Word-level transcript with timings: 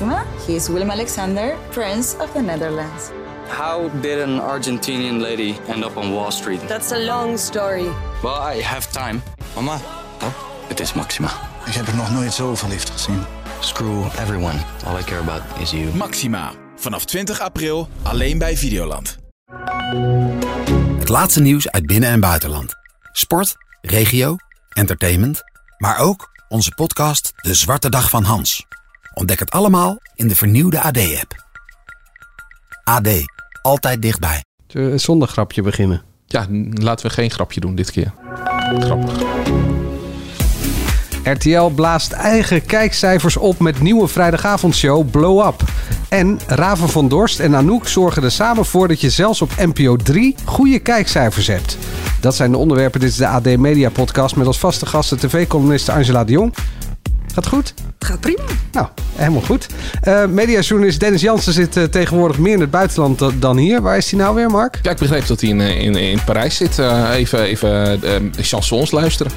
Maxima. 0.00 0.24
He 0.46 0.54
is 0.54 0.68
Willem 0.68 0.90
Alexander, 0.90 1.56
Prince 1.70 2.16
of 2.20 2.30
the 2.32 2.40
Netherlands. 2.40 3.10
How 3.48 3.90
did 4.00 4.20
an 4.20 4.40
Argentinian 4.40 5.20
lady 5.20 5.56
end 5.68 5.84
up 5.84 5.96
on 5.96 6.12
Wall 6.12 6.30
Street? 6.30 6.60
That's 6.68 6.92
a 6.92 6.98
long 6.98 7.38
story. 7.38 7.88
Well, 8.22 8.56
I 8.56 8.62
have 8.62 8.90
time. 8.92 9.22
Mama, 9.54 9.80
Oh, 10.22 10.32
het 10.68 10.80
is 10.80 10.92
Maxima. 10.92 11.28
ik 11.66 11.72
heb 11.74 11.86
er 11.86 11.94
nog 11.96 12.10
nooit 12.10 12.32
zo 12.32 12.54
verliefd 12.54 12.90
gezien. 12.90 13.24
Screw 13.60 14.04
everyone. 14.18 14.58
All 14.86 14.98
I 14.98 15.02
care 15.04 15.20
about 15.20 15.42
is 15.60 15.70
you. 15.70 15.94
Maxima. 15.94 16.52
Vanaf 16.76 17.04
20 17.04 17.40
april 17.40 17.88
alleen 18.02 18.38
bij 18.38 18.56
Videoland. 18.56 19.16
Het 20.98 21.08
laatste 21.08 21.40
nieuws 21.40 21.70
uit 21.70 21.86
binnen- 21.86 22.10
en 22.10 22.20
buitenland. 22.20 22.74
Sport, 23.12 23.54
regio, 23.80 24.36
entertainment, 24.68 25.42
maar 25.78 25.98
ook 25.98 26.30
onze 26.48 26.72
podcast 26.74 27.32
De 27.36 27.54
Zwarte 27.54 27.88
Dag 27.90 28.10
van 28.10 28.24
Hans. 28.24 28.66
Ontdek 29.18 29.38
het 29.38 29.50
allemaal 29.50 29.98
in 30.14 30.28
de 30.28 30.34
vernieuwde 30.34 30.80
AD-app. 30.80 31.46
AD, 32.84 33.08
altijd 33.62 34.02
dichtbij. 34.02 34.44
Een 34.66 35.00
zondagrapje 35.00 35.62
beginnen? 35.62 36.02
Ja, 36.26 36.46
laten 36.70 37.06
we 37.06 37.12
geen 37.12 37.30
grapje 37.30 37.60
doen 37.60 37.74
dit 37.74 37.90
keer. 37.90 38.12
Grappig. 38.78 39.22
RTL 41.24 41.66
blaast 41.66 42.12
eigen 42.12 42.64
kijkcijfers 42.64 43.36
op 43.36 43.58
met 43.58 43.80
nieuwe 43.80 44.08
vrijdagavondshow 44.08 45.10
Blow 45.10 45.46
Up. 45.46 45.62
En 46.08 46.40
Raven 46.46 46.88
van 46.88 47.08
Dorst 47.08 47.40
en 47.40 47.54
Anouk 47.54 47.88
zorgen 47.88 48.22
er 48.22 48.30
samen 48.30 48.64
voor 48.64 48.88
dat 48.88 49.00
je 49.00 49.10
zelfs 49.10 49.42
op 49.42 49.50
NPO 49.56 49.96
3 49.96 50.34
goede 50.44 50.78
kijkcijfers 50.78 51.46
hebt. 51.46 51.78
Dat 52.20 52.34
zijn 52.34 52.50
de 52.50 52.56
onderwerpen. 52.56 53.00
Dit 53.00 53.08
is 53.08 53.16
de 53.16 53.26
AD 53.26 53.56
Media 53.56 53.90
Podcast 53.90 54.36
met 54.36 54.46
als 54.46 54.58
vaste 54.58 54.86
gasten 54.86 55.18
tv-columniste 55.18 55.92
Angela 55.92 56.24
de 56.24 56.32
Jong. 56.32 56.54
Gaat 57.34 57.46
goed? 57.46 57.74
Gaat 57.98 58.20
prima. 58.20 58.42
Nou, 58.72 58.86
helemaal 59.14 59.40
goed. 59.42 59.66
Eh 60.02 60.26
mediajournalist 60.26 61.00
Dennis 61.00 61.20
Jansen 61.20 61.52
zit 61.52 61.76
eh, 61.76 61.84
tegenwoordig 61.84 62.38
meer 62.38 62.52
in 62.52 62.60
het 62.60 62.70
buitenland 62.70 63.18
da- 63.18 63.30
dan 63.38 63.56
hier. 63.56 63.82
Waar 63.82 63.96
is 63.96 64.10
hij 64.10 64.20
nou 64.20 64.34
weer, 64.34 64.50
Mark? 64.50 64.78
Ja, 64.82 64.90
ik 64.90 64.96
begreep 64.96 65.26
dat 65.26 65.40
hij 65.40 65.50
in, 65.50 65.60
eh, 65.60 65.80
in, 65.80 65.94
in 65.96 66.18
Parijs 66.24 66.56
zit. 66.56 66.78
Eh, 66.78 67.10
even 67.14 67.42
even 67.42 68.32
chansons 68.40 68.90
luisteren. 68.90 69.32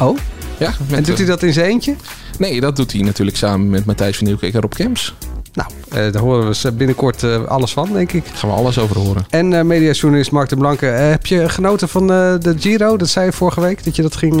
Oh, 0.00 0.18
Ja, 0.58 0.72
met, 0.88 0.98
en 0.98 1.02
doet 1.04 1.18
hij 1.18 1.26
dat 1.26 1.42
in 1.42 1.52
zijn 1.52 1.66
eentje? 1.66 1.96
Nee, 2.38 2.60
dat 2.60 2.76
doet 2.76 2.92
hij 2.92 3.00
natuurlijk 3.02 3.36
samen 3.36 3.70
met 3.70 3.84
Matthijs 3.84 4.16
van 4.16 4.26
Nieuwkerk 4.26 4.54
en 4.54 4.60
Rob 4.60 4.72
Kemps. 4.72 5.14
Nou, 5.54 5.68
eh, 5.88 6.12
daar 6.12 6.22
horen 6.22 6.54
we 6.62 6.72
binnenkort 6.72 7.22
eh, 7.22 7.44
alles 7.44 7.72
van, 7.72 7.88
denk 7.92 8.12
ik. 8.12 8.24
Daar 8.24 8.36
gaan 8.36 8.50
we 8.50 8.56
alles 8.56 8.78
over 8.78 8.98
horen. 8.98 9.26
En 9.30 9.52
eh 9.52 9.62
mediajournalist 9.62 10.30
Mark 10.30 10.48
de 10.48 10.56
Blanke. 10.56 10.86
heb 10.86 11.26
je 11.26 11.48
genoten 11.48 11.88
van 11.88 12.06
de 12.06 12.54
Giro? 12.58 12.96
Dat 12.96 13.08
zei 13.08 13.26
je 13.26 13.32
vorige 13.32 13.60
week, 13.60 13.84
dat 13.84 13.96
je 13.96 14.02
dat 14.02 14.16
ging 14.16 14.36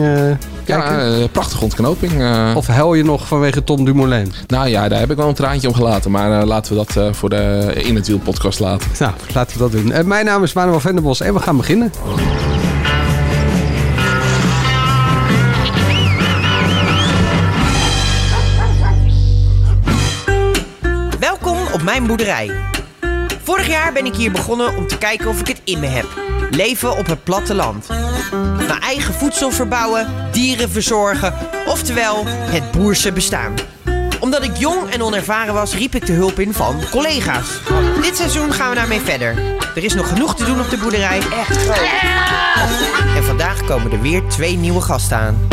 kijken. 0.64 1.20
Ja, 1.20 1.26
prachtige 1.32 1.62
ontknoping. 1.62 2.12
Of 2.54 2.66
huil 2.66 2.94
je 2.94 3.04
nog 3.04 3.26
vanwege 3.26 3.64
Tom 3.64 3.84
Dumoulin? 3.84 4.32
Nou 4.46 4.68
ja, 4.68 4.88
daar 4.88 4.98
heb 5.00 5.10
ik 5.10 5.16
wel 5.16 5.28
een 5.28 5.34
traantje 5.34 5.68
om 5.68 5.74
gelaten. 5.74 6.10
Maar 6.10 6.44
laten 6.44 6.76
we 6.76 6.84
dat 6.86 7.16
voor 7.16 7.30
de 7.30 7.72
In 7.74 7.94
het 7.94 8.06
Wiel 8.06 8.18
podcast 8.18 8.60
laten. 8.60 8.90
Nou, 8.98 9.12
laten 9.34 9.58
we 9.58 9.62
dat 9.62 9.72
doen. 9.72 10.08
Mijn 10.08 10.24
naam 10.24 10.42
is 10.42 10.52
Manuel 10.52 10.80
Venderbos 10.80 11.20
en 11.20 11.34
we 11.34 11.40
gaan 11.40 11.56
beginnen. 11.56 11.92
Mijn 21.94 22.06
boerderij. 22.06 22.50
Vorig 23.42 23.66
jaar 23.66 23.92
ben 23.92 24.06
ik 24.06 24.14
hier 24.14 24.30
begonnen 24.30 24.76
om 24.76 24.86
te 24.86 24.98
kijken 24.98 25.28
of 25.28 25.40
ik 25.40 25.46
het 25.46 25.60
in 25.64 25.80
me 25.80 25.86
heb. 25.86 26.06
Leven 26.50 26.96
op 26.96 27.06
het 27.06 27.24
platteland. 27.24 27.88
Mijn 28.56 28.80
eigen 28.80 29.14
voedsel 29.14 29.50
verbouwen, 29.50 30.06
dieren 30.32 30.70
verzorgen, 30.70 31.34
oftewel 31.66 32.22
het 32.26 32.70
boerse 32.70 33.12
bestaan. 33.12 33.54
Omdat 34.20 34.42
ik 34.42 34.56
jong 34.56 34.90
en 34.90 35.02
onervaren 35.02 35.54
was, 35.54 35.74
riep 35.74 35.94
ik 35.94 36.06
de 36.06 36.12
hulp 36.12 36.38
in 36.38 36.52
van 36.52 36.80
collega's. 36.90 37.48
Dit 38.02 38.16
seizoen 38.16 38.52
gaan 38.52 38.68
we 38.68 38.74
daarmee 38.74 39.00
verder. 39.00 39.38
Er 39.74 39.84
is 39.84 39.94
nog 39.94 40.08
genoeg 40.08 40.36
te 40.36 40.44
doen 40.44 40.60
op 40.60 40.70
de 40.70 40.76
boerderij. 40.76 41.18
Echt 41.18 41.56
groot. 41.56 41.88
En 43.16 43.24
vandaag 43.24 43.64
komen 43.64 43.92
er 43.92 44.00
weer 44.00 44.22
twee 44.28 44.56
nieuwe 44.56 44.80
gasten 44.80 45.18
aan. 45.18 45.48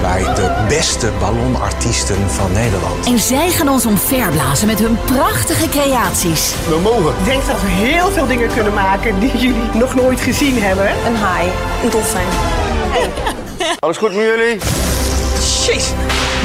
Bij 0.00 0.34
de 0.34 0.64
beste 0.68 1.10
ballonartiesten 1.20 2.30
van 2.30 2.52
Nederland. 2.52 3.06
En 3.06 3.18
zij 3.18 3.50
gaan 3.50 3.68
ons 3.68 3.86
omverblazen 3.86 4.66
met 4.66 4.78
hun 4.78 4.98
prachtige 5.04 5.68
creaties. 5.68 6.54
Ik 7.18 7.24
denk 7.24 7.46
dat 7.46 7.60
we 7.60 7.68
heel 7.68 8.10
veel 8.10 8.26
dingen 8.26 8.48
kunnen 8.54 8.74
maken 8.74 9.20
die 9.20 9.38
jullie 9.38 9.70
nog 9.74 9.94
nooit 9.94 10.20
gezien 10.20 10.62
hebben. 10.62 10.88
Een 11.06 11.16
haai, 11.16 11.48
een 11.84 11.90
dolfijn. 11.90 12.26
Alles 13.78 13.96
goed 13.96 14.14
met 14.14 14.24
jullie? 14.24 14.58
Jeez. 15.66 15.90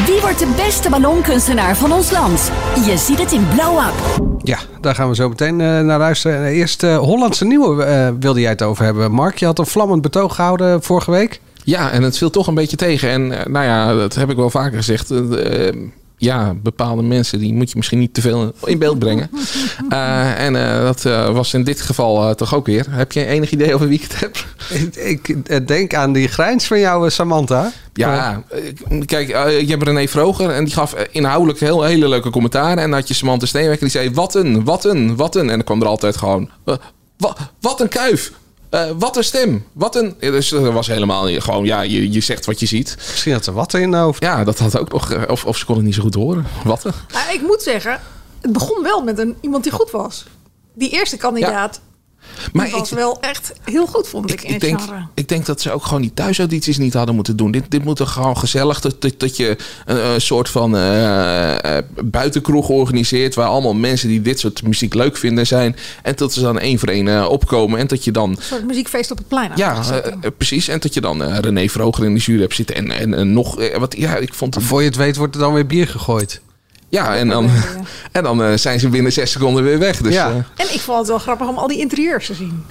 Wie 0.06 0.22
wordt 0.22 0.40
de 0.40 0.54
beste 0.56 0.90
ballonkunstenaar 0.90 1.78
van 1.78 1.92
ons 1.92 2.12
land? 2.12 2.52
Je 2.86 2.98
ziet 2.98 3.20
het 3.20 3.32
in 3.32 3.48
Blow 3.56 3.78
Up. 3.78 4.30
Ja, 4.44 4.58
daar 4.82 4.96
gaan 4.96 5.10
we 5.10 5.16
zo 5.16 5.30
meteen 5.30 5.62
eh, 5.62 5.80
naar 5.80 6.00
luisteren. 6.00 6.46
Eerst 6.46 6.84
eh, 6.84 6.98
Hollandse 6.98 7.46
Nieuwe 7.46 7.84
eh, 7.84 8.10
wilde 8.20 8.40
jij 8.40 8.50
het 8.50 8.62
over 8.62 8.84
hebben. 8.84 9.12
Mark, 9.12 9.38
je 9.38 9.46
had 9.46 9.60
een 9.60 9.66
vlammend 9.66 10.02
betoog 10.02 10.36
gehouden 10.36 10.84
vorige 10.84 11.12
week. 11.12 11.42
Ja, 11.64 11.92
en 11.92 12.04
het 12.04 12.18
viel 12.18 12.30
toch 12.30 12.48
een 12.48 12.54
beetje 12.54 12.78
tegen. 12.78 13.10
En 13.10 13.40
eh, 13.40 13.46
nou 13.46 13.66
ja, 13.66 13.94
dat 13.96 14.16
heb 14.16 14.30
ik 14.30 14.36
wel 14.36 14.50
vaker 14.50 14.78
gezegd. 14.78 15.12
Eh, 15.12 15.68
eh, 15.68 15.76
ja, 16.18 16.54
bepaalde 16.64 17.02
mensen 17.02 17.40
die 17.40 17.54
moet 17.54 17.70
je 17.70 17.76
misschien 17.78 18.00
niet 18.00 18.14
te 18.14 18.22
veel 18.22 18.54
in 18.66 18.80
beeld 18.80 19.00
brengen. 19.00 19.30
Eh, 19.90 20.40
en 20.46 20.56
eh, 20.56 20.82
dat 20.84 21.06
eh, 21.06 21.30
was 21.34 21.54
in 21.54 21.64
dit 21.64 21.82
geval 21.82 22.28
eh, 22.30 22.36
toch 22.36 22.56
ook 22.56 22.66
weer. 22.66 22.86
Heb 22.90 23.12
je 23.12 23.26
enig 23.26 23.52
idee 23.52 23.74
over 23.74 23.88
wie 23.88 24.00
ik 24.02 24.08
het 24.12 24.20
heb? 24.20 24.46
Ik, 24.98 25.28
ik 25.28 25.68
denk 25.68 25.94
aan 25.94 26.14
die 26.14 26.28
grijns 26.28 26.66
van 26.68 26.80
jou, 26.80 27.10
Samantha. 27.10 27.72
Ja, 27.94 28.44
kijk, 29.06 29.28
je 29.28 29.66
hebt 29.68 29.84
René 29.84 30.08
Vroger 30.08 30.50
en 30.50 30.64
die 30.64 30.74
gaf 30.74 30.96
inhoudelijk 31.12 31.60
heel 31.60 31.84
hele 31.84 32.08
leuke 32.08 32.30
commentaren. 32.30 32.78
En 32.84 32.90
dan 32.90 33.00
had 33.00 33.08
je 33.08 33.14
Samantha 33.14 33.46
Steenwekker 33.46 33.80
die 33.90 33.90
zei, 34.02 34.12
wat 34.14 34.36
een, 34.36 34.64
wat 34.64 34.86
een, 34.86 35.16
wat 35.16 35.36
een. 35.36 35.42
En 35.50 35.56
dan 35.56 35.64
kwam 35.64 35.82
er 35.82 35.88
altijd 35.88 36.18
gewoon, 36.18 36.50
eh, 36.66 36.76
wa- 37.18 37.36
wat 37.60 37.80
een 37.82 37.88
kuif. 37.90 38.32
Eh, 38.72 38.90
wat 39.00 39.18
een 39.18 39.24
stem. 39.24 39.66
Wat 39.74 39.96
een... 39.96 40.16
Dus 40.20 40.50
dat 40.50 40.74
was 40.74 40.88
helemaal 40.88 41.26
niet- 41.26 41.42
gewoon, 41.44 41.66
ja, 41.66 41.82
je, 41.82 42.12
je 42.12 42.22
zegt 42.22 42.46
wat 42.46 42.60
je 42.60 42.66
ziet. 42.66 42.96
Misschien 42.98 43.34
had 43.34 43.44
ze 43.44 43.52
wat 43.52 43.74
in 43.74 43.92
de 43.92 43.98
hoofd. 43.98 44.24
Ja, 44.24 44.44
dat 44.44 44.60
had 44.60 44.78
ook 44.80 44.92
nog... 44.92 45.12
eh, 45.12 45.22
Of, 45.28 45.46
of 45.46 45.58
ze 45.58 45.66
kon 45.66 45.76
het 45.76 45.86
niet 45.86 45.96
zo 45.96 46.02
goed 46.02 46.14
horen. 46.16 46.46
Wat 46.64 46.84
een... 46.84 46.94
Nou, 47.14 47.34
ik 47.34 47.42
moet 47.42 47.62
zeggen, 47.62 48.00
het 48.42 48.52
begon 48.54 48.84
wel 48.84 49.04
met 49.04 49.18
een, 49.18 49.36
iemand 49.42 49.64
die 49.64 49.72
goed 49.72 49.92
was. 49.92 50.26
Die 50.74 50.90
eerste 50.90 51.18
kandidaat 51.18 51.82
Maar 52.54 52.66
die 52.66 52.76
was 52.76 52.92
ik, 52.92 52.98
wel 52.98 53.22
echt 53.22 53.54
heel 53.64 53.86
goed, 53.86 54.08
vond 54.08 54.32
ik, 54.32 54.42
in 54.42 54.48
ik, 54.48 54.52
het 54.52 54.62
denk, 54.62 54.82
genre. 54.82 55.06
ik 55.14 55.28
denk 55.28 55.46
dat 55.46 55.62
ze 55.62 55.72
ook 55.72 55.86
gewoon 55.86 56.02
die 56.02 56.14
thuisaudities 56.14 56.78
niet 56.78 56.94
hadden 56.94 57.16
moeten 57.16 57.36
doen. 57.36 57.52
Dit, 57.52 57.72
dit 57.72 57.84
moet 57.84 58.00
er 58.00 58.08
gewoon 58.08 58.38
gezellig... 58.38 58.82
Dat, 58.82 59.02
dat, 59.02 59.20
dat 59.20 59.38
je 59.38 59.58
een, 59.86 60.22
soort 60.22 60.50
van 60.50 60.76
eh, 60.76 61.78
eh, 61.78 61.84
buitenkroeg 62.04 62.70
organiseert... 62.70 63.36
waar 63.36 63.48
allemaal 63.48 63.74
mensen 63.74 64.08
die 64.08 64.22
dit 64.22 64.40
soort 64.40 64.64
muziek 64.64 64.94
leuk 64.94 65.18
vinden 65.18 65.48
zijn... 65.48 65.76
en 66.04 66.16
dat 66.16 66.34
ze 66.34 66.42
dan 66.42 66.60
één 66.60 66.80
voor 66.80 66.90
één 66.90 67.08
eh, 67.08 67.30
opkomen... 67.30 67.80
en 67.80 67.88
dat 67.88 68.04
je 68.04 68.12
dan 68.12 68.30
Een 68.30 68.38
soort 68.40 68.66
muziekfeest 68.66 69.12
op 69.12 69.18
het 69.18 69.28
plein. 69.28 69.52
Ja, 69.56 69.84
precies. 70.38 70.68
En 70.68 70.80
dat 70.80 70.94
je 70.94 71.02
dan 71.02 71.24
René 71.24 71.68
Vroger 71.68 72.06
in 72.06 72.14
de 72.14 72.20
jury 72.20 72.42
hebt 72.42 72.56
zitten. 72.56 72.76
En, 72.76 72.92
en, 72.92 73.14
en 73.14 73.34
nog 73.34 73.78
wat. 73.78 73.96
Ja, 73.98 74.16
ik 74.16 74.34
vond 74.34 74.56
het. 74.56 74.64
Voor 74.64 74.82
je 74.82 74.88
het 74.88 74.98
weet 74.98 75.16
wordt 75.16 75.36
er 75.36 75.42
dan 75.42 75.54
weer 75.54 75.66
bier 75.66 75.88
gegooid. 75.88 76.42
Ja, 76.92 77.16
en 77.16 77.28
dan, 77.30 77.50
en 78.12 78.24
dan 78.24 78.44
eh, 78.44 78.54
zijn 78.58 78.80
ze 78.80 78.90
binnen 78.90 79.12
zes 79.12 79.32
seconden 79.32 79.64
weer 79.64 79.80
weg. 79.80 79.98
Dus 80.02 80.14
Ja. 80.14 80.30
eh, 80.30 80.36
En 80.66 80.74
ik 80.74 80.80
vond 80.80 80.98
het 80.98 81.08
wel 81.08 81.20
grappig 81.20 81.48
om 81.48 81.58
al 81.58 81.68
die 81.68 81.80
interieurs 81.80 82.26
te 82.26 82.34
zien. 82.34 82.64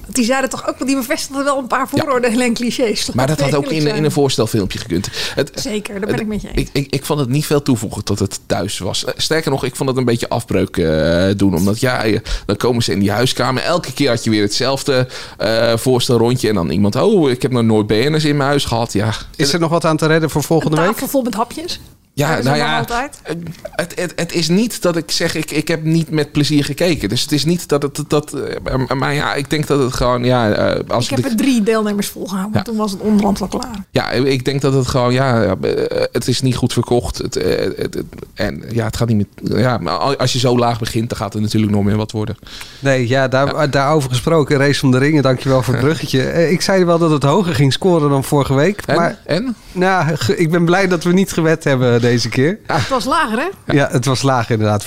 Want 0.00 0.14
Die 0.14 0.24
zeiden 0.24 0.50
toch 0.50 0.68
ook, 0.68 0.86
die 0.86 0.96
bevestigden 0.96 1.44
wel 1.44 1.58
een 1.58 1.66
paar 1.66 1.88
vooroordelen 1.88 2.40
en 2.46 2.54
clichés. 2.54 3.10
maar 3.12 3.26
dat 3.26 3.40
had 3.40 3.54
ook 3.54 3.66
in, 3.70 3.86
in 3.86 4.04
een 4.04 4.10
voorstelfilmpje 4.10 4.78
gekund. 4.78 5.08
Het, 5.34 5.50
Zeker, 5.54 6.00
daar 6.00 6.10
ben 6.10 6.20
ik 6.20 6.26
met 6.26 6.42
je 6.42 6.48
eens. 6.48 6.58
Ik, 6.60 6.68
ik, 6.72 6.92
ik 6.94 7.04
vond 7.04 7.20
het 7.20 7.28
niet 7.28 7.46
veel 7.46 7.62
toevoegen 7.62 8.04
tot 8.04 8.18
het 8.18 8.40
thuis 8.46 8.78
was. 8.78 9.04
Eh, 9.04 9.14
Sterker 9.16 9.50
nog, 9.50 9.64
ik 9.64 9.76
vond 9.76 9.88
het 9.88 9.98
een 9.98 10.04
beetje 10.04 10.28
afbreuk 10.28 10.76
eh, 10.76 11.26
doen. 11.36 11.54
Omdat 11.54 11.80
ja, 11.80 12.04
je- 12.04 12.22
dan 12.46 12.56
komen 12.56 12.82
ze 12.82 12.92
in 12.92 12.98
die 12.98 13.10
huiskamer. 13.10 13.62
Elke 13.62 13.92
keer 13.92 14.08
had 14.08 14.24
je 14.24 14.30
weer 14.30 14.42
hetzelfde 14.42 15.08
eh 15.38 15.76
voorstelrondje. 15.76 16.48
En 16.48 16.54
dan 16.54 16.70
iemand, 16.70 16.96
oh, 16.96 17.30
ik 17.30 17.42
heb 17.42 17.50
nog 17.52 17.62
nooit 17.62 17.86
BN'ers 17.86 18.24
in 18.24 18.36
mijn 18.36 18.48
huis 18.48 18.64
gehad. 18.64 18.92
Ja, 18.92 19.12
Is 19.36 19.52
er 19.52 19.60
nog 19.60 19.70
wat 19.70 19.84
aan 19.84 19.96
te 19.96 20.06
redden 20.06 20.30
voor 20.30 20.40
Een 20.40 20.46
volgende 20.46 20.76
week? 20.76 20.86
tafel 20.86 21.08
vol 21.08 21.22
met 21.22 21.34
hapjes. 21.34 21.80
Ja, 22.16 22.42
nou 22.42 22.56
ja, 22.56 22.78
altijd. 22.78 23.20
het, 23.62 23.92
het, 24.00 24.12
het 24.16 24.32
is 24.32 24.48
niet 24.48 24.82
dat 24.82 24.96
ik 24.96 25.10
zeg, 25.10 25.34
ik, 25.34 25.50
ik 25.50 25.68
heb 25.68 25.82
niet 25.84 26.10
met 26.10 26.32
plezier 26.32 26.64
gekeken. 26.64 27.08
Dus 27.08 27.22
het 27.22 27.32
is 27.32 27.44
niet 27.44 27.68
dat 27.68 27.82
het... 27.82 28.04
Dat, 28.08 28.32
eh, 28.32 28.76
maar 28.94 29.14
ja, 29.14 29.34
ik 29.34 29.50
denk 29.50 29.66
dat 29.66 29.80
het 29.80 29.92
gewoon... 29.94 30.24
Ja, 30.24 30.50
eh, 30.52 30.80
als 30.88 31.04
Ik 31.04 31.10
heb 31.10 31.22
het- 31.22 31.32
er 31.32 31.36
drie 31.38 31.62
deelnemers 31.62 32.08
volgehouden. 32.08 32.56
Ja. 32.56 32.62
Toen 32.62 32.76
was 32.76 32.90
het 32.90 33.00
onderhand 33.00 33.38
wel 33.38 33.48
klaar. 33.48 33.84
ja, 33.90 34.10
ik 34.10 34.44
denk 34.44 34.60
dat 34.60 34.72
het 34.72 34.86
gewoon... 34.86 35.12
Ja, 35.12 35.42
eh, 35.42 36.02
het 36.12 36.28
is 36.28 36.40
niet 36.42 36.56
goed 36.56 36.72
verkocht. 36.72 37.18
Het, 37.18 37.34
het, 37.34 37.76
het- 37.76 38.02
en 38.34 38.62
ja, 38.70 38.84
het 38.84 38.96
gaat 38.96 39.08
niet 39.08 39.16
met... 39.42 39.58
Ja, 39.60 39.78
maar 39.78 40.16
als 40.16 40.32
je 40.32 40.38
zo 40.38 40.58
laag 40.58 40.78
begint, 40.78 41.08
dan 41.08 41.18
gaat 41.18 41.34
er 41.34 41.40
natuurlijk 41.40 41.72
nog 41.72 41.84
meer 41.84 41.96
wat 41.96 42.12
worden. 42.12 42.36
Nee, 42.78 43.08
ja, 43.08 43.28
daar, 43.28 43.70
daarover 43.70 44.10
gesproken. 44.10 44.56
Race 44.58 44.80
van 44.80 44.90
de 44.90 44.98
Ringen, 44.98 45.22
dankjewel 45.22 45.62
voor 45.62 45.74
het 45.74 45.82
bruggetje. 45.82 46.50
Ik 46.50 46.60
zei 46.60 46.84
wel 46.84 46.98
dat 46.98 47.10
het 47.10 47.22
hoger 47.22 47.54
ging 47.54 47.72
scoren 47.72 48.10
dan 48.10 48.24
vorige 48.24 48.54
week. 48.54 48.82
En? 48.86 48.96
Maar 48.96 49.18
en? 49.24 49.56
nou, 49.72 50.16
ik 50.36 50.50
ben 50.50 50.64
blij 50.64 50.86
dat 50.88 51.04
we 51.04 51.12
niet 51.12 51.32
gewet 51.32 51.64
hebben 51.64 52.00
deze 52.08 52.28
keer. 52.28 52.58
Het 52.66 52.88
was 52.88 53.04
lager, 53.04 53.38
hè? 53.38 53.72
Ja, 53.74 53.88
het 53.90 54.04
was 54.04 54.22
laag 54.22 54.50
inderdaad. 54.50 54.84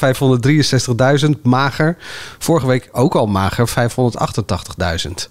563.000, 1.25 1.29
mager. 1.43 1.97
Vorige 2.37 2.67
week 2.67 2.89
ook 2.91 3.15
al 3.15 3.25
mager, 3.27 3.69
588.000. 3.69 5.27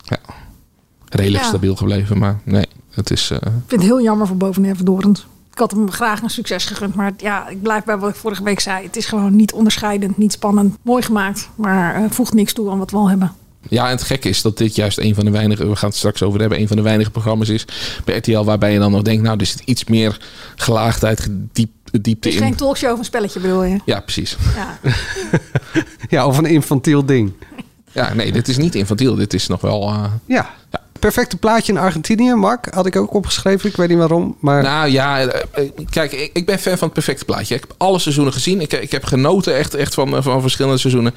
Redelijk 1.08 1.43
Ja. 1.43 1.49
stabiel 1.49 1.76
gebleven, 1.76 2.19
maar 2.19 2.38
nee. 2.44 2.67
Het 2.90 3.11
is... 3.11 3.31
eh, 3.31 3.37
Ik 3.37 3.43
vind 3.67 3.70
het 3.70 3.90
heel 3.90 4.02
jammer 4.02 4.26
voor 4.26 4.37
boven 4.37 4.85
Dorens. 4.85 5.26
Ik 5.52 5.58
had 5.58 5.70
hem 5.70 5.90
graag 5.90 6.23
een 6.23 6.31
succes 6.31 6.64
gegund. 6.64 6.94
Maar 6.94 7.12
ja, 7.17 7.49
ik 7.49 7.62
blijf 7.62 7.85
bij 7.85 7.99
wat 7.99 8.11
ik 8.11 8.17
vorige 8.17 8.43
week 8.43 8.61
zei. 8.61 8.85
Het 8.85 8.96
is 8.96 9.06
gewoon 9.06 9.37
niet 9.37 9.52
onderscheidend, 9.52 10.17
niet 10.19 10.32
spannend. 10.32 10.76
Mooi 10.82 11.02
gemaakt, 11.02 11.49
maar 11.55 12.00
uh, 12.02 12.11
voegt 12.11 12.35
niks 12.35 12.52
toe 12.52 12.70
aan 12.70 12.79
wat 12.79 12.90
we 12.90 12.96
al 12.96 13.08
hebben. 13.08 13.32
Ja, 13.69 13.85
en 13.85 13.90
het 13.90 14.02
gekke 14.02 14.29
is 14.29 14.43
dat 14.43 14.58
dit 14.58 14.75
juist 14.75 14.99
een 14.99 15.14
van 15.14 15.25
de 15.25 15.31
weinige, 15.31 15.69
we 15.69 15.76
gaan 15.76 15.88
het 15.88 15.99
straks 15.99 16.23
over 16.23 16.40
hebben, 16.40 16.61
een 16.61 16.69
van 16.69 16.76
de 16.76 16.82
weinige 16.82 17.11
programma's 17.11 17.49
is 17.49 17.64
bij 18.05 18.17
RTL 18.17 18.44
waarbij 18.44 18.73
je 18.73 18.79
dan 18.79 18.90
nog 18.93 19.02
denkt, 19.02 19.23
nou, 19.23 19.38
er 19.40 19.46
zit 19.46 19.62
iets 19.64 19.85
meer 19.85 20.20
gelaagdheid, 20.56 21.29
diep, 21.52 21.70
diepte 21.90 22.29
in. 22.29 22.35
Het 22.35 22.43
is 22.43 22.49
geen 22.49 22.56
talkshow 22.56 22.93
of 22.93 22.99
een 22.99 23.05
spelletje 23.05 23.40
bedoel 23.40 23.64
je? 23.64 23.79
Ja, 23.85 24.00
precies. 24.00 24.37
Ja, 24.56 24.79
ja 26.17 26.26
of 26.26 26.38
een 26.38 26.46
infantiel 26.46 27.05
ding. 27.05 27.32
Ja, 27.93 28.14
nee, 28.14 28.32
dit 28.32 28.49
is 28.49 28.56
niet 28.56 28.75
infantiel. 28.75 29.14
Dit 29.14 29.35
is 29.35 29.46
nog 29.46 29.61
wel... 29.61 29.88
Uh, 29.88 30.05
ja. 30.26 30.50
ja. 30.70 30.81
Perfecte 30.99 31.37
plaatje 31.37 31.73
in 31.73 31.79
Argentinië, 31.79 32.35
Mark. 32.35 32.75
Had 32.75 32.87
ik 32.87 32.96
ook 32.96 33.14
opgeschreven. 33.14 33.69
Ik 33.69 33.76
weet 33.76 33.88
niet 33.88 33.99
waarom. 33.99 34.37
Maar... 34.40 34.62
Nou 34.62 34.88
ja, 34.88 35.20
eh, 35.20 35.70
kijk, 35.90 36.12
ik, 36.12 36.31
ik 36.32 36.46
ben 36.46 36.58
fan 36.58 36.79
van 36.79 36.85
het 36.85 36.93
perfecte 36.93 37.25
plaatje. 37.25 37.55
Ik 37.55 37.61
heb 37.61 37.75
alle 37.76 37.99
seizoenen 37.99 38.32
gezien. 38.32 38.61
Ik, 38.61 38.73
ik 38.73 38.90
heb 38.90 39.05
genoten 39.05 39.56
echt, 39.56 39.75
echt 39.75 39.94
van, 39.94 40.23
van 40.23 40.40
verschillende 40.40 40.79
seizoenen. 40.79 41.14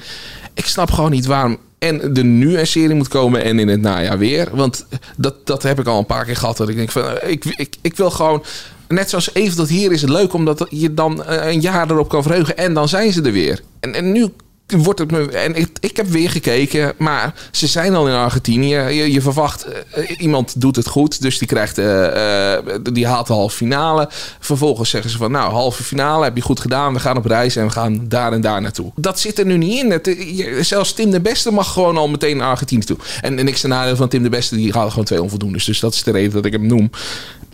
Ik 0.54 0.66
snap 0.66 0.90
gewoon 0.90 1.10
niet 1.10 1.26
waarom 1.26 1.58
en 1.82 2.16
er 2.16 2.24
nu 2.24 2.58
een 2.58 2.66
serie 2.66 2.94
moet 2.94 3.08
komen 3.08 3.44
en 3.44 3.58
in 3.58 3.68
het 3.68 3.80
najaar 3.80 4.18
weer. 4.18 4.48
Want 4.52 4.86
dat, 5.16 5.46
dat 5.46 5.62
heb 5.62 5.80
ik 5.80 5.86
al 5.86 5.98
een 5.98 6.06
paar 6.06 6.24
keer 6.24 6.36
gehad. 6.36 6.56
Dat 6.56 6.68
ik 6.68 6.76
denk 6.76 6.90
van, 6.90 7.18
eh, 7.18 7.30
ik, 7.30 7.44
ik, 7.44 7.76
ik 7.80 7.96
wil 7.96 8.10
gewoon... 8.10 8.44
Net 8.92 9.10
zoals 9.10 9.34
even 9.34 9.56
tot 9.56 9.68
hier 9.68 9.92
is 9.92 10.00
het 10.00 10.10
leuk 10.10 10.32
omdat 10.32 10.66
je 10.70 10.94
dan 10.94 11.22
een 11.26 11.60
jaar 11.60 11.90
erop 11.90 12.08
kan 12.08 12.22
verheugen 12.22 12.56
en 12.56 12.74
dan 12.74 12.88
zijn 12.88 13.12
ze 13.12 13.22
er 13.22 13.32
weer. 13.32 13.60
En, 13.80 13.94
en 13.94 14.12
nu 14.12 14.28
wordt 14.76 14.98
het 14.98 15.10
me. 15.10 15.28
En 15.30 15.54
ik, 15.54 15.68
ik 15.80 15.96
heb 15.96 16.06
weer 16.06 16.30
gekeken, 16.30 16.92
maar 16.98 17.34
ze 17.50 17.66
zijn 17.66 17.94
al 17.94 18.08
in 18.08 18.14
Argentinië. 18.14 18.76
Je, 18.76 19.20
verwacht, 19.20 19.66
uh, 19.98 20.10
iemand 20.18 20.60
doet 20.60 20.76
het 20.76 20.86
goed, 20.86 21.22
dus 21.22 21.38
die 21.38 21.48
krijgt. 21.48 21.78
Uh, 21.78 22.54
die 22.92 23.06
haalt 23.06 23.26
de 23.26 23.32
halve 23.32 23.56
finale. 23.56 24.08
Vervolgens 24.40 24.90
zeggen 24.90 25.10
ze 25.10 25.16
van, 25.16 25.30
nou, 25.30 25.52
halve 25.52 25.82
finale 25.82 26.24
heb 26.24 26.36
je 26.36 26.42
goed 26.42 26.60
gedaan. 26.60 26.92
We 26.92 27.00
gaan 27.00 27.16
op 27.16 27.24
reis 27.24 27.56
en 27.56 27.64
we 27.64 27.70
gaan 27.70 28.04
daar 28.08 28.32
en 28.32 28.40
daar 28.40 28.60
naartoe. 28.60 28.92
Dat 28.94 29.20
zit 29.20 29.38
er 29.38 29.46
nu 29.46 29.56
niet 29.56 29.82
in. 29.82 29.90
Het, 29.90 30.16
zelfs 30.60 30.92
Tim 30.92 31.10
de 31.10 31.20
Beste 31.20 31.50
mag 31.50 31.72
gewoon 31.72 31.96
al 31.96 32.08
meteen 32.08 32.36
naar 32.36 32.50
Argentinië 32.50 32.84
toe. 32.84 32.96
En, 33.20 33.38
en 33.38 33.54
ten 33.54 33.68
nadeel 33.68 33.96
van 33.96 34.08
Tim 34.08 34.22
de 34.22 34.28
Beste, 34.28 34.56
die 34.56 34.72
gaat 34.72 34.90
gewoon 34.90 35.04
twee 35.04 35.22
onvoldoendes. 35.22 35.64
Dus 35.64 35.80
dat 35.80 35.94
is 35.94 36.02
de 36.02 36.10
reden 36.10 36.32
dat 36.32 36.44
ik 36.44 36.52
hem 36.52 36.66
noem. 36.66 36.90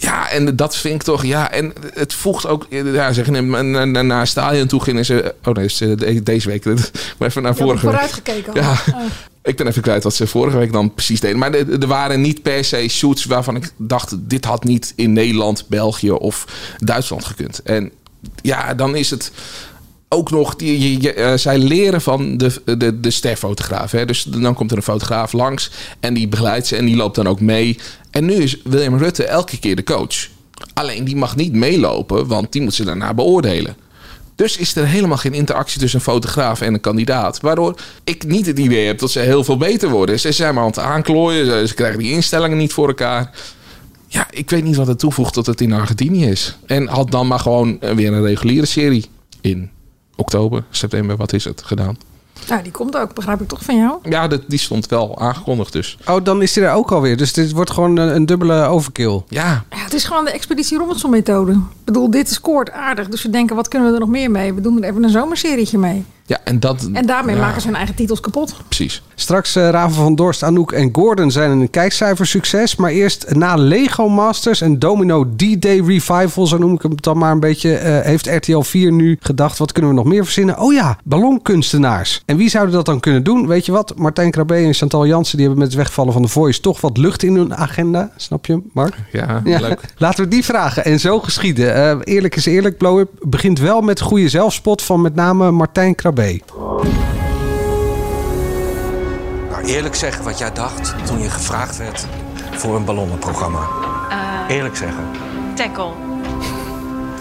Ja, 0.00 0.28
en 0.28 0.56
dat 0.56 0.76
vind 0.76 0.94
ik 0.94 1.02
toch, 1.02 1.24
ja, 1.24 1.50
en 1.50 1.72
het 1.94 2.14
voegt 2.14 2.46
ook, 2.46 2.66
ja, 2.70 3.12
zeggen, 3.12 3.70
naar, 3.70 4.04
naar 4.04 4.26
stadion 4.26 4.66
toe 4.66 4.82
gingen 4.82 5.04
ze, 5.04 5.34
oh 5.44 5.54
nee, 5.54 6.22
deze 6.22 6.48
week, 6.48 6.64
maar 7.18 7.28
even 7.28 7.42
naar 7.42 7.56
vorige 7.56 7.86
week. 7.86 7.94
vooruitgekeken. 7.94 8.54
Ja, 8.54 8.70
oh. 8.70 9.00
ik 9.42 9.56
ben 9.56 9.66
even 9.66 9.82
kwijt 9.82 10.02
wat 10.02 10.14
ze 10.14 10.26
vorige 10.26 10.58
week 10.58 10.72
dan 10.72 10.94
precies 10.94 11.20
deden. 11.20 11.38
Maar 11.38 11.52
er 11.54 11.86
waren 11.86 12.20
niet 12.20 12.42
per 12.42 12.64
se 12.64 12.88
shoots 12.88 13.24
waarvan 13.24 13.56
ik 13.56 13.70
dacht, 13.76 14.14
dit 14.18 14.44
had 14.44 14.64
niet 14.64 14.92
in 14.96 15.12
Nederland, 15.12 15.64
België 15.68 16.10
of 16.10 16.44
Duitsland 16.78 17.24
gekund. 17.24 17.62
En 17.62 17.90
ja, 18.42 18.74
dan 18.74 18.96
is 18.96 19.10
het 19.10 19.32
ook 20.08 20.31
nog, 20.31 20.56
die, 20.56 21.00
je, 21.00 21.16
uh, 21.16 21.32
zij 21.34 21.58
leren 21.58 22.00
van 22.00 22.37
de, 22.37 22.76
de, 22.78 23.00
de 23.00 23.10
sterfotograaf. 23.10 23.90
Hè? 23.90 24.05
Dus 24.05 24.22
dan 24.22 24.55
komt 24.55 24.70
er 24.70 24.76
een 24.76 24.82
fotograaf 24.82 25.32
langs 25.32 25.70
en 26.00 26.14
die 26.14 26.28
begeleidt 26.28 26.66
ze 26.66 26.76
en 26.76 26.84
die 26.84 26.96
loopt 26.96 27.14
dan 27.14 27.26
ook 27.26 27.40
mee. 27.40 27.78
En 28.10 28.25
nu 28.25 28.34
is 28.34 28.56
William 28.64 28.99
Rutte 28.99 29.25
elke 29.25 29.58
keer 29.58 29.76
de 29.76 29.82
coach. 29.82 30.28
Alleen 30.75 31.05
die 31.05 31.16
mag 31.16 31.37
niet 31.37 31.52
meelopen, 31.52 32.26
want 32.26 32.52
die 32.52 32.62
moet 32.62 32.75
ze 32.75 32.84
daarna 32.84 33.14
beoordelen. 33.14 33.76
Dus 34.34 34.56
is 34.56 34.76
er 34.76 34.87
helemaal 34.87 35.16
geen 35.16 35.34
interactie 35.34 35.81
tussen 35.81 35.99
een 35.99 36.05
fotograaf 36.05 36.61
en 36.61 36.75
een 36.75 36.81
kandidaat. 36.81 37.40
Waardoor 37.40 37.81
ik 38.04 38.26
niet 38.26 38.46
het 38.46 38.58
idee 38.58 38.87
heb 38.87 38.99
dat 38.99 39.11
ze 39.11 39.19
heel 39.19 39.44
veel 39.44 39.56
beter 39.56 39.88
worden. 39.88 40.20
Ze 40.20 40.32
zijn 40.32 40.54
maar 40.54 40.62
aan 40.62 40.69
het 40.69 40.78
aanklooien, 40.78 41.69
ze 41.69 41.75
krijgen 41.75 41.99
die 41.99 42.12
instellingen 42.12 42.56
niet 42.56 42.72
voor 42.72 42.88
elkaar. 42.88 43.31
Ja, 44.06 44.26
ik 44.31 44.50
weet 44.50 44.64
niet 44.64 44.76
wat 44.76 44.87
het 44.87 44.99
toevoegt 44.99 45.34
dat 45.34 45.46
het 45.46 45.61
in 45.61 45.72
Argentinië 45.72 46.26
is. 46.26 46.56
En 46.66 46.87
had 46.87 47.11
dan 47.11 47.26
maar 47.26 47.38
gewoon 47.38 47.78
weer 47.78 48.12
een 48.12 48.22
reguliere 48.22 48.66
serie 48.66 49.04
in 49.40 49.70
oktober, 50.18 50.64
september, 50.70 51.16
wat 51.16 51.32
is 51.32 51.44
het, 51.44 51.62
gedaan. 51.64 51.96
Nou, 52.48 52.62
die 52.62 52.72
komt 52.72 52.96
ook, 52.96 53.14
begrijp 53.14 53.40
ik 53.40 53.48
toch 53.48 53.64
van 53.64 53.76
jou? 53.76 53.98
Ja, 54.02 54.28
die 54.46 54.58
stond 54.58 54.86
wel 54.86 55.18
aangekondigd 55.18 55.72
dus. 55.72 55.98
Oh, 56.06 56.24
dan 56.24 56.42
is 56.42 56.52
die 56.52 56.62
er 56.62 56.72
ook 56.72 56.92
alweer. 56.92 57.16
Dus 57.16 57.32
dit 57.32 57.52
wordt 57.52 57.70
gewoon 57.70 57.96
een, 57.96 58.14
een 58.14 58.26
dubbele 58.26 58.62
overkill. 58.62 59.22
Ja. 59.28 59.64
ja. 59.70 59.76
Het 59.76 59.94
is 59.94 60.04
gewoon 60.04 60.24
de 60.24 60.30
Expeditie 60.30 60.78
Robinson 60.78 61.10
methode. 61.10 61.52
Ik 61.52 61.84
bedoel, 61.84 62.10
dit 62.10 62.30
scoort 62.30 62.70
aardig. 62.70 63.08
Dus 63.08 63.22
we 63.22 63.30
denken, 63.30 63.56
wat 63.56 63.68
kunnen 63.68 63.88
we 63.88 63.94
er 63.94 64.00
nog 64.00 64.08
meer 64.08 64.30
mee? 64.30 64.54
We 64.54 64.60
doen 64.60 64.82
er 64.82 64.88
even 64.88 65.02
een 65.02 65.10
zomerserietje 65.10 65.78
mee. 65.78 66.04
Ja, 66.28 66.38
en, 66.44 66.60
dat, 66.60 66.88
en 66.92 67.06
daarmee 67.06 67.36
maken 67.36 67.60
ze 67.60 67.66
hun 67.66 67.76
eigen 67.76 67.94
titels 67.94 68.20
kapot. 68.20 68.54
Precies. 68.66 69.02
Straks 69.14 69.56
uh, 69.56 69.69
Raven 69.69 69.96
van 69.96 70.14
Dorst, 70.14 70.42
Anouk 70.42 70.72
en 70.72 70.88
Gordon 70.92 71.30
zijn 71.30 71.50
een 71.50 71.70
kijkcijfersucces. 71.70 72.76
Maar 72.76 72.90
eerst 72.90 73.34
na 73.34 73.56
Lego 73.56 74.08
Masters 74.08 74.60
en 74.60 74.78
Domino 74.78 75.25
D-Day 75.36 75.80
Revival, 75.80 76.46
zo 76.46 76.58
noem 76.58 76.75
ik 76.75 76.82
hem 76.82 76.92
dan 76.96 77.19
maar 77.19 77.32
een 77.32 77.40
beetje, 77.40 77.70
uh, 77.70 78.00
heeft 78.00 78.26
RTL 78.26 78.60
4 78.60 78.92
nu 78.92 79.16
gedacht, 79.20 79.58
wat 79.58 79.72
kunnen 79.72 79.90
we 79.90 79.96
nog 79.96 80.06
meer 80.06 80.25
verzinnen? 80.25 80.58
Oh 80.58 80.72
ja, 80.72 80.98
ballonkunstenaars. 81.04 82.22
En 82.26 82.36
wie 82.36 82.48
zouden 82.48 82.75
dat 82.75 82.86
dan 82.86 83.00
kunnen 83.00 83.22
doen? 83.22 83.46
Weet 83.46 83.66
je 83.66 83.72
wat? 83.72 83.94
Martijn 83.96 84.30
Krabbe 84.30 84.54
en 84.54 84.75
Chantal 84.75 85.06
Jansen, 85.06 85.36
die 85.36 85.46
hebben 85.46 85.64
met 85.64 85.72
het 85.72 85.82
wegvallen 85.82 86.12
van 86.12 86.22
de 86.22 86.28
Voice 86.28 86.60
toch 86.60 86.80
wat 86.80 86.96
lucht 86.96 87.22
in 87.22 87.34
hun 87.34 87.56
agenda. 87.56 88.12
Snap 88.16 88.46
je, 88.46 88.62
Mark? 88.72 88.94
Ja, 89.12 89.42
ja. 89.44 89.60
leuk. 89.60 89.80
Laten 89.96 90.25
we 90.25 90.30
die 90.30 90.44
vragen. 90.44 90.84
En 90.84 91.00
zo 91.00 91.20
geschieden. 91.20 91.76
Uh, 91.76 92.14
eerlijk 92.14 92.36
is 92.36 92.46
eerlijk, 92.46 92.78
Blow 92.78 92.98
Up 92.98 93.10
begint 93.20 93.58
wel 93.58 93.80
met 93.80 94.00
goede 94.00 94.28
zelfspot 94.28 94.82
van 94.82 95.00
met 95.00 95.14
name 95.14 95.50
Martijn 95.50 95.94
Krabbe. 95.94 96.17
Nou, 99.50 99.64
eerlijk 99.64 99.94
zeggen 99.94 100.24
wat 100.24 100.38
jij 100.38 100.52
dacht 100.52 100.94
toen 101.06 101.22
je 101.22 101.30
gevraagd 101.30 101.76
werd 101.76 102.06
voor 102.50 102.76
een 102.76 102.84
ballonnenprogramma. 102.84 103.68
Uh, 104.10 104.56
eerlijk 104.56 104.76
zeggen. 104.76 105.04
Tackle. 105.54 105.92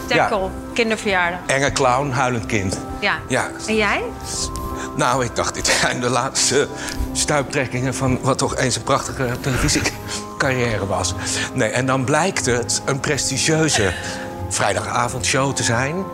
Tackle, 0.07 0.39
ja. 0.39 0.49
kinderverjaardag. 0.73 1.39
Enge 1.45 1.71
clown, 1.71 2.09
huilend 2.09 2.45
kind. 2.45 2.77
Ja. 2.99 3.17
ja. 3.27 3.49
En 3.67 3.75
jij? 3.75 4.03
Nou, 4.95 5.25
ik 5.25 5.35
dacht, 5.35 5.53
dit 5.53 5.67
zijn 5.67 5.99
de 5.99 6.09
laatste 6.09 6.67
stuiptrekkingen 7.11 7.95
van 7.95 8.19
wat 8.21 8.38
toch 8.38 8.55
eens 8.55 8.75
een 8.75 8.83
prachtige 8.83 9.39
televisiecarrière 9.41 10.88
was. 10.88 11.13
Nee, 11.53 11.69
en 11.69 11.85
dan 11.85 12.03
blijkt 12.03 12.45
het 12.45 12.81
een 12.85 12.99
prestigieuze 12.99 13.94
vrijdagavondshow 14.49 15.53
te 15.53 15.63
zijn 15.63 16.05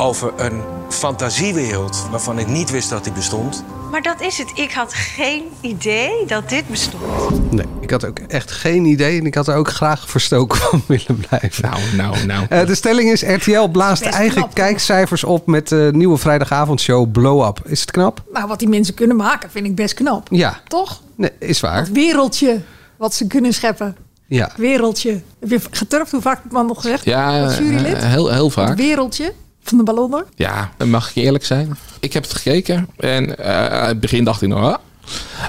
over 0.00 0.32
een 0.36 0.62
fantasiewereld 0.88 2.06
waarvan 2.10 2.38
ik 2.38 2.46
niet 2.46 2.70
wist 2.70 2.90
dat 2.90 3.04
die 3.04 3.12
bestond. 3.12 3.64
Maar 3.90 4.02
dat 4.02 4.20
is 4.20 4.38
het. 4.38 4.50
Ik 4.54 4.72
had 4.72 4.94
geen 4.94 5.44
idee 5.60 6.26
dat 6.26 6.48
dit 6.48 6.68
bestond. 6.68 7.52
Nee, 7.52 7.66
ik 7.80 7.90
had 7.90 8.04
ook 8.06 8.18
echt 8.18 8.50
geen 8.50 8.84
idee. 8.84 9.18
En 9.18 9.26
ik 9.26 9.34
had 9.34 9.48
er 9.48 9.56
ook 9.56 9.68
graag 9.68 10.08
verstoken 10.10 10.58
van 10.70 10.82
willen 10.86 11.24
blijven. 11.28 11.70
Nou, 11.70 11.80
nou, 11.96 12.26
nou. 12.26 12.46
Uh, 12.50 12.66
de 12.66 12.74
stelling 12.74 13.10
is: 13.10 13.22
RTL 13.22 13.68
blaast 13.68 14.02
eigen 14.02 14.36
knap, 14.36 14.54
kijkcijfers 14.54 15.24
op 15.24 15.46
met 15.46 15.68
de 15.68 15.90
nieuwe 15.92 16.18
vrijdagavondshow 16.18 17.10
Blow 17.12 17.46
Up. 17.46 17.60
Is 17.64 17.80
het 17.80 17.90
knap? 17.90 18.22
Nou, 18.32 18.46
wat 18.46 18.58
die 18.58 18.68
mensen 18.68 18.94
kunnen 18.94 19.16
maken, 19.16 19.50
vind 19.50 19.66
ik 19.66 19.74
best 19.74 19.94
knap. 19.94 20.28
Ja. 20.30 20.60
Toch? 20.68 21.02
Nee, 21.16 21.30
is 21.38 21.60
waar. 21.60 21.76
Het 21.78 21.92
wereldje 21.92 22.60
wat 22.96 23.14
ze 23.14 23.26
kunnen 23.26 23.52
scheppen. 23.52 23.96
Ja. 24.26 24.50
Wereldje. 24.56 25.20
Heb 25.40 25.50
je 25.50 25.60
geturfd? 25.70 26.10
Hoe 26.10 26.20
vaak 26.20 26.40
man 26.50 26.66
nog 26.66 26.80
gezegd? 26.80 27.04
Ja, 27.04 27.52
jurylid? 27.58 28.04
heel, 28.04 28.32
heel 28.32 28.50
vaak. 28.50 28.68
Het 28.68 28.78
wereldje 28.78 29.32
van 29.70 29.78
de 29.78 29.84
ballonnen? 29.84 30.24
Ja, 30.34 30.70
mag 30.86 31.08
ik 31.08 31.14
eerlijk 31.14 31.44
zijn. 31.44 31.76
Ik 32.00 32.12
heb 32.12 32.22
het 32.22 32.32
gekeken 32.34 32.88
en 32.96 33.28
uh, 33.40 33.86
het 33.86 34.00
begin 34.00 34.24
dacht 34.24 34.42
ik 34.42 34.48
nog... 34.48 34.62
Ah. 34.62 34.74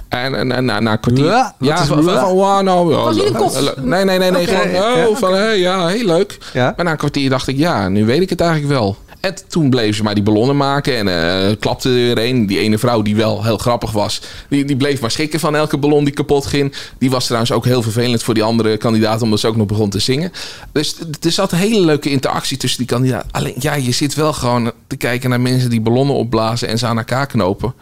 En, 0.10 0.36
en, 0.36 0.52
en 0.52 0.66
na, 0.66 0.80
na 0.80 0.92
een 0.92 1.00
kwartier... 1.00 1.26
Ja, 1.26 1.56
ja 1.60 1.86
van, 1.86 2.04
van, 2.04 2.20
van 2.20 2.34
wow, 2.34 2.62
nou... 2.62 2.96
Was 2.96 3.16
je 3.16 3.74
een 3.76 3.90
Nee, 3.90 4.06
nee, 4.06 4.18
nee. 4.18 4.32
nee 4.32 4.48
okay. 4.48 4.70
gewoon, 4.70 5.08
oh, 5.08 5.16
van, 5.18 5.34
hey, 5.34 5.60
ja, 5.60 5.88
heel 5.88 6.06
leuk. 6.06 6.38
Ja? 6.54 6.74
Maar 6.76 6.86
na 6.86 6.92
een 6.92 6.98
kwartier 6.98 7.30
dacht 7.30 7.48
ik, 7.48 7.58
ja, 7.58 7.90
nu 7.90 8.06
weet 8.06 8.22
ik 8.22 8.30
het 8.30 8.42
eigenlijk 8.42 8.72
wel. 8.72 8.98
En 9.22 9.36
toen 9.48 9.70
bleef 9.70 9.96
ze 9.96 10.04
maar 10.04 10.14
die 10.14 10.24
ballonnen 10.24 10.58
maken 10.58 10.98
en 10.98 11.08
uh, 11.08 11.56
klapte 11.60 11.90
er 11.90 12.18
een. 12.18 12.48
Die 12.48 12.60
ene 12.60 12.78
vrouw 12.78 13.02
die 13.02 13.16
wel 13.16 13.44
heel 13.44 13.58
grappig 13.58 13.92
was, 13.92 14.22
die, 14.50 14.66
die 14.66 14.76
bleef 14.76 15.02
maar 15.02 15.12
schrikken 15.12 15.40
van 15.40 15.56
elke 15.56 15.78
ballon 15.78 16.04
die 16.04 16.14
kapot 16.14 16.46
ging. 16.46 16.74
Die 16.98 17.10
was 17.10 17.26
trouwens 17.26 17.52
ook 17.52 17.66
heel 17.66 17.82
vervelend 17.82 18.24
voor 18.24 18.34
die 18.34 18.44
andere 18.44 18.78
kandidaat, 18.78 19.22
omdat 19.22 19.40
ze 19.40 19.48
ook 19.48 19.56
nog 19.56 19.68
begon 19.68 19.90
te 19.90 20.00
zingen. 20.00 20.32
Dus 20.72 20.96
er 21.22 21.32
zat 21.32 21.52
een 21.52 21.58
hele 21.58 21.86
leuke 21.86 22.10
interactie 22.10 22.58
tussen 22.58 22.80
die 22.80 22.88
kandidaten. 22.88 23.30
Alleen 23.32 23.56
ja, 23.60 23.74
je 23.74 23.92
zit 23.92 24.14
wel 24.14 24.34
gewoon 24.34 24.72
te 24.88 24.96
kijken 24.96 25.30
naar 25.30 25.42
mensen 25.42 25.70
die 25.70 25.82
ballonnen 25.82 26.16
opblazen 26.16 26.68
en 26.68 26.78
ze 26.78 26.86
aan 26.86 26.98
elkaar 26.98 27.28
knopen. 27.28 27.74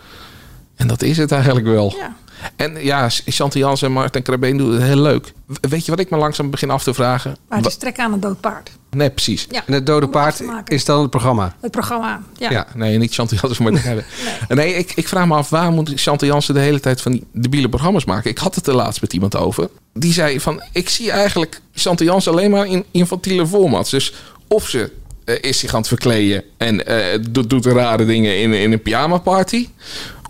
En 0.76 0.88
dat 0.88 1.02
is 1.02 1.18
het 1.18 1.32
eigenlijk 1.32 1.66
wel. 1.66 1.96
Ja. 1.98 2.16
En 2.56 2.84
ja, 2.84 3.10
Chantal 3.10 3.62
Jans 3.62 3.82
en 3.82 3.92
Martin 3.92 4.22
Krabeen 4.22 4.58
doen 4.58 4.72
het 4.72 4.82
heel 4.82 5.02
leuk. 5.02 5.34
Weet 5.62 5.86
je 5.86 5.92
wat 5.92 6.00
ik 6.00 6.10
me 6.10 6.18
langzaam 6.18 6.50
begin 6.50 6.70
af 6.70 6.84
te 6.84 6.94
vragen? 6.94 7.38
Maar 7.50 7.58
het 7.58 7.68
is 7.68 7.76
trekken 7.76 8.04
aan 8.04 8.14
een 8.14 8.20
dood 8.20 8.40
paard. 8.40 8.72
Nee, 8.92 9.10
precies. 9.10 9.48
Ja, 9.50 9.64
en 9.66 9.74
het 9.74 9.86
dode 9.86 10.08
paard 10.08 10.44
is 10.66 10.86
dan 10.86 11.02
het 11.02 11.10
programma? 11.10 11.56
Het 11.62 11.72
programma, 11.72 12.22
ja. 12.38 12.50
ja 12.50 12.68
nee, 12.76 12.98
niet 12.98 13.14
Chantal 13.14 13.38
Jansen, 13.42 13.64
maar 13.64 13.74
nee. 13.86 14.04
nee, 14.48 14.74
ik, 14.74 14.92
ik 14.96 15.08
vraag 15.08 15.28
me 15.28 15.36
af, 15.36 15.50
waar 15.50 15.72
moet 15.72 15.92
Chantal 15.96 16.28
Jansen 16.28 16.54
de 16.54 16.60
hele 16.60 16.80
tijd 16.80 17.02
van 17.02 17.12
die 17.12 17.24
debiele 17.34 17.70
programma's 17.70 18.06
maken? 18.06 18.30
Ik 18.30 18.38
had 18.38 18.56
het 18.56 18.68
er 18.68 18.76
laatst 18.76 19.02
met 19.02 19.14
iemand 19.14 19.36
over. 19.36 19.70
Die 19.94 20.14
zei 20.14 20.40
van, 20.40 20.64
ik 20.72 20.90
zie 20.90 21.12
eigenlijk 21.12 21.62
Chantal 21.74 22.06
Jansen 22.06 22.32
alleen 22.32 22.52
maar 22.52 22.68
in 22.68 22.86
infantiele 22.92 23.48
formats. 23.48 23.90
Dus 23.90 24.14
of 24.48 24.68
ze 24.70 24.92
uh, 25.26 25.36
is 25.42 25.60
zich 25.60 25.74
aan 25.74 25.80
het 25.80 25.88
verkleden 25.88 26.44
en 26.58 26.92
uh, 26.92 27.06
doet, 27.30 27.50
doet 27.50 27.66
rare 27.66 28.06
dingen 28.06 28.38
in, 28.38 28.54
in 28.54 28.72
een 28.72 28.82
pyjama 28.82 29.18
party. 29.18 29.68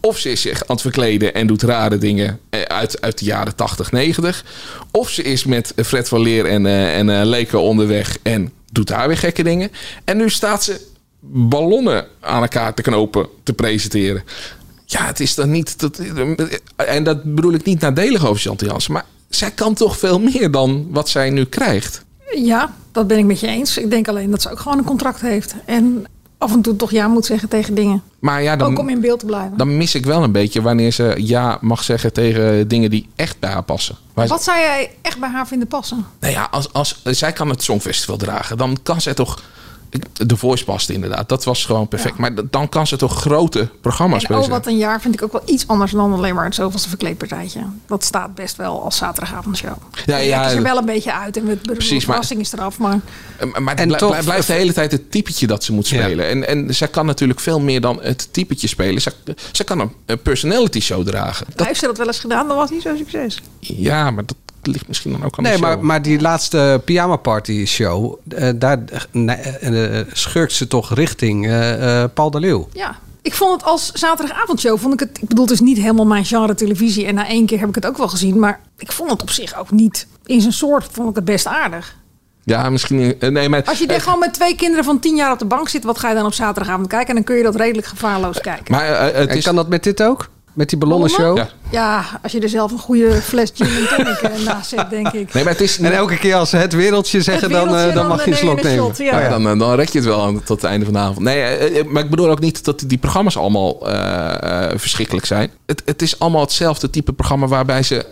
Of 0.01 0.17
ze 0.17 0.31
is 0.31 0.41
zich 0.41 0.61
aan 0.61 0.67
het 0.67 0.81
verkleden 0.81 1.33
en 1.33 1.47
doet 1.47 1.61
rare 1.61 1.97
dingen 1.97 2.39
eh, 2.49 2.61
uit, 2.61 3.01
uit 3.01 3.19
de 3.19 3.25
jaren 3.25 3.55
80, 3.55 3.91
90. 3.91 4.45
Of 4.91 5.09
ze 5.09 5.23
is 5.23 5.43
met 5.43 5.73
Fred 5.85 6.07
van 6.07 6.21
Leer 6.21 6.45
en, 6.45 6.65
uh, 6.65 6.97
en 6.97 7.37
uh, 7.51 7.61
onderweg 7.61 8.17
en 8.21 8.51
doet 8.71 8.87
daar 8.87 9.07
weer 9.07 9.17
gekke 9.17 9.43
dingen. 9.43 9.71
En 10.03 10.17
nu 10.17 10.29
staat 10.29 10.63
ze 10.63 10.87
ballonnen 11.21 12.07
aan 12.19 12.41
elkaar 12.41 12.73
te 12.73 12.81
knopen 12.81 13.27
te 13.43 13.53
presenteren. 13.53 14.23
Ja, 14.85 15.05
het 15.05 15.19
is 15.19 15.35
dan 15.35 15.51
niet. 15.51 15.79
Dat, 15.79 16.01
en 16.75 17.03
dat 17.03 17.35
bedoel 17.35 17.53
ik 17.53 17.65
niet 17.65 17.79
nadelig 17.79 18.25
over 18.25 18.41
Chantal 18.41 18.67
Jansen. 18.67 18.93
Maar 18.93 19.05
zij 19.29 19.51
kan 19.51 19.73
toch 19.73 19.97
veel 19.97 20.19
meer 20.19 20.51
dan 20.51 20.87
wat 20.89 21.09
zij 21.09 21.29
nu 21.29 21.45
krijgt. 21.45 22.03
Ja, 22.35 22.75
dat 22.91 23.07
ben 23.07 23.17
ik 23.17 23.25
met 23.25 23.39
je 23.39 23.47
eens. 23.47 23.77
Ik 23.77 23.89
denk 23.89 24.07
alleen 24.07 24.31
dat 24.31 24.41
ze 24.41 24.51
ook 24.51 24.59
gewoon 24.59 24.77
een 24.77 24.83
contract 24.83 25.21
heeft. 25.21 25.55
En 25.65 26.05
af 26.39 26.53
en 26.53 26.61
toe 26.61 26.75
toch 26.75 26.91
ja 26.91 27.07
moet 27.07 27.25
zeggen 27.25 27.49
tegen 27.49 27.73
dingen. 27.73 28.03
Maar 28.19 28.43
ja, 28.43 28.55
dan, 28.55 28.71
ook 28.71 28.79
om 28.79 28.89
in 28.89 29.01
beeld 29.01 29.19
te 29.19 29.25
blijven. 29.25 29.57
Dan 29.57 29.77
mis 29.77 29.95
ik 29.95 30.05
wel 30.05 30.23
een 30.23 30.31
beetje 30.31 30.61
wanneer 30.61 30.91
ze 30.91 31.13
ja 31.17 31.57
mag 31.61 31.83
zeggen 31.83 32.13
tegen 32.13 32.67
dingen 32.67 32.89
die 32.89 33.07
echt 33.15 33.39
bij 33.39 33.49
haar 33.49 33.63
passen. 33.63 33.95
Wat 34.13 34.43
zou 34.43 34.57
jij 34.57 34.91
echt 35.01 35.19
bij 35.19 35.29
haar 35.29 35.47
vinden 35.47 35.67
passen? 35.67 36.05
Nou 36.19 36.33
ja, 36.33 36.47
als, 36.51 36.73
als 36.73 37.01
zij 37.03 37.31
kan 37.31 37.49
het 37.49 37.63
Songfestival 37.63 38.17
dragen, 38.17 38.57
dan 38.57 38.77
kan 38.83 39.01
zij 39.01 39.13
toch 39.13 39.41
de 40.13 40.37
Voice 40.37 40.63
past 40.63 40.89
inderdaad. 40.89 41.29
Dat 41.29 41.43
was 41.43 41.65
gewoon 41.65 41.87
perfect. 41.87 42.17
Maar 42.17 42.31
dan 42.49 42.69
kan 42.69 42.87
ze 42.87 42.97
toch 42.97 43.15
grote 43.15 43.69
programma's 43.81 44.23
spelen. 44.23 44.41
Oh, 44.41 44.47
wat 44.47 44.67
een 44.67 44.77
jaar 44.77 45.01
vind 45.01 45.13
ik 45.13 45.23
ook 45.23 45.31
wel 45.31 45.41
iets 45.45 45.67
anders 45.67 45.91
dan 45.91 46.13
alleen 46.13 46.35
maar 46.35 46.45
het 46.45 46.55
zoveelste 46.55 46.89
verkleedpartijtje. 46.89 47.61
Dat 47.87 48.03
staat 48.03 48.35
best 48.35 48.55
wel 48.55 48.83
als 48.83 48.97
zaterdagavondshow. 48.97 49.73
Ja, 50.05 50.17
ja, 50.17 50.47
is 50.47 50.53
er 50.53 50.61
wel 50.61 50.77
een 50.77 50.85
beetje 50.85 51.13
uit 51.13 51.37
en 51.37 51.43
met 51.43 51.63
de 51.63 51.75
verrassing 51.99 52.39
is 52.39 52.53
eraf. 52.53 52.77
Maar, 52.77 52.99
maar 53.59 53.75
en 53.75 53.97
toch, 53.97 54.23
blijft 54.23 54.47
de 54.47 54.53
hele 54.53 54.73
tijd 54.73 54.91
het 54.91 55.11
typetje 55.11 55.47
dat 55.47 55.63
ze 55.63 55.73
moet 55.73 55.87
spelen. 55.87 56.29
En, 56.29 56.47
en 56.47 56.75
zij 56.75 56.87
kan 56.87 57.05
natuurlijk 57.05 57.39
veel 57.39 57.59
meer 57.59 57.81
dan 57.81 57.99
het 58.01 58.33
typetje 58.33 58.67
spelen. 58.67 59.01
Zij, 59.01 59.13
zij 59.51 59.65
kan 59.65 59.93
een 60.05 60.21
personality 60.21 60.79
show 60.79 61.05
dragen. 61.05 61.45
Dat... 61.55 61.67
Heeft 61.67 61.79
ze 61.79 61.85
dat 61.85 61.97
wel 61.97 62.07
eens 62.07 62.19
gedaan? 62.19 62.47
Dat 62.47 62.57
was 62.57 62.69
niet 62.69 62.81
zo'n 62.81 62.97
succes. 62.97 63.41
Ja, 63.59 64.11
maar 64.11 64.25
dat, 64.25 64.35
ligt 64.61 64.87
misschien 64.87 65.11
dan 65.11 65.23
ook 65.23 65.37
aan 65.37 65.43
nee, 65.43 65.53
de 65.55 65.61
maar, 65.61 65.85
maar 65.85 66.01
die 66.01 66.21
laatste 66.21 66.81
pyjama 66.85 67.15
party 67.15 67.65
show, 67.65 68.19
uh, 68.27 68.49
daar 68.55 68.79
uh, 69.11 69.99
schurkt 70.11 70.53
ze 70.53 70.67
toch 70.67 70.93
richting 70.93 71.47
uh, 71.47 72.03
Paul 72.13 72.31
de 72.31 72.39
Leeuw. 72.39 72.69
Ja, 72.73 72.99
ik 73.21 73.33
vond 73.33 73.51
het 73.51 73.63
als 73.63 73.91
zaterdagavondshow, 73.91 74.79
vond 74.79 74.93
ik 74.93 74.99
het, 74.99 75.17
ik 75.21 75.27
bedoel, 75.27 75.43
het 75.43 75.53
is 75.53 75.59
niet 75.59 75.77
helemaal 75.77 76.05
mijn 76.05 76.25
genre 76.25 76.55
televisie 76.55 77.05
en 77.05 77.15
na 77.15 77.27
één 77.27 77.45
keer 77.45 77.59
heb 77.59 77.69
ik 77.69 77.75
het 77.75 77.85
ook 77.85 77.97
wel 77.97 78.07
gezien, 78.07 78.39
maar 78.39 78.59
ik 78.77 78.91
vond 78.91 79.11
het 79.11 79.21
op 79.21 79.29
zich 79.29 79.59
ook 79.59 79.71
niet 79.71 80.07
in 80.25 80.41
zijn 80.41 80.53
soort, 80.53 80.87
vond 80.91 81.09
ik 81.09 81.15
het 81.15 81.25
best 81.25 81.47
aardig. 81.47 81.97
Ja, 82.43 82.69
misschien. 82.69 83.15
Nee, 83.19 83.49
maar, 83.49 83.63
Als 83.63 83.79
je 83.79 83.87
er 83.87 84.01
gewoon 84.01 84.19
met 84.19 84.33
twee 84.33 84.55
kinderen 84.55 84.83
van 84.83 84.99
tien 84.99 85.15
jaar 85.15 85.31
op 85.31 85.39
de 85.39 85.45
bank 85.45 85.69
zit, 85.69 85.83
wat 85.83 85.99
ga 85.99 86.09
je 86.09 86.15
dan 86.15 86.25
op 86.25 86.33
zaterdagavond 86.33 86.87
kijken? 86.87 87.07
En 87.07 87.15
dan 87.15 87.23
kun 87.23 87.35
je 87.35 87.43
dat 87.43 87.55
redelijk 87.55 87.87
gevaarloos 87.87 88.41
kijken. 88.41 88.65
Maar 88.71 89.13
het 89.13 89.35
is... 89.35 89.43
kan 89.43 89.55
dat 89.55 89.69
met 89.69 89.83
dit 89.83 90.03
ook? 90.03 90.29
Met 90.59 90.69
die 90.69 90.77
ballonnenshow? 90.77 91.37
Ja. 91.37 91.49
ja, 91.69 92.19
als 92.21 92.31
je 92.31 92.39
er 92.39 92.49
zelf 92.49 92.71
een 92.71 92.79
goede 92.79 93.21
fles 93.21 93.51
gin 93.53 93.67
en 93.67 93.87
tonic 93.97 94.17
eh, 94.17 94.45
naast 94.45 94.69
zet, 94.69 94.89
denk 94.89 95.07
ik. 95.07 95.33
Nee, 95.33 95.43
maar 95.43 95.53
het 95.53 95.61
is... 95.61 95.79
En 95.79 95.91
elke 95.93 96.17
keer 96.17 96.35
als 96.35 96.49
ze 96.49 96.57
het 96.57 96.73
wereldje 96.73 97.21
zeggen, 97.21 97.49
dan, 97.49 97.75
uh, 97.75 97.93
dan, 97.93 98.07
mag 98.07 98.25
je 98.25 98.31
een 98.31 98.37
slok 98.37 98.63
nemen. 98.63 98.85
Shot, 98.85 98.97
ja. 98.97 99.15
Oh 99.15 99.21
ja, 99.21 99.29
dan, 99.29 99.59
dan 99.59 99.75
red 99.75 99.91
je 99.91 99.97
het 99.97 100.07
wel 100.07 100.21
aan, 100.21 100.43
tot 100.43 100.61
het 100.61 100.71
einde 100.71 100.85
van 100.85 100.93
de 100.93 100.99
avond. 100.99 101.19
Nee, 101.19 101.83
maar 101.83 102.03
ik 102.03 102.09
bedoel 102.09 102.29
ook 102.29 102.39
niet 102.39 102.65
dat 102.65 102.83
die 102.87 102.97
programma's 102.97 103.37
allemaal 103.37 103.89
uh, 103.89 104.69
verschrikkelijk 104.75 105.25
zijn. 105.25 105.51
Het, 105.65 105.81
het 105.85 106.01
is 106.01 106.19
allemaal 106.19 106.41
hetzelfde 106.41 106.89
type 106.89 107.13
programma 107.13 107.47
waarbij 107.47 107.83
ze... 107.83 108.05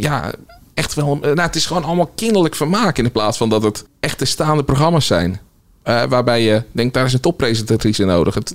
ja, 0.00 0.32
echt 0.74 0.94
wel... 0.94 1.18
Nou, 1.20 1.40
het 1.40 1.56
is 1.56 1.66
gewoon 1.66 1.84
allemaal 1.84 2.10
kinderlijk 2.14 2.54
vermaak 2.54 2.98
in 2.98 3.12
plaats 3.12 3.36
van 3.36 3.48
dat 3.48 3.62
het 3.62 3.84
echte 4.00 4.24
staande 4.24 4.64
programma's 4.64 5.06
zijn. 5.06 5.40
Uh, 5.84 6.02
waarbij 6.04 6.42
je 6.42 6.62
denkt, 6.72 6.94
daar 6.94 7.04
is 7.04 7.12
een 7.12 7.20
toppresentatrice 7.20 8.04
nodig. 8.04 8.34
Het, 8.34 8.54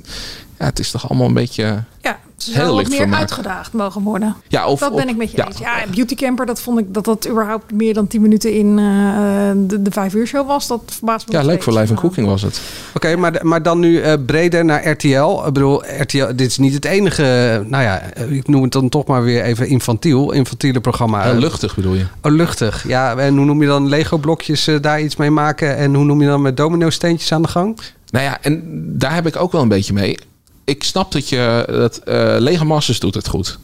ja, 0.60 0.66
het 0.66 0.80
is 0.80 0.92
toch 0.92 1.10
allemaal 1.10 1.28
een 1.28 1.34
beetje. 1.34 1.84
Ja, 2.02 2.20
ze 2.38 2.52
zou 2.52 2.76
wat 2.76 2.90
meer 2.90 3.14
uitgedaagd 3.14 3.74
mogen 3.74 4.02
worden. 4.02 4.36
Ja, 4.48 4.68
of, 4.68 4.80
dat 4.80 4.96
ben 4.96 5.10
ik 5.10 5.18
met 5.18 5.32
je 5.32 5.38
ja, 5.38 5.48
eens. 5.48 5.58
Ja, 5.58 5.84
Beauty 5.94 6.16
Camper, 6.16 6.46
dat 6.46 6.62
vond 6.62 6.80
ik 6.80 6.94
dat 6.94 7.06
dat 7.06 7.28
überhaupt 7.30 7.74
meer 7.74 7.94
dan 7.94 8.08
10 8.08 8.22
minuten 8.22 8.54
in 8.54 8.78
uh, 8.78 9.52
de, 9.56 9.82
de 9.82 9.92
vijf 9.92 10.14
uur 10.14 10.28
show 10.28 10.48
was. 10.48 10.68
Dat 10.68 10.82
verbaast 10.86 11.28
me 11.28 11.34
Ja, 11.34 11.44
leuk 11.44 11.64
voor 11.64 11.74
live 11.74 11.94
en 11.94 12.00
cooking 12.00 12.28
was 12.28 12.42
het. 12.42 12.62
Oké, 12.88 13.08
okay, 13.08 13.16
maar, 13.16 13.40
maar 13.42 13.64
dan 13.64 13.80
nu 13.80 14.02
uh, 14.02 14.14
breder 14.26 14.66
naar 14.66 14.90
RTL. 14.90 15.44
Ik 15.48 15.54
bedoel, 15.54 15.84
RTL, 16.00 16.26
dit 16.36 16.50
is 16.50 16.58
niet 16.58 16.74
het 16.74 16.86
enige, 16.86 17.64
nou 17.68 17.84
ja, 17.84 18.02
ik 18.30 18.48
noem 18.48 18.64
het 18.64 18.72
dan 18.72 18.90
toch 18.90 19.06
maar 19.06 19.24
weer 19.24 19.44
even 19.44 19.68
infantiel, 19.68 20.32
infantiele 20.32 20.82
programma. 20.82 21.32
Uh, 21.32 21.38
luchtig 21.38 21.76
bedoel 21.76 21.94
je? 21.94 22.06
Oh, 22.22 22.32
luchtig. 22.32 22.88
Ja, 22.88 23.16
en 23.16 23.38
hoe 23.38 23.46
noem 23.46 23.62
je 23.62 23.68
dan 23.68 23.88
Lego 23.88 24.18
blokjes 24.18 24.70
daar 24.82 25.02
iets 25.02 25.16
mee 25.16 25.32
maken 25.32 25.78
en 25.78 25.96
hoe 25.96 26.06
noem 26.06 26.22
je 26.22 26.28
dan 26.28 26.42
met 26.42 26.58
domino 26.58 26.90
steentjes 26.90 27.32
aan 27.32 27.42
de 27.42 27.48
gang? 27.48 27.80
Nou 28.10 28.26
ja, 28.26 28.38
en 28.42 28.62
daar 28.98 29.14
heb 29.14 29.28
ik 29.28 29.36
ook 29.36 29.52
wel 29.52 29.62
een 29.62 29.68
beetje 29.68 29.94
mee 29.94 30.18
ik 30.66 30.84
snap 30.84 31.12
dat 31.12 31.30
je 31.30 31.64
dat 31.68 32.02
uh, 32.06 32.62
Masters 32.62 33.00
doet 33.00 33.16
het 33.16 33.28
goed. 33.28 33.60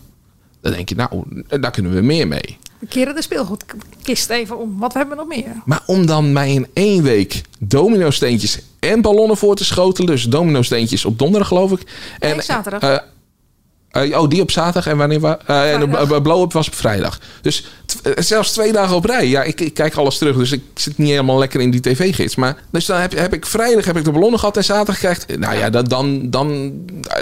Dan 0.62 0.72
denk 0.72 0.90
je, 0.90 0.96
nou, 0.96 1.24
daar 1.60 1.72
kunnen 1.72 1.94
we 1.94 2.02
meer 2.02 2.28
mee. 2.28 2.58
We 2.80 2.88
keren 2.88 3.16
de 3.16 3.22
speelgoedkist 3.22 4.30
even 4.30 4.58
om. 4.58 4.80
Wat 4.80 4.94
hebben 4.94 5.18
we 5.18 5.24
nog 5.24 5.38
meer? 5.38 5.62
Maar 5.66 5.84
om 5.86 6.06
dan 6.06 6.34
mij 6.34 6.54
in 6.54 6.68
één 6.74 7.04
week 7.04 7.42
domino 7.60 8.10
steentjes 8.10 8.60
en 8.80 9.02
ballonnen 9.02 9.38
voor 9.38 9.56
te 9.56 9.66
schotelen. 9.66 10.10
Dus 10.10 10.24
domino 10.24 10.62
steentjes 10.62 11.06
op 11.06 11.20
donderdag 11.20 11.48
geloof 11.48 11.72
ik. 11.72 11.84
En, 12.20 12.30
nee, 12.30 12.42
zaterdag. 12.42 12.84
Uh, 12.84 12.98
uh, 13.94 14.20
oh, 14.20 14.30
die 14.30 14.42
op 14.42 14.52
zaterdag 14.52 14.88
en 14.88 14.98
wanneer 14.98 15.20
uh, 15.22 15.74
en 15.74 15.80
de 15.80 16.22
blow-up 16.22 16.54
was 16.54 16.68
op 16.68 16.76
vrijdag. 16.76 17.20
Dus 17.42 17.66
zelfs 18.16 18.52
twee 18.52 18.72
dagen 18.72 18.96
op 18.96 19.06
rij. 19.06 19.28
Ja, 19.28 19.44
ik, 19.44 19.62
ik, 19.62 19.74
kijk 19.74 19.96
alles 19.96 20.18
terug, 20.18 20.38
dus 20.38 20.52
ik 20.52 20.64
zit 20.74 20.98
niet 20.98 21.10
helemaal 21.10 21.38
lekker 21.38 21.62
in 21.62 21.72
die 21.72 21.82
tv-gids. 21.82 22.36
Maar 22.36 22.58
dus 22.70 22.86
dan 22.86 23.00
heb, 23.00 23.18
heb 23.18 23.34
ik 23.34 23.46
vrijdag 23.46 23.86
heb 23.86 23.98
ik 23.98 24.04
de 24.04 24.12
ballonnen 24.12 24.40
gehad 24.40 24.58
en 24.58 24.64
zaterdag 24.64 24.98
krijgt. 24.98 25.38
Nou 25.38 25.58
ja, 25.58 25.70
dan, 25.70 25.86
dan, 25.86 26.30
dan, 26.30 26.74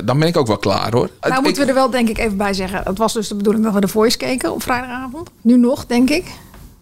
dan 0.06 0.20
ben 0.20 0.28
ik 0.28 0.38
ook 0.38 0.48
wel 0.48 0.58
klaar 0.58 0.92
hoor. 0.92 1.10
Nou, 1.22 1.36
ik, 1.36 1.42
moeten 1.42 1.64
we 1.64 1.70
er 1.70 1.76
wel 1.76 1.90
denk 1.90 2.10
ik 2.10 2.18
even 2.18 2.38
bij 2.38 2.54
zeggen. 2.54 2.82
Het 2.84 2.98
was 2.98 3.14
dus 3.14 3.28
de 3.28 3.36
bedoeling 3.36 3.64
dat 3.66 3.74
we 3.74 3.80
de 3.80 3.88
Voice 3.88 4.18
keken 4.18 4.54
op 4.54 4.64
vrijdagavond. 4.64 5.30
Nu 5.42 5.58
nog, 5.58 5.86
denk 5.86 6.10
ik. 6.10 6.26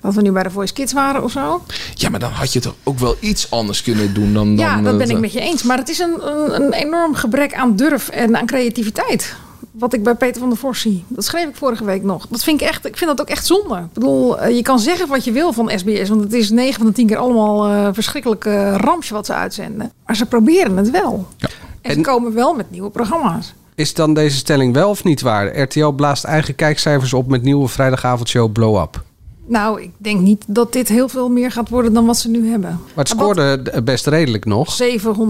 Dat 0.02 0.14
we 0.14 0.22
nu 0.22 0.32
bij 0.32 0.44
de 0.44 0.50
Voice 0.50 0.74
Kids 0.74 0.94
waren 0.94 1.24
of 1.24 1.32
zo. 1.32 1.64
Ja, 1.94 2.10
maar 2.10 2.20
dan 2.20 2.32
had 2.32 2.54
je 2.54 2.60
toch 2.60 2.76
ook 2.84 3.00
wel 3.00 3.16
iets 3.20 3.52
anders 3.52 3.82
kunnen 3.82 4.14
doen 4.14 4.34
dan. 4.34 4.56
dan 4.56 4.66
ja, 4.66 4.82
dat 4.82 4.98
ben 4.98 5.10
ik 5.10 5.20
met 5.20 5.34
je 5.34 5.40
eens. 5.40 5.64
Maar 5.64 5.78
het 5.78 5.90
is 5.90 6.00
een, 6.00 6.28
een, 6.28 6.56
een 6.56 6.74
enorm 6.74 7.16
gebrek 7.16 7.54
aan 7.54 7.76
durf 7.76 8.10
en 8.10 8.38
aan 8.38 8.46
creativiteit 8.46 9.36
wat 9.80 9.94
ik 9.94 10.04
bij 10.04 10.16
Peter 10.16 10.40
van 10.40 10.50
der 10.50 10.58
Vos 10.58 10.82
zie. 10.82 11.04
Dat 11.08 11.26
schreef 11.26 11.48
ik 11.48 11.56
vorige 11.56 11.86
week 11.86 12.04
nog. 12.04 12.28
Dat 12.30 12.44
vind 12.44 12.62
ik 12.62 12.68
echt, 12.68 12.86
ik 12.86 12.98
vind 12.98 13.10
dat 13.10 13.22
ook 13.22 13.28
echt 13.28 13.46
zonde. 13.46 13.78
Ik 13.78 13.94
bedoel, 13.94 14.40
eh, 14.40 14.56
je 14.56 14.62
kan 14.62 14.80
zeggen 14.80 15.08
wat 15.08 15.24
je 15.24 15.32
wil 15.32 15.54
van 15.54 15.72
SBS, 15.76 16.10
want 16.10 16.22
het 16.22 16.34
is 16.34 16.50
9 16.50 16.78
van 16.78 16.86
de 16.86 16.92
10 16.92 17.08
keer 17.08 17.18
allemaal 17.18 17.70
uh, 17.70 17.90
verschrikkelijke 17.92 18.78
ramsje 18.78 19.14
wat 19.14 19.26
ze 19.26 19.34
uitzenden. 19.34 19.92
Maar 20.06 20.16
ze 20.16 20.26
proberen 20.26 20.78
het 20.78 20.90
wel. 20.90 21.28
Ja. 21.38 21.50
En, 21.82 21.94
ze 21.94 22.02
komen 22.02 22.34
wel 22.34 22.54
met 22.54 22.72
nieuwe 22.72 22.90
programma's. 22.90 23.54
Is 23.76 23.94
dan 23.94 24.14
deze 24.14 24.38
stelling 24.38 24.74
wel 24.74 24.90
of 24.90 25.04
niet 25.04 25.22
waar? 25.22 25.60
RTL 25.60 25.88
blaast 25.88 26.24
eigen 26.24 26.56
kijkcijfers 26.56 27.14
op 27.14 27.28
met 27.28 27.42
nieuwe 27.42 27.68
vrijdagavondshow 27.68 28.52
Blow 28.52 28.82
Up. 28.82 29.04
Nou, 29.48 29.82
ik 29.82 29.92
denk 29.98 30.20
niet 30.20 30.44
dat 30.48 30.74
dit 30.74 30.88
heel 30.88 31.10
veel 31.10 31.30
meer 31.30 31.52
gaat 31.52 31.70
worden 31.70 31.94
dan 31.94 32.06
wat 32.06 32.18
ze 32.18 32.30
nu 32.30 32.50
hebben. 32.50 32.70
Maar 32.70 33.06
het 33.06 33.08
scoorde 33.08 33.82
best 33.84 34.08
redelijk 34.08 34.46
nog. 34.46 34.78
700.000. 34.84 34.90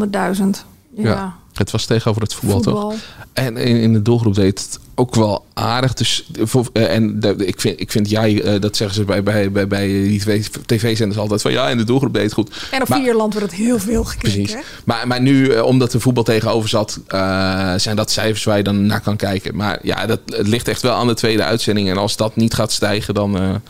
Ja. 0.10 1.10
ja. 1.10 1.36
Het 1.58 1.72
was 1.72 1.86
tegenover 1.86 2.22
het 2.22 2.34
voetbal, 2.34 2.62
toch? 2.62 2.94
En 3.34 3.58
in, 3.58 3.76
in 3.76 3.94
de 3.94 4.02
doelgroep 4.02 4.36
deed 4.36 4.60
het 4.60 4.80
ook 4.96 5.16
wel 5.16 5.46
aardig. 5.54 5.94
Dus, 5.94 6.30
uh, 6.74 6.94
en 6.94 7.20
ik, 7.38 7.62
vind, 7.62 7.80
ik 7.80 7.92
vind 7.92 8.10
jij, 8.10 8.32
uh, 8.32 8.62
dat 8.62 8.76
zeggen 8.76 8.96
ze 8.98 9.04
bij, 9.04 9.24
bij, 9.24 9.52
bij, 9.52 9.68
bij 9.68 9.88
die 9.88 10.44
tv-zenders 10.66 11.20
altijd 11.20 11.42
van 11.42 11.52
ja, 11.52 11.70
in 11.70 11.78
de 11.78 11.84
doelgroep 11.84 12.14
deed 12.14 12.24
het 12.24 12.34
goed. 12.34 12.68
En 12.72 12.82
op 12.82 12.94
vier 12.94 13.16
land 13.16 13.34
wordt 13.34 13.52
het 13.52 13.60
heel 13.60 13.80
veel 13.80 14.04
gekeken. 14.04 14.32
Precies. 14.32 14.58
Maar, 14.84 15.08
maar 15.08 15.22
nu, 15.22 15.54
uh, 15.54 15.64
omdat 15.64 15.92
de 15.92 16.00
voetbal 16.00 16.24
tegenover 16.24 16.70
zat, 16.70 17.00
zijn 17.82 17.96
dat 17.96 18.12
cijfers 18.12 18.44
waar 18.44 18.58
je 18.58 18.64
dan 18.64 18.86
naar 18.86 19.02
kan 19.02 19.16
kijken. 19.16 19.56
Maar 19.56 19.80
ja, 19.82 20.06
dat, 20.06 20.20
het 20.26 20.48
ligt 20.48 20.68
echt 20.68 20.82
wel 20.82 20.94
aan 20.94 21.08
de 21.08 21.14
tweede 21.14 21.44
uitzending. 21.44 21.90
En 21.90 21.98
als 21.98 22.16
dat 22.16 22.36
niet 22.36 22.54
gaat 22.54 22.72
stijgen, 22.72 23.14
dan. 23.14 23.62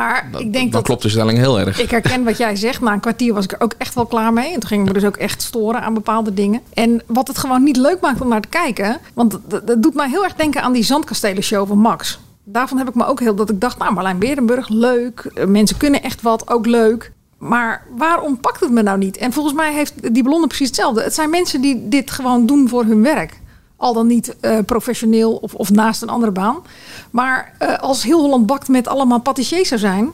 Maar 0.00 0.28
ik 0.38 0.52
denk 0.52 0.72
dat, 0.72 0.82
klopt 0.82 1.02
de 1.02 1.08
stelling 1.08 1.38
heel 1.38 1.60
erg. 1.60 1.80
Ik 1.80 1.90
herken 1.90 2.24
wat 2.24 2.36
jij 2.36 2.56
zegt. 2.56 2.80
Na 2.80 2.92
een 2.92 3.00
kwartier 3.00 3.34
was 3.34 3.44
ik 3.44 3.52
er 3.52 3.60
ook 3.60 3.74
echt 3.78 3.94
wel 3.94 4.06
klaar 4.06 4.32
mee. 4.32 4.52
En 4.52 4.60
toen 4.60 4.68
ging 4.68 4.80
ik 4.80 4.86
me 4.86 4.92
dus 4.92 5.04
ook 5.04 5.16
echt 5.16 5.42
storen 5.42 5.82
aan 5.82 5.94
bepaalde 5.94 6.34
dingen. 6.34 6.60
En 6.74 7.02
wat 7.06 7.28
het 7.28 7.38
gewoon 7.38 7.62
niet 7.62 7.76
leuk 7.76 8.00
maakt 8.00 8.20
om 8.20 8.28
naar 8.28 8.40
te 8.40 8.48
kijken. 8.48 8.98
Want 9.14 9.38
dat, 9.48 9.82
doet 9.82 9.94
mij 9.94 10.08
heel 10.08 10.24
erg 10.24 10.34
denken 10.34 10.62
aan 10.62 10.72
die 10.72 10.82
zandkastelen 10.82 11.42
show 11.42 11.68
van 11.68 11.78
Max. 11.78 12.18
Daarvan 12.44 12.78
heb 12.78 12.88
ik 12.88 12.94
me 12.94 13.06
ook 13.06 13.20
heel 13.20 13.34
dat 13.34 13.50
ik 13.50 13.60
dacht, 13.60 13.78
nou 13.78 13.92
Marlijn 13.92 14.18
Berenburg, 14.18 14.68
leuk. 14.68 15.44
Mensen 15.46 15.76
kunnen 15.76 16.02
echt 16.02 16.22
wat, 16.22 16.50
ook 16.50 16.66
leuk. 16.66 17.12
Maar 17.38 17.86
waarom 17.96 18.40
pakt 18.40 18.60
het 18.60 18.70
me 18.70 18.82
nou 18.82 18.98
niet? 18.98 19.16
En 19.16 19.32
volgens 19.32 19.54
mij 19.54 19.72
heeft 19.72 20.14
die 20.14 20.22
ballon 20.22 20.46
precies 20.46 20.66
hetzelfde. 20.66 21.02
Het 21.02 21.14
zijn 21.14 21.30
mensen 21.30 21.60
die 21.60 21.88
dit 21.88 22.10
gewoon 22.10 22.46
doen 22.46 22.68
voor 22.68 22.84
hun 22.84 23.02
werk. 23.02 23.40
Al 23.80 23.92
dan 23.92 24.06
niet 24.06 24.36
uh, 24.40 24.58
professioneel 24.66 25.32
of, 25.32 25.54
of 25.54 25.70
naast 25.70 26.02
een 26.02 26.08
andere 26.08 26.32
baan. 26.32 26.56
Maar 27.10 27.54
uh, 27.62 27.78
als 27.78 28.02
heel 28.02 28.20
Holland 28.20 28.46
bakt 28.46 28.68
met 28.68 28.88
allemaal 28.88 29.20
patissiers 29.20 29.68
zou 29.68 29.80
zijn... 29.80 30.10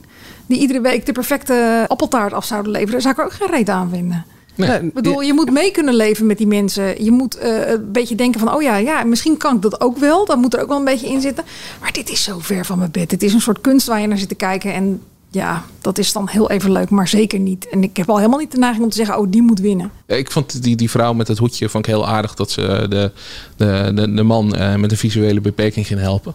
die 0.46 0.58
iedere 0.58 0.80
week 0.80 1.06
de 1.06 1.12
perfecte 1.12 1.85
appeltaart 1.88 2.32
af 2.32 2.44
zouden 2.44 2.73
leveren... 2.73 3.00
zou 3.00 3.14
ik 3.14 3.20
er 3.20 3.26
ook 3.26 3.32
geen 3.32 3.50
reet 3.50 3.68
aan 3.68 3.90
vinden. 3.90 4.26
Nee. 4.54 4.82
Ik 4.82 4.92
bedoel, 4.92 5.20
je 5.20 5.32
moet 5.32 5.50
mee 5.50 5.70
kunnen 5.70 5.94
leven 5.94 6.26
met 6.26 6.38
die 6.38 6.46
mensen. 6.46 7.04
Je 7.04 7.11
moet 7.11 7.37
uh, 7.42 7.68
een 7.68 7.92
beetje 7.92 8.14
denken 8.14 8.40
van, 8.40 8.54
oh 8.54 8.62
ja, 8.62 8.76
ja, 8.76 9.04
misschien 9.04 9.37
kan 9.37 9.56
ik 9.56 9.62
dat 9.62 9.80
ook 9.80 9.99
wel. 9.99 10.25
Dat 10.25 10.37
moet 10.37 10.54
er 10.54 10.62
ook 10.62 10.68
wel 10.68 10.78
een 10.78 10.85
beetje 10.85 11.08
in 11.08 11.20
zitten. 11.20 11.44
Maar 11.80 11.92
dit 11.92 12.11
is 12.11 12.23
zo 12.23 12.38
ver 12.38 12.64
van 12.64 12.78
mijn 12.78 12.90
bed. 12.90 13.11
Het 13.11 13.23
is 13.23 13.32
een 13.32 13.40
soort 13.40 13.61
kunst 13.61 13.87
waar 13.87 14.00
je 14.00 14.06
naar 14.06 14.18
zit 14.18 14.28
te 14.28 14.35
kijken. 14.35 14.73
En 14.73 15.02
Ja, 15.37 15.64
dat 15.81 15.99
is 15.99 16.12
dan 16.12 16.28
heel 16.28 16.50
even 16.50 16.73
leuk, 16.73 16.90
maar 16.90 17.09
zeker 17.09 17.38
niet. 17.38 17.69
En 17.69 17.83
ik 17.83 17.97
heb 17.97 18.11
al 18.11 18.16
helemaal 18.16 18.38
niet 18.38 18.50
de 18.50 18.59
neiging 18.59 18.85
om 18.85 18.90
te 18.90 18.97
zeggen, 18.97 19.19
oh, 19.19 19.26
die 19.31 19.43
moet 19.43 19.61
winnen. 19.61 19.90
Ik 20.07 20.31
vond 20.31 20.62
die, 20.62 20.76
die 20.76 20.90
vrouw 20.90 21.12
met 21.12 21.28
het 21.28 21.38
hoedje 21.38 21.69
vond 21.69 21.87
ik 21.87 21.93
heel 21.93 22.07
aardig 22.07 22.35
dat 22.35 22.50
ze 22.50 22.87
de, 22.88 23.12
de, 23.57 23.93
de, 23.95 24.14
de 24.14 24.23
man 24.23 24.55
eh, 24.55 24.75
met 24.75 24.90
een 24.90 24.97
visuele 24.97 25.40
beperking 25.40 25.87
ging 25.87 26.00
helpen. 26.00 26.35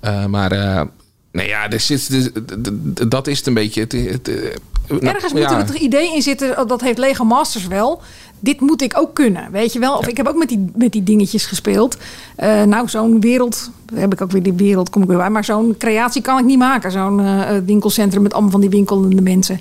Eh, 0.00 0.26
maar 0.26 0.52
uh, 0.52 0.82
nee, 1.30 1.48
ja, 1.48 1.70
er 1.70 1.80
zit, 1.80 2.30
dat 3.10 3.26
is 3.26 3.38
het 3.38 3.46
een 3.46 3.54
beetje. 3.54 3.80
Het, 3.80 3.92
het, 3.92 4.28
Ergens 5.00 5.32
moet 5.32 5.42
er 5.42 5.56
het 5.56 5.70
idee 5.70 6.14
in 6.14 6.22
zitten, 6.22 6.58
oh, 6.58 6.68
dat 6.68 6.80
heeft 6.80 6.98
Lego 6.98 7.24
Masters 7.24 7.66
wel 7.66 8.02
dit 8.42 8.60
moet 8.60 8.82
ik 8.82 8.98
ook 8.98 9.14
kunnen, 9.14 9.50
weet 9.50 9.72
je 9.72 9.78
wel. 9.78 9.96
Of 9.96 10.06
ik 10.06 10.16
heb 10.16 10.26
ook 10.28 10.36
met 10.36 10.48
die, 10.48 10.70
met 10.74 10.92
die 10.92 11.02
dingetjes 11.02 11.46
gespeeld. 11.46 11.96
Uh, 12.38 12.62
nou, 12.62 12.88
zo'n 12.88 13.20
wereld, 13.20 13.70
heb 13.94 14.12
ik 14.12 14.20
ook 14.20 14.30
weer 14.30 14.42
die 14.42 14.52
wereld, 14.52 14.90
kom 14.90 15.02
ik 15.02 15.08
weer 15.08 15.16
bij. 15.16 15.30
Maar 15.30 15.44
zo'n 15.44 15.74
creatie 15.78 16.22
kan 16.22 16.38
ik 16.38 16.44
niet 16.44 16.58
maken. 16.58 16.90
Zo'n 16.90 17.18
uh, 17.18 17.50
winkelcentrum 17.64 18.22
met 18.22 18.32
allemaal 18.32 18.50
van 18.50 18.60
die 18.60 18.70
winkelende 18.70 19.22
mensen. 19.22 19.58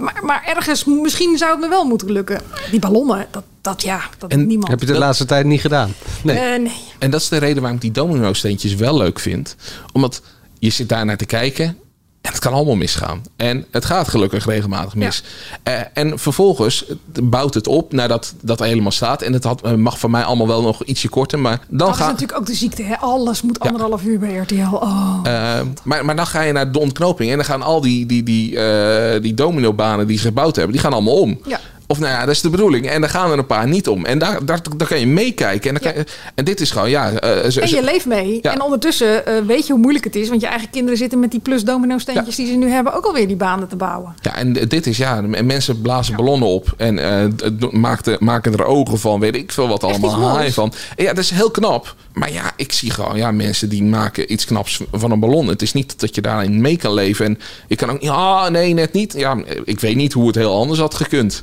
Maar, 0.00 0.20
maar 0.22 0.42
ergens, 0.46 0.84
misschien 0.84 1.38
zou 1.38 1.50
het 1.50 1.60
me 1.60 1.68
wel 1.68 1.84
moeten 1.84 2.12
lukken. 2.12 2.40
Die 2.70 2.80
ballonnen, 2.80 3.26
dat, 3.30 3.44
dat 3.60 3.82
ja, 3.82 4.00
dat 4.18 4.30
en 4.30 4.46
niemand. 4.46 4.68
Heb 4.68 4.80
je 4.80 4.86
de 4.86 4.98
laatste 4.98 5.24
tijd 5.24 5.46
niet 5.46 5.60
gedaan? 5.60 5.92
Nee. 6.22 6.36
Uh, 6.36 6.62
nee. 6.62 6.78
En 6.98 7.10
dat 7.10 7.20
is 7.20 7.28
de 7.28 7.36
reden 7.36 7.58
waarom 7.58 7.76
ik 7.76 7.82
die 7.82 7.92
domino-steentjes 7.92 8.74
wel 8.74 8.96
leuk 8.96 9.18
vind. 9.18 9.56
Omdat 9.92 10.22
je 10.58 10.70
zit 10.70 10.88
daar 10.88 11.04
naar 11.04 11.16
te 11.16 11.26
kijken 11.26 11.76
en 12.20 12.30
het 12.30 12.38
kan 12.38 12.52
allemaal 12.52 12.74
misgaan. 12.74 13.22
En 13.36 13.66
het 13.70 13.84
gaat 13.84 14.08
gelukkig 14.08 14.46
regelmatig 14.46 14.94
mis. 14.94 15.22
Ja. 15.64 15.78
Uh, 15.78 15.84
en 15.94 16.18
vervolgens 16.18 16.84
bouwt 17.22 17.54
het 17.54 17.66
op 17.66 17.92
nadat 17.92 18.34
dat 18.40 18.58
helemaal 18.58 18.90
staat. 18.90 19.22
En 19.22 19.32
het 19.32 19.44
had, 19.44 19.62
eh, 19.62 19.74
mag 19.74 19.98
van 19.98 20.10
mij 20.10 20.22
allemaal 20.22 20.46
wel 20.46 20.62
nog 20.62 20.84
ietsje 20.84 21.08
korter. 21.08 21.38
Maar 21.38 21.60
dan 21.68 21.78
dat 21.78 21.88
gaat... 21.88 22.06
is 22.06 22.12
natuurlijk 22.12 22.38
ook 22.38 22.46
de 22.46 22.54
ziekte. 22.54 22.82
Hè? 22.82 22.96
Alles 22.98 23.42
moet 23.42 23.60
anderhalf 23.60 24.04
uur 24.04 24.18
bij 24.18 24.36
RTL. 24.36 24.74
Oh. 24.74 25.20
Uh, 25.26 25.60
maar, 25.84 26.04
maar 26.04 26.16
dan 26.16 26.26
ga 26.26 26.40
je 26.40 26.52
naar 26.52 26.72
de 26.72 26.78
ontknoping. 26.78 27.30
En 27.30 27.36
dan 27.36 27.44
gaan 27.44 27.62
al 27.62 27.80
die, 27.80 28.06
die, 28.06 28.22
die, 28.22 28.52
uh, 28.52 29.22
die 29.22 29.34
dominobanen 29.34 30.06
die 30.06 30.18
ze 30.18 30.24
gebouwd 30.24 30.56
hebben, 30.56 30.72
die 30.72 30.82
gaan 30.82 30.92
allemaal 30.92 31.20
om. 31.20 31.40
Ja. 31.46 31.60
Of 31.90 31.98
nou 31.98 32.12
ja, 32.12 32.20
dat 32.20 32.34
is 32.34 32.40
de 32.40 32.50
bedoeling. 32.50 32.88
En 32.88 33.00
daar 33.00 33.10
gaan 33.10 33.30
er 33.30 33.38
een 33.38 33.46
paar 33.46 33.68
niet 33.68 33.88
om. 33.88 34.04
En 34.04 34.18
daar, 34.18 34.44
daar, 34.44 34.60
daar 34.76 34.88
kan 34.88 35.00
je 35.00 35.06
meekijken. 35.06 35.74
En, 35.74 35.94
je, 35.94 36.04
en 36.34 36.44
dit 36.44 36.60
is 36.60 36.70
gewoon, 36.70 36.90
ja... 36.90 37.24
Uh, 37.24 37.56
en 37.56 37.68
je 37.68 37.82
leeft 37.82 38.06
mee. 38.06 38.38
Ja. 38.42 38.52
En 38.52 38.62
ondertussen 38.62 39.22
uh, 39.28 39.46
weet 39.46 39.66
je 39.66 39.72
hoe 39.72 39.82
moeilijk 39.82 40.04
het 40.04 40.16
is. 40.16 40.28
Want 40.28 40.40
je 40.40 40.46
eigen 40.46 40.70
kinderen 40.70 40.98
zitten 40.98 41.18
met 41.20 41.30
die 41.30 41.40
plus 41.40 41.64
domino 41.64 41.98
steentjes 41.98 42.36
ja. 42.36 42.42
die 42.42 42.52
ze 42.52 42.58
nu 42.58 42.70
hebben... 42.70 42.94
ook 42.94 43.04
alweer 43.04 43.26
die 43.26 43.36
banen 43.36 43.68
te 43.68 43.76
bouwen. 43.76 44.14
Ja, 44.20 44.36
en 44.36 44.52
dit 44.52 44.86
is, 44.86 44.96
ja... 44.96 45.24
En 45.32 45.46
mensen 45.46 45.80
blazen 45.80 46.16
ballonnen 46.16 46.48
op. 46.48 46.74
En 46.76 46.98
uh, 46.98 47.70
maakten, 47.70 48.16
maken 48.20 48.52
er 48.52 48.64
ogen 48.64 48.98
van. 48.98 49.20
Weet 49.20 49.36
ik 49.36 49.52
veel 49.52 49.68
wat 49.68 49.84
allemaal. 49.84 50.28
Haaien 50.28 50.52
van. 50.52 50.72
En 50.96 51.04
ja, 51.04 51.12
dat 51.12 51.24
is 51.24 51.30
heel 51.30 51.50
knap. 51.50 51.94
Maar 52.12 52.32
ja, 52.32 52.52
ik 52.56 52.72
zie 52.72 52.90
gewoon, 52.90 53.16
ja, 53.16 53.30
mensen 53.30 53.68
die 53.68 53.82
maken 53.82 54.32
iets 54.32 54.44
knaps 54.44 54.80
van 54.92 55.10
een 55.10 55.20
ballon. 55.20 55.46
Het 55.46 55.62
is 55.62 55.72
niet 55.72 56.00
dat 56.00 56.14
je 56.14 56.20
daarin 56.20 56.60
mee 56.60 56.76
kan 56.76 56.94
leven. 56.94 57.26
En 57.26 57.38
ik 57.66 57.76
kan 57.76 57.90
ook... 57.90 58.02
Ja, 58.02 58.48
nee, 58.48 58.74
net 58.74 58.92
niet. 58.92 59.14
Ja, 59.16 59.36
ik 59.64 59.80
weet 59.80 59.96
niet 59.96 60.12
hoe 60.12 60.26
het 60.26 60.36
heel 60.36 60.54
anders 60.54 60.80
had 60.80 60.94
gekund. 60.94 61.42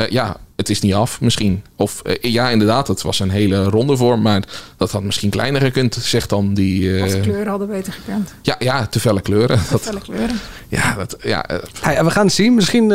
Uh, 0.00 0.08
ja, 0.08 0.36
het 0.56 0.70
is 0.70 0.80
niet 0.80 0.94
af 0.94 1.20
misschien. 1.20 1.64
Of 1.76 2.02
uh, 2.04 2.14
ja, 2.32 2.48
inderdaad, 2.48 2.88
het 2.88 3.02
was 3.02 3.18
een 3.18 3.30
hele 3.30 3.64
ronde 3.64 3.96
vorm. 3.96 4.22
Maar 4.22 4.42
dat 4.76 4.90
had 4.90 5.02
misschien 5.02 5.30
kleiner 5.30 5.60
gekund, 5.60 5.94
zegt 5.94 6.28
dan 6.28 6.54
die... 6.54 6.82
Uh, 6.82 7.04
Of 7.04 7.10
de 7.10 7.20
kleuren 7.20 7.46
hadden 7.46 7.68
beter 7.68 7.92
gekund. 7.92 8.34
Ja, 8.42 8.56
ja 8.58 8.86
te 8.86 9.00
felle 9.00 9.20
kleuren. 9.20 9.58
Te 9.68 9.78
felle 9.78 10.00
kleuren. 10.00 10.40
Ja, 10.68 10.94
dat, 10.94 11.16
ja, 11.22 11.44
hey, 11.80 12.04
we 12.04 12.10
gaan 12.10 12.24
het 12.24 12.34
zien. 12.34 12.54
Misschien 12.54 12.90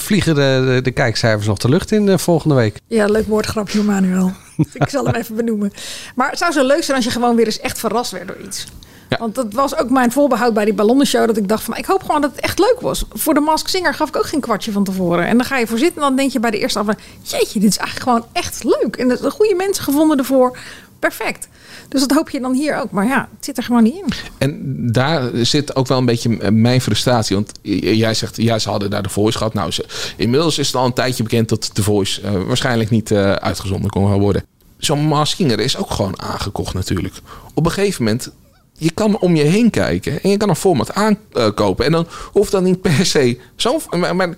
vliegen 0.00 0.34
de, 0.34 0.62
de, 0.66 0.80
de, 0.82 0.90
kijkcijfers 0.90 1.46
nog 1.46 1.58
de 1.58 1.68
lucht 1.68 1.92
in 1.92 2.18
volgende 2.18 2.54
week. 2.54 2.80
Ja, 2.88 3.06
leuk 3.06 3.26
woordgrapje, 3.26 3.82
Manuel. 3.82 4.32
ik 4.72 4.88
zal 4.88 5.04
hem 5.04 5.14
even 5.14 5.36
benoemen. 5.36 5.72
Maar 6.14 6.30
het 6.30 6.38
zou 6.38 6.52
zo 6.52 6.66
leuk 6.66 6.82
zijn 6.82 6.96
als 6.96 7.06
je 7.06 7.12
gewoon 7.12 7.36
weer 7.36 7.46
eens 7.46 7.60
echt 7.60 7.78
verrast 7.78 8.10
werd 8.10 8.28
door 8.28 8.40
iets. 8.44 8.66
Ja. 9.08 9.16
Want 9.18 9.34
dat 9.34 9.52
was 9.52 9.76
ook 9.76 9.90
mijn 9.90 10.12
voorbehoud 10.12 10.54
bij 10.54 10.64
die 10.64 10.74
ballonnenshow. 10.74 11.26
Dat 11.26 11.36
ik 11.36 11.48
dacht 11.48 11.62
van, 11.62 11.76
ik 11.76 11.84
hoop 11.84 12.02
gewoon 12.02 12.20
dat 12.20 12.30
het 12.30 12.40
echt 12.40 12.58
leuk 12.58 12.76
was. 12.80 13.04
Voor 13.12 13.34
de 13.34 13.40
Mask 13.40 13.68
Singer 13.68 13.94
gaf 13.94 14.08
ik 14.08 14.16
ook 14.16 14.26
geen 14.26 14.40
kwartje 14.40 14.72
van 14.72 14.84
tevoren. 14.84 15.26
En 15.26 15.36
dan 15.36 15.46
ga 15.46 15.58
je 15.58 15.66
voor 15.66 15.78
zitten 15.78 16.02
en 16.02 16.08
dan 16.08 16.16
denk 16.16 16.30
je 16.30 16.40
bij 16.40 16.50
de 16.50 16.58
eerste 16.58 16.78
aflevering... 16.78 17.10
Jeetje, 17.22 17.60
dit 17.60 17.70
is 17.70 17.76
eigenlijk 17.76 18.08
gewoon 18.08 18.26
echt 18.32 18.64
leuk. 18.64 18.96
En 18.96 19.08
de 19.08 19.30
goede 19.30 19.54
mensen 19.54 19.84
gevonden 19.84 20.18
ervoor. 20.18 20.58
Perfect. 20.98 21.48
Dus 21.88 22.00
dat 22.00 22.10
hoop 22.10 22.30
je 22.30 22.40
dan 22.40 22.52
hier 22.52 22.76
ook. 22.76 22.90
Maar 22.90 23.06
ja, 23.06 23.28
het 23.36 23.44
zit 23.44 23.56
er 23.56 23.62
gewoon 23.62 23.82
niet 23.82 23.94
in. 23.94 24.12
En 24.38 24.76
daar 24.92 25.30
zit 25.32 25.76
ook 25.76 25.86
wel 25.86 25.98
een 25.98 26.04
beetje 26.04 26.50
mijn 26.52 26.80
frustratie. 26.80 27.36
Want 27.36 27.52
jij 27.62 28.14
zegt, 28.14 28.36
ja, 28.36 28.58
ze 28.58 28.70
hadden 28.70 28.90
daar 28.90 29.02
de 29.02 29.08
Voice 29.08 29.38
gehad. 29.38 29.54
Nou, 29.54 29.70
ze, 29.70 29.84
inmiddels 30.16 30.58
is 30.58 30.66
het 30.66 30.76
al 30.76 30.84
een 30.84 30.92
tijdje 30.92 31.22
bekend 31.22 31.48
dat 31.48 31.70
de 31.72 31.82
Voice 31.82 32.22
uh, 32.22 32.30
waarschijnlijk 32.46 32.90
niet 32.90 33.10
uh, 33.10 33.32
uitgezonden 33.32 33.90
kon 33.90 34.08
gaan 34.08 34.20
worden. 34.20 34.44
Zo'n 34.78 35.06
Maskinger 35.06 35.60
is 35.60 35.76
ook 35.76 35.90
gewoon 35.90 36.22
aangekocht 36.22 36.74
natuurlijk. 36.74 37.14
Op 37.54 37.64
een 37.64 37.72
gegeven 37.72 38.04
moment 38.04 38.30
je 38.78 38.90
kan 38.90 39.18
om 39.18 39.36
je 39.36 39.42
heen 39.42 39.70
kijken 39.70 40.22
en 40.22 40.30
je 40.30 40.36
kan 40.36 40.48
een 40.48 40.56
format 40.56 40.94
aankopen. 40.94 41.84
En 41.84 41.92
dan 41.92 42.06
hoeft 42.32 42.50
dat 42.50 42.62
niet 42.62 42.80
per 42.80 43.06
se 43.06 43.38
zo. 43.56 43.80
Maar, 43.90 44.16
maar 44.16 44.34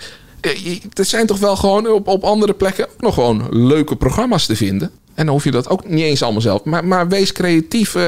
er 0.92 1.04
zijn 1.04 1.26
toch 1.26 1.38
wel 1.38 1.56
gewoon 1.56 1.88
op, 1.88 2.08
op 2.08 2.24
andere 2.24 2.52
plekken 2.52 2.86
nog 2.98 3.14
gewoon 3.14 3.46
leuke 3.50 3.96
programma's 3.96 4.46
te 4.46 4.56
vinden. 4.56 4.90
En 5.14 5.24
dan 5.24 5.34
hoef 5.34 5.44
je 5.44 5.50
dat 5.50 5.68
ook 5.68 5.88
niet 5.88 6.04
eens 6.04 6.22
allemaal 6.22 6.40
zelf. 6.40 6.64
Maar, 6.64 6.84
maar 6.84 7.08
wees 7.08 7.32
creatief. 7.32 7.94
Uh, 7.94 8.02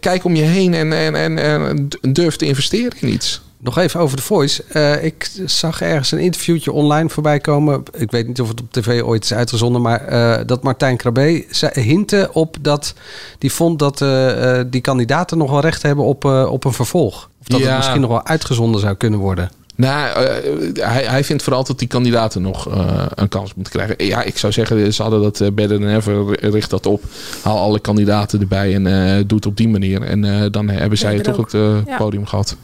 kijk 0.00 0.24
om 0.24 0.34
je 0.34 0.42
heen 0.42 0.74
en, 0.74 0.92
en, 0.92 1.14
en, 1.14 1.38
en 1.38 2.12
durf 2.12 2.36
te 2.36 2.46
investeren 2.46 2.92
in 3.00 3.08
iets. 3.08 3.42
Nog 3.64 3.78
even 3.78 4.00
over 4.00 4.16
de 4.16 4.22
Voice. 4.22 4.64
Uh, 4.72 5.04
ik 5.04 5.30
zag 5.44 5.80
ergens 5.82 6.12
een 6.12 6.18
interviewtje 6.18 6.72
online 6.72 7.08
voorbij 7.08 7.38
komen. 7.38 7.82
Ik 7.92 8.10
weet 8.10 8.26
niet 8.26 8.40
of 8.40 8.48
het 8.48 8.60
op 8.60 8.72
tv 8.72 9.02
ooit 9.02 9.24
is 9.24 9.34
uitgezonden. 9.34 9.82
Maar 9.82 10.12
uh, 10.12 10.46
dat 10.46 10.62
Martijn 10.62 10.96
Krabbe 10.96 11.44
hintte 11.72 12.30
op 12.32 12.56
dat 12.60 12.94
die 13.38 13.52
vond 13.52 13.78
dat 13.78 14.00
uh, 14.00 14.60
die 14.66 14.80
kandidaten 14.80 15.38
nog 15.38 15.50
wel 15.50 15.60
recht 15.60 15.82
hebben 15.82 16.04
op, 16.04 16.24
op 16.24 16.64
een 16.64 16.72
vervolg. 16.72 17.28
Of 17.40 17.46
dat 17.46 17.60
ja. 17.60 17.66
het 17.66 17.76
misschien 17.76 18.00
nog 18.00 18.10
wel 18.10 18.26
uitgezonden 18.26 18.80
zou 18.80 18.94
kunnen 18.94 19.18
worden. 19.18 19.50
Nou, 19.76 20.26
hij, 20.74 21.04
hij 21.04 21.24
vindt 21.24 21.42
vooral 21.42 21.64
dat 21.64 21.78
die 21.78 21.88
kandidaten 21.88 22.42
nog 22.42 22.68
een 23.14 23.28
kans 23.28 23.54
moeten 23.54 23.72
krijgen. 23.72 24.06
Ja, 24.06 24.22
ik 24.22 24.38
zou 24.38 24.52
zeggen, 24.52 24.92
ze 24.92 25.02
hadden 25.02 25.22
dat 25.22 25.54
better 25.54 25.80
than 25.80 25.88
ever. 25.88 26.50
Richt 26.50 26.70
dat 26.70 26.86
op. 26.86 27.02
Haal 27.42 27.58
alle 27.58 27.80
kandidaten 27.80 28.40
erbij 28.40 28.74
en 28.74 28.84
doe 29.26 29.36
het 29.36 29.46
op 29.46 29.56
die 29.56 29.68
manier. 29.68 30.02
En 30.02 30.50
dan 30.50 30.68
hebben 30.68 30.98
zij 30.98 31.20
toch 31.20 31.38
ook. 31.38 31.52
het 31.52 31.86
ja. 31.86 31.96
podium 31.96 32.26
gehad. 32.26 32.56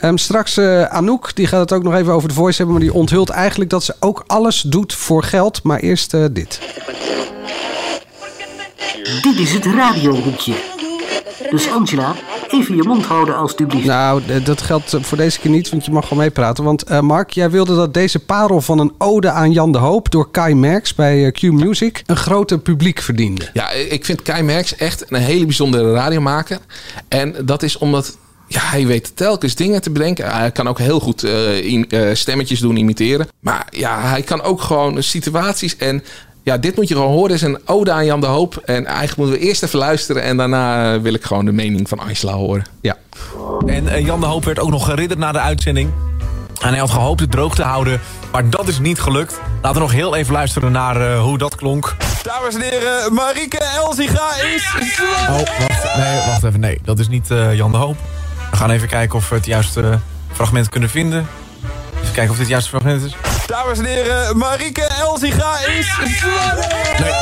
Um, 0.00 0.18
straks 0.18 0.58
uh, 0.58 0.82
Anouk, 0.82 1.34
die 1.34 1.46
gaat 1.46 1.60
het 1.60 1.72
ook 1.72 1.82
nog 1.82 1.94
even 1.94 2.12
over 2.12 2.28
de 2.28 2.34
voice 2.34 2.56
hebben. 2.56 2.74
Maar 2.74 2.84
die 2.84 2.94
onthult 2.94 3.30
eigenlijk 3.30 3.70
dat 3.70 3.84
ze 3.84 3.94
ook 4.00 4.24
alles 4.26 4.60
doet 4.60 4.94
voor 4.94 5.22
geld. 5.22 5.62
Maar 5.62 5.78
eerst 5.78 6.14
uh, 6.14 6.24
dit. 6.30 6.60
Dit 9.22 9.38
is 9.38 9.52
het 9.52 9.64
radiohoekje. 9.64 10.54
Dus 11.50 11.70
Angela, 11.70 12.14
even 12.50 12.76
je 12.76 12.82
mond 12.82 13.04
houden 13.04 13.36
alstublieft. 13.36 13.86
Nou, 13.86 14.42
dat 14.42 14.62
geldt 14.62 14.96
voor 15.00 15.16
deze 15.16 15.38
keer 15.40 15.50
niet, 15.50 15.70
want 15.70 15.84
je 15.84 15.90
mag 15.90 16.08
wel 16.08 16.18
meepraten. 16.18 16.64
Want 16.64 16.90
uh, 16.90 17.00
Mark, 17.00 17.30
jij 17.30 17.50
wilde 17.50 17.76
dat 17.76 17.94
deze 17.94 18.18
parel 18.18 18.60
van 18.60 18.78
een 18.78 18.92
ode 18.98 19.30
aan 19.30 19.52
Jan 19.52 19.72
de 19.72 19.78
Hoop... 19.78 20.10
door 20.10 20.30
Kai 20.30 20.54
Merks 20.54 20.94
bij 20.94 21.32
Q 21.32 21.42
Music 21.42 22.02
een 22.06 22.16
groter 22.16 22.58
publiek 22.58 23.00
verdiende. 23.00 23.50
Ja, 23.52 23.70
ik 23.70 24.04
vind 24.04 24.22
Kai 24.22 24.42
Merks 24.42 24.76
echt 24.76 25.04
een 25.08 25.20
hele 25.20 25.44
bijzondere 25.44 25.92
radiomaker. 25.92 26.58
En 27.08 27.34
dat 27.44 27.62
is 27.62 27.78
omdat 27.78 28.16
ja, 28.46 28.60
hij 28.60 28.86
weet 28.86 29.16
telkens 29.16 29.54
dingen 29.54 29.82
te 29.82 29.90
bedenken. 29.90 30.30
Hij 30.36 30.50
kan 30.50 30.68
ook 30.68 30.78
heel 30.78 31.00
goed 31.00 31.24
uh, 31.24 31.64
in, 31.64 31.86
uh, 31.88 32.14
stemmetjes 32.14 32.60
doen, 32.60 32.76
imiteren. 32.76 33.28
Maar 33.40 33.66
ja, 33.70 34.00
hij 34.00 34.22
kan 34.22 34.42
ook 34.42 34.60
gewoon 34.60 35.02
situaties 35.02 35.76
en... 35.76 36.04
Ja, 36.42 36.58
dit 36.58 36.76
moet 36.76 36.88
je 36.88 36.94
gewoon 36.94 37.10
horen. 37.10 37.28
Dit 37.28 37.36
is 37.36 37.42
een 37.42 37.58
ode 37.64 37.92
aan 37.92 38.04
Jan 38.04 38.20
de 38.20 38.26
Hoop. 38.26 38.56
En 38.64 38.86
eigenlijk 38.86 39.16
moeten 39.16 39.38
we 39.38 39.46
eerst 39.46 39.62
even 39.62 39.78
luisteren. 39.78 40.22
En 40.22 40.36
daarna 40.36 41.00
wil 41.00 41.14
ik 41.14 41.24
gewoon 41.24 41.44
de 41.44 41.52
mening 41.52 41.88
van 41.88 41.98
Angela 41.98 42.32
horen. 42.32 42.64
Ja. 42.80 42.96
En 43.66 43.84
uh, 43.84 44.06
Jan 44.06 44.20
de 44.20 44.26
Hoop 44.26 44.44
werd 44.44 44.58
ook 44.58 44.70
nog 44.70 44.86
herinnerd 44.86 45.18
na 45.18 45.32
de 45.32 45.38
uitzending. 45.38 45.90
En 46.60 46.68
hij 46.68 46.78
had 46.78 46.90
gehoopt 46.90 47.20
het 47.20 47.30
droog 47.30 47.54
te 47.54 47.62
houden. 47.62 48.00
Maar 48.32 48.50
dat 48.50 48.68
is 48.68 48.78
niet 48.78 49.00
gelukt. 49.00 49.40
Laten 49.62 49.72
we 49.72 49.86
nog 49.86 49.92
heel 49.92 50.16
even 50.16 50.32
luisteren 50.32 50.72
naar 50.72 51.00
uh, 51.00 51.22
hoe 51.22 51.38
dat 51.38 51.54
klonk. 51.54 51.96
Dames 52.22 52.54
en 52.54 52.60
heren, 52.60 53.14
Marieke 53.14 53.58
Elsiga 53.58 54.28
is... 54.54 54.74
Oh, 55.28 55.36
wacht. 55.36 55.96
Nee, 55.96 56.26
wacht 56.26 56.44
even. 56.44 56.60
Nee, 56.60 56.78
dat 56.84 56.98
is 56.98 57.08
niet 57.08 57.30
uh, 57.30 57.54
Jan 57.54 57.72
de 57.72 57.78
Hoop. 57.78 57.96
We 58.54 58.60
gaan 58.60 58.70
even 58.70 58.88
kijken 58.88 59.18
of 59.18 59.28
we 59.28 59.34
het 59.34 59.46
juiste 59.46 59.98
fragment 60.32 60.68
kunnen 60.68 60.90
vinden. 60.90 61.26
Even 62.02 62.12
kijken 62.12 62.22
of 62.22 62.28
dit 62.28 62.38
het 62.38 62.48
juiste 62.48 62.70
fragment 62.70 63.02
is. 63.02 63.16
Dames 63.46 63.78
en 63.78 63.84
heren, 63.84 64.36
Marieke 64.36 64.82
Elsiga 64.82 65.58
is... 65.58 65.98
Nee. 67.00 67.12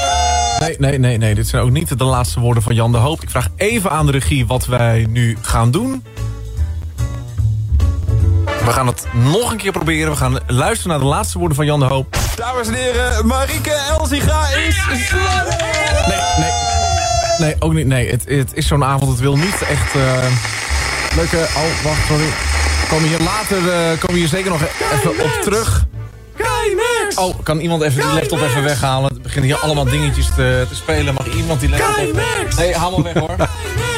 Nee, 0.58 0.76
nee, 0.78 0.98
nee, 0.98 1.18
nee. 1.18 1.34
Dit 1.34 1.48
zijn 1.48 1.62
ook 1.62 1.70
niet 1.70 1.98
de 1.98 2.04
laatste 2.04 2.40
woorden 2.40 2.62
van 2.62 2.74
Jan 2.74 2.92
de 2.92 2.98
Hoop. 2.98 3.22
Ik 3.22 3.30
vraag 3.30 3.48
even 3.56 3.90
aan 3.90 4.06
de 4.06 4.12
regie 4.12 4.46
wat 4.46 4.66
wij 4.66 5.06
nu 5.08 5.38
gaan 5.40 5.70
doen. 5.70 6.04
We 8.64 8.70
gaan 8.72 8.86
het 8.86 9.06
nog 9.12 9.50
een 9.50 9.56
keer 9.56 9.72
proberen. 9.72 10.10
We 10.10 10.16
gaan 10.16 10.38
luisteren 10.46 10.90
naar 10.90 11.00
de 11.00 11.14
laatste 11.14 11.38
woorden 11.38 11.56
van 11.56 11.66
Jan 11.66 11.80
de 11.80 11.86
Hoop. 11.86 12.16
Dames 12.36 12.68
en 12.68 12.74
heren, 12.74 13.26
Marieke 13.26 13.72
Elsiga 13.98 14.48
is... 14.48 14.84
Nee, 16.06 16.20
nee. 16.38 16.52
Nee, 17.38 17.56
ook 17.58 17.72
niet. 17.72 17.86
Nee, 17.86 18.10
het, 18.10 18.24
het 18.28 18.50
is 18.54 18.66
zo'n 18.66 18.84
avond. 18.84 19.10
Het 19.10 19.20
wil 19.20 19.36
niet 19.36 19.62
echt... 19.62 19.94
Uh... 19.94 20.24
Leuke... 21.16 21.36
Oh, 21.36 21.84
wacht, 21.84 22.06
sorry. 22.06 22.24
Komen 22.88 23.08
hier 23.08 23.18
later 23.18 23.58
uh, 23.58 23.98
komen 23.98 24.16
hier 24.16 24.28
zeker 24.28 24.50
nog 24.50 24.60
even 24.92 25.10
op 25.10 25.38
terug. 25.42 25.84
Oh, 27.14 27.34
kan 27.42 27.58
iemand 27.58 27.82
even 27.82 28.02
die 28.02 28.12
laptop 28.12 28.40
even 28.40 28.62
weghalen? 28.62 29.10
Er 29.10 29.20
beginnen 29.20 29.50
hier 29.50 29.58
allemaal 29.58 29.84
dingetjes 29.84 30.26
te, 30.26 30.66
te 30.68 30.74
spelen. 30.74 31.14
Mag 31.14 31.26
iemand 31.26 31.60
die 31.60 31.68
laptop... 31.68 32.22
Nee, 32.56 32.74
haal 32.74 32.90
maar 32.90 33.02
weg 33.02 33.14
hoor. 33.14 33.36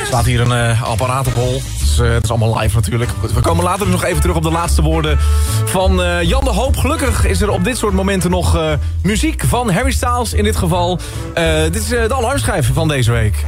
staat 0.07 0.25
hier 0.25 0.41
een 0.41 0.53
eh, 0.53 0.83
apparaat 0.83 1.27
op 1.27 1.35
hol. 1.35 1.53
Het 1.53 1.83
is, 1.83 1.99
eh, 1.99 2.13
het 2.13 2.25
is 2.25 2.31
allemaal 2.31 2.59
live 2.59 2.75
natuurlijk. 2.75 3.11
Goed, 3.21 3.33
we 3.33 3.41
komen 3.41 3.65
later 3.65 3.85
dus 3.85 3.95
nog 3.95 4.05
even 4.05 4.21
terug 4.21 4.37
op 4.37 4.43
de 4.43 4.51
laatste 4.51 4.83
woorden 4.83 5.19
van 5.65 6.03
eh, 6.03 6.23
Jan 6.23 6.45
de 6.45 6.51
Hoop. 6.51 6.77
Gelukkig 6.77 7.25
is 7.25 7.41
er 7.41 7.51
op 7.51 7.65
dit 7.65 7.79
soort 7.79 7.95
momenten 7.95 8.31
nog 8.31 8.57
eh, 8.57 8.73
muziek 9.03 9.43
van 9.47 9.71
Harry 9.71 9.93
Styles 9.93 10.33
in 10.33 10.45
dit 10.45 10.57
geval. 10.57 10.99
Eh, 11.35 11.63
dit 11.63 11.77
is 11.77 11.93
eh, 11.93 12.09
de 12.09 12.15
alarmschijf 12.15 12.71
van 12.73 12.89
deze 12.89 13.13
week. 13.13 13.45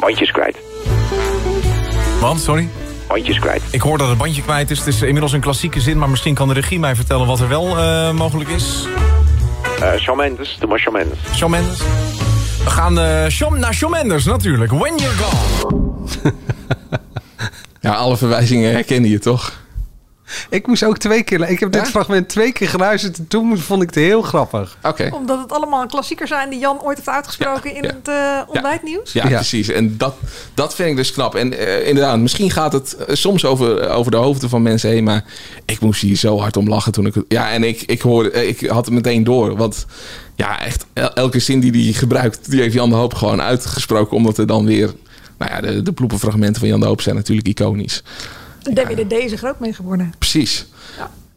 Bandjes 0.00 0.30
kwijt. 0.30 0.69
Want, 2.20 2.40
sorry? 2.40 2.68
Bandjes 3.08 3.38
kwijt. 3.38 3.62
Ik 3.70 3.80
hoor 3.80 3.98
dat 3.98 4.08
het 4.08 4.18
bandje 4.18 4.42
kwijt 4.42 4.70
is. 4.70 4.78
Het 4.78 4.86
is 4.86 5.02
inmiddels 5.02 5.32
een 5.32 5.40
klassieke 5.40 5.80
zin, 5.80 5.98
maar 5.98 6.10
misschien 6.10 6.34
kan 6.34 6.48
de 6.48 6.54
regie 6.54 6.78
mij 6.78 6.94
vertellen 6.96 7.26
wat 7.26 7.40
er 7.40 7.48
wel 7.48 7.78
eh, 7.78 8.12
mogelijk 8.12 8.50
is. 8.50 8.86
Eh 9.80 9.94
Shawn 9.98 10.16
Mendes, 10.18 10.56
doe 10.60 10.68
maar 10.68 10.78
Shawn 10.78 10.96
Mendes. 10.96 11.18
Shawn 11.34 11.50
Mendes. 11.50 11.78
We 12.64 12.70
gaan 12.70 12.98
eh, 12.98 13.26
Shawn- 13.28 13.58
naar 13.58 13.74
Shawn 13.74 13.92
Mendes 13.92 14.24
natuurlijk. 14.24 14.72
When 14.72 14.96
You're 14.96 15.14
Gone. 15.16 15.98
Ja, 17.82 17.92
alle 17.94 18.16
verwijzingen 18.16 18.72
herkende 18.72 19.10
je 19.10 19.18
toch? 19.18 19.52
Ik 20.50 20.66
moest 20.66 20.84
ook 20.84 20.98
twee 20.98 21.22
keer... 21.22 21.48
Ik 21.48 21.60
heb 21.60 21.72
dit 21.72 21.80
Ja? 21.82 21.86
fragment 21.90 22.28
twee 22.28 22.52
keer 22.52 22.68
geluisterd 22.68 23.18
en 23.18 23.28
toen 23.28 23.58
vond 23.58 23.82
ik 23.82 23.88
het 23.88 24.04
heel 24.04 24.22
grappig. 24.22 24.76
Oké. 24.82 25.08
Omdat 25.12 25.38
het 25.38 25.52
allemaal 25.52 25.86
klassiekers 25.86 26.30
zijn 26.30 26.50
die 26.50 26.58
Jan 26.58 26.82
ooit 26.82 26.96
heeft 26.96 27.08
uitgesproken 27.08 27.74
in 27.74 27.84
het 27.84 28.08
eh 28.08 28.40
ontbijtnieuws. 28.46 29.12
Ja, 29.12 29.26
precies. 29.26 29.68
En 29.68 29.96
dat, 29.96 30.14
dat 30.54 30.74
vind 30.74 30.88
ik 30.90 30.96
dus 30.96 31.12
knap. 31.12 31.34
En 31.34 31.58
eh, 31.58 31.88
inderdaad, 31.88 32.18
misschien 32.18 32.50
gaat 32.50 32.72
het 32.72 32.96
eh, 32.96 33.14
soms 33.14 33.44
over, 33.44 33.88
over 33.90 34.10
de 34.10 34.16
hoofden 34.16 34.48
van 34.48 34.62
mensen 34.62 34.90
heen. 34.90 35.04
Maar 35.04 35.24
ik 35.64 35.80
moest 35.80 36.00
hier 36.00 36.16
zo 36.16 36.38
hard 36.40 36.56
om 36.56 36.68
lachen 36.68 36.92
toen 36.92 37.06
ik... 37.06 37.14
het- 37.14 37.24
Ja, 37.28 37.50
en 37.50 37.64
ik, 37.64 37.82
ik, 37.82 38.00
hoorde, 38.00 38.46
ik 38.48 38.66
had 38.68 38.84
het 38.84 38.94
meteen 38.94 39.24
door. 39.24 39.56
Want 39.56 39.86
ja, 40.36 40.60
echt 40.64 40.84
el- 40.92 41.12
elke 41.14 41.38
zin 41.38 41.60
die 41.60 41.84
hij 41.84 41.92
gebruikt... 41.92 42.50
die 42.50 42.60
heeft 42.60 42.74
Jan 42.74 42.88
de 42.90 42.94
Hoop 42.96 43.14
gewoon 43.14 43.40
uitgesproken. 43.42 44.16
Omdat 44.16 44.38
er 44.38 44.46
dan 44.46 44.64
weer... 44.66 44.90
Nou 45.38 45.52
ja, 45.52 45.60
de, 45.60 45.82
de 45.82 45.92
ploepenfragmenten 45.92 46.60
van 46.60 46.68
Jan 46.68 46.80
de 46.80 46.86
Hoop 46.86 47.00
zijn 47.00 47.14
natuurlijk 47.14 47.48
iconisch. 47.48 48.02
De 48.62 48.72
DWDD 48.72 49.12
is 49.12 49.32
er 49.32 49.38
groot 49.38 49.60
mee 49.60 49.72
geworden. 49.72 50.14
Precies. 50.18 50.66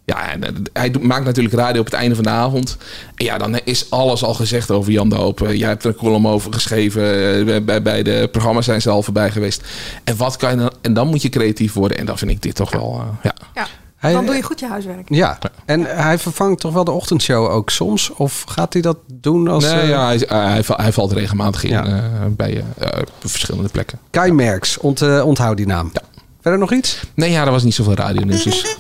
Ja, 0.05 0.31
en 0.31 0.43
eh, 0.43 0.49
hij 0.73 0.91
doet- 0.91 1.03
maakt 1.03 1.25
natuurlijk 1.25 1.55
radio 1.55 1.79
op 1.79 1.85
het 1.85 1.93
einde 1.95 2.15
van 2.15 2.23
de 2.23 2.29
avond. 2.29 2.77
En 3.15 3.25
ja, 3.25 3.37
dan 3.37 3.59
is 3.63 3.89
alles 3.89 4.23
al 4.23 4.33
gezegd 4.33 4.71
over 4.71 4.91
Jan 4.91 5.09
de 5.09 5.15
Hoop. 5.15 5.41
Eh, 5.41 5.53
Jij 5.53 5.67
hebt 5.67 5.83
er 5.83 5.89
een 5.89 5.95
column 5.95 6.27
over 6.27 6.53
geschreven. 6.53 7.01
Eh, 7.39 7.45
Bij, 7.45 7.63
bij, 7.63 7.81
bij 7.81 8.03
de 8.03 8.27
programma's 8.31 8.65
zijn 8.65 8.81
ze 8.81 8.89
al 8.89 9.03
voorbij 9.03 9.31
geweest. 9.31 9.61
En 10.03 10.17
wat 10.17 10.37
kan 10.37 10.49
je 10.51 10.57
dan... 10.57 10.71
En 10.81 10.93
dan 10.93 11.07
moet 11.07 11.21
je 11.21 11.29
creatief 11.29 11.73
worden. 11.73 11.97
En 11.97 12.05
dan 12.05 12.17
vind 12.17 12.31
ik 12.31 12.41
dit 12.41 12.55
toch 12.55 12.71
wel... 12.71 13.01
eh, 13.01 13.07
ja. 13.23 13.33
Ja, 13.53 13.67
Hij- 13.95 14.13
dan 14.13 14.25
doe 14.25 14.35
je 14.35 14.43
goed 14.43 14.59
je 14.59 14.67
huiswerk. 14.67 15.05
Ja, 15.09 15.37
en 15.65 15.81
hij 15.97 16.17
vervangt 16.19 16.59
toch 16.59 16.73
wel 16.73 16.83
de 16.83 16.91
ochtendshow 16.91 17.51
ook 17.51 17.69
soms? 17.69 18.09
Of 18.13 18.43
gaat 18.47 18.73
hij 18.73 18.81
dat 18.81 18.97
doen 19.13 19.47
als... 19.47 19.63
nee, 19.63 19.87
ja, 19.87 20.05
hij, 20.05 20.23
hij, 20.27 20.39
hij 20.51 20.63
val- 20.63 20.77
hij 20.77 20.91
valt 20.91 21.11
regelmatig 21.11 21.63
in 21.63 21.73
eh, 21.73 22.03
bij 22.29 22.63
verschillende 23.19 23.69
plekken. 23.69 23.99
Kai 24.09 24.31
Merks, 24.31 24.77
ont, 24.77 25.21
onthoud 25.21 25.57
die 25.57 25.67
naam. 25.67 25.91
Verder 26.43 26.59
nog 26.59 26.73
iets? 26.73 27.03
Nee, 27.13 27.31
ja, 27.31 27.45
er 27.45 27.51
was 27.51 27.63
niet 27.63 27.73
zoveel 27.73 27.93
radio 27.93 28.25
nieuws. 28.25 28.43
Dus 28.43 28.75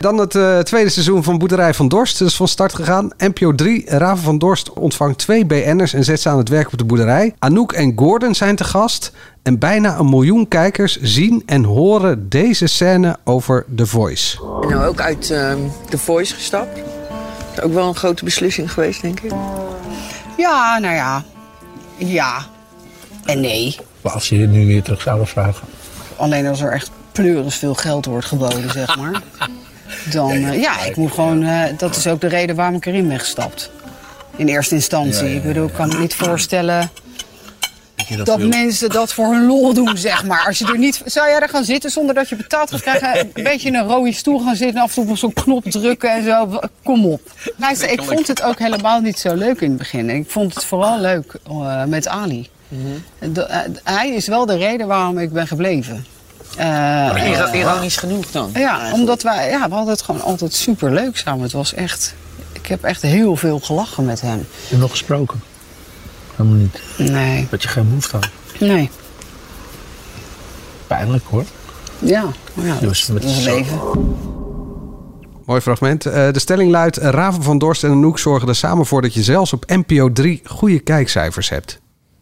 Dan 0.00 0.18
het 0.18 0.34
eh, 0.34 0.58
tweede 0.58 0.90
seizoen 0.90 1.22
van 1.22 1.38
Boerderij 1.38 1.74
van 1.74 1.88
Dorst. 1.88 2.18
Dat 2.18 2.28
is 2.28 2.36
van 2.36 2.48
start 2.48 2.74
gegaan. 2.74 3.10
NPO 3.18 3.54
3, 3.54 3.84
Raven 3.86 4.24
van 4.24 4.38
Dorst 4.38 4.72
ontvangt 4.72 5.18
twee 5.18 5.46
BN'ers 5.46 5.92
en 5.92 6.04
zet 6.04 6.20
ze 6.20 6.28
aan 6.28 6.38
het 6.38 6.48
werk 6.48 6.72
op 6.72 6.78
de 6.78 6.84
boerderij. 6.84 7.34
Anouk 7.38 7.72
en 7.72 7.92
Gordon 7.96 8.34
zijn 8.34 8.56
te 8.56 8.64
gast. 8.64 9.12
En 9.42 9.58
bijna 9.58 9.98
een 9.98 10.08
miljoen 10.08 10.48
kijkers 10.48 11.00
zien 11.00 11.42
en 11.46 11.64
horen 11.64 12.28
deze 12.28 12.66
scène 12.66 13.16
over 13.24 13.66
The 13.76 13.86
Voice. 13.86 14.38
ben 14.60 14.70
nou 14.70 14.86
ook 14.86 15.00
uit 15.00 15.30
ehm 15.30 15.58
The 15.88 15.98
Voice 15.98 16.34
gestapt. 16.34 16.76
Dat 17.54 17.58
is 17.58 17.62
ook 17.62 17.74
wel 17.74 17.88
een 17.88 17.94
grote 17.94 18.24
beslissing 18.24 18.72
geweest, 18.72 19.02
denk 19.02 19.20
ik. 19.20 19.32
Ja, 20.36 20.78
nou 20.78 20.94
ja. 20.94 21.24
Ja. 21.96 22.46
En 23.24 23.40
nee. 23.40 23.76
Maar 24.00 24.12
als 24.12 24.28
je 24.28 24.38
dit 24.38 24.50
nu 24.50 24.66
weer 24.66 24.82
terug 24.82 25.00
zouden 25.02 25.26
vragen. 25.26 25.66
Alleen 26.16 26.46
als 26.46 26.60
er 26.60 26.72
echt 26.72 26.90
pleuris 27.12 27.54
veel 27.56 27.74
geld 27.74 28.04
wordt 28.06 28.26
geboden, 28.26 28.70
zeg 28.70 28.96
maar. 28.96 29.20
Dan, 30.12 30.30
eh, 30.32 30.60
ja, 30.60 30.84
ik 30.84 30.96
moet 30.96 31.12
gewoon... 31.12 31.42
eh, 31.42 31.62
dat 31.78 31.96
is 31.96 32.06
ook 32.06 32.20
de 32.20 32.26
reden 32.26 32.56
waarom 32.56 32.74
ik 32.74 32.86
erin 32.86 33.08
ben 33.08 33.18
gestapt. 33.18 33.70
In 34.36 34.48
eerste 34.48 34.74
instantie. 34.74 35.34
Ik 35.34 35.42
bedoel, 35.42 35.66
ik 35.66 35.72
kan 35.72 35.88
me 35.88 35.98
niet 35.98 36.14
voorstellen... 36.14 36.90
dat 38.24 38.38
mensen 38.38 38.90
dat 38.90 39.12
voor 39.12 39.26
hun 39.26 39.46
lol 39.46 39.74
doen, 39.74 39.96
zeg 39.96 40.24
maar. 40.24 40.44
Als 40.46 40.58
je 40.58 40.66
er 40.66 40.78
niet, 40.78 41.02
zou 41.04 41.28
jij 41.28 41.40
er 41.40 41.48
gaan 41.48 41.64
zitten 41.64 41.90
zonder 41.90 42.14
dat 42.14 42.28
je 42.28 42.36
betaald 42.36 42.70
gaat 42.70 42.80
krijgen? 42.80 43.18
Een 43.34 43.42
beetje 43.42 43.68
in 43.68 43.74
een 43.74 43.86
rode 43.86 44.12
stoel 44.12 44.38
gaan 44.38 44.56
zitten 44.56 44.76
en 44.76 44.82
af 44.82 44.96
en 44.96 45.02
toe 45.02 45.10
op 45.10 45.18
zo'n 45.18 45.32
knop 45.32 45.64
drukken 45.64 46.10
en 46.14 46.24
zo. 46.24 46.60
Kom 46.82 47.06
op. 47.06 47.20
Luister, 47.56 47.90
ik 47.90 48.02
vond 48.02 48.26
het 48.26 48.42
ook 48.42 48.58
helemaal 48.58 49.00
niet 49.00 49.18
zo 49.18 49.34
leuk 49.34 49.60
in 49.60 49.68
het 49.68 49.78
begin. 49.78 50.10
Ik 50.10 50.30
vond 50.30 50.54
het 50.54 50.64
vooral 50.64 51.00
leuk 51.00 51.34
eh, 51.48 51.84
met 51.84 52.08
Ali. 52.08 52.48
De- 53.32 53.42
eh, 53.42 53.58
hij 53.84 54.10
is 54.14 54.26
wel 54.26 54.46
de 54.46 54.56
reden 54.56 54.86
waarom 54.86 55.18
ik 55.18 55.32
ben 55.32 55.46
gebleven. 55.46 56.04
Eh, 56.56 57.38
eh, 57.40 57.54
ironisch 57.54 57.96
genoeg 57.96 58.30
dan. 58.30 58.50
Ja, 58.54 58.92
omdat 58.92 59.22
wij, 59.22 59.50
ja, 59.50 59.68
we 59.68 59.74
hadden 59.74 59.92
het 59.94 60.02
gewoon 60.02 60.20
altijd 60.22 60.54
super 60.54 60.92
leuk 60.92 61.16
samen. 61.16 61.42
Het 61.42 61.52
was 61.52 61.74
echt, 61.74 62.14
ik 62.52 62.66
heb 62.66 62.84
echt 62.84 63.02
heel 63.02 63.36
veel 63.36 63.58
gelachen 63.58 64.04
met 64.04 64.20
hem. 64.20 64.38
Heb 64.38 64.46
je 64.68 64.76
nog 64.76 64.90
gesproken? 64.90 65.42
Helemaal 66.36 66.58
niet. 66.58 66.80
Nee. 67.10 67.46
Dat 67.50 67.62
je 67.62 67.68
geen 67.68 67.88
behoefte 67.88 68.16
had. 68.16 68.28
Nee. 68.60 68.90
Pijnlijk 70.86 71.24
hoor. 71.28 71.44
Ja, 71.98 72.24
maar 72.54 72.66
ja, 72.66 72.74
Dus 72.80 73.06
met 73.06 73.24
leven. 73.24 73.80
Mooi 75.46 75.60
fragment. 75.60 76.06
Eh, 76.06 76.32
de 76.32 76.38
stelling 76.38 76.70
luidt... 76.70 76.96
Raven 76.96 77.42
van 77.42 77.58
Dorst 77.58 77.84
en 77.84 77.90
Anouk 77.90 78.18
zorgen 78.18 78.48
er 78.48 78.54
samen 78.56 78.86
voor 78.86 79.02
dat 79.02 79.14
je 79.14 79.22
zelfs 79.22 79.52
op 79.52 79.64
NPO 79.66 80.12
3 80.12 80.40
goede 80.44 80.78
kijkcijfers 80.80 81.48
hebt. 81.48 81.80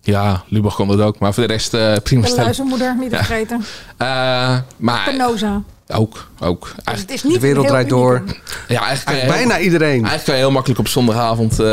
Ja, 0.08 0.42
Lubach 0.46 0.74
kon 0.74 0.88
dat 0.88 1.00
ook. 1.00 1.18
Maar 1.18 1.34
voor 1.34 1.46
de 1.46 1.52
rest 1.52 1.74
eh, 1.74 1.94
prima 2.02 2.26
De 2.26 2.34
luizenmoeder, 2.34 2.96
niet 2.98 3.10
te 3.10 3.16
Ja. 3.16 3.24
vergeten. 3.24 3.64
Eh, 3.96 4.58
maar 4.76 5.04
Penosa. 5.04 5.62
ook, 5.88 6.28
ook. 6.40 6.72
het 6.84 7.10
is 7.10 7.22
niet 7.22 7.34
De 7.34 7.40
wereld 7.40 7.66
draait 7.66 7.88
door. 7.88 8.22
Ja, 8.68 8.82
eigenlijk 8.86 9.20
je 9.20 9.26
Bijna 9.26 9.54
heel- 9.54 9.64
iedereen. 9.64 9.88
Eigenlijk 9.90 10.24
kan 10.24 10.34
je 10.34 10.40
heel 10.40 10.50
makkelijk 10.50 10.80
op 10.80 10.88
zondagavond 10.88 11.52
eh 11.52 11.66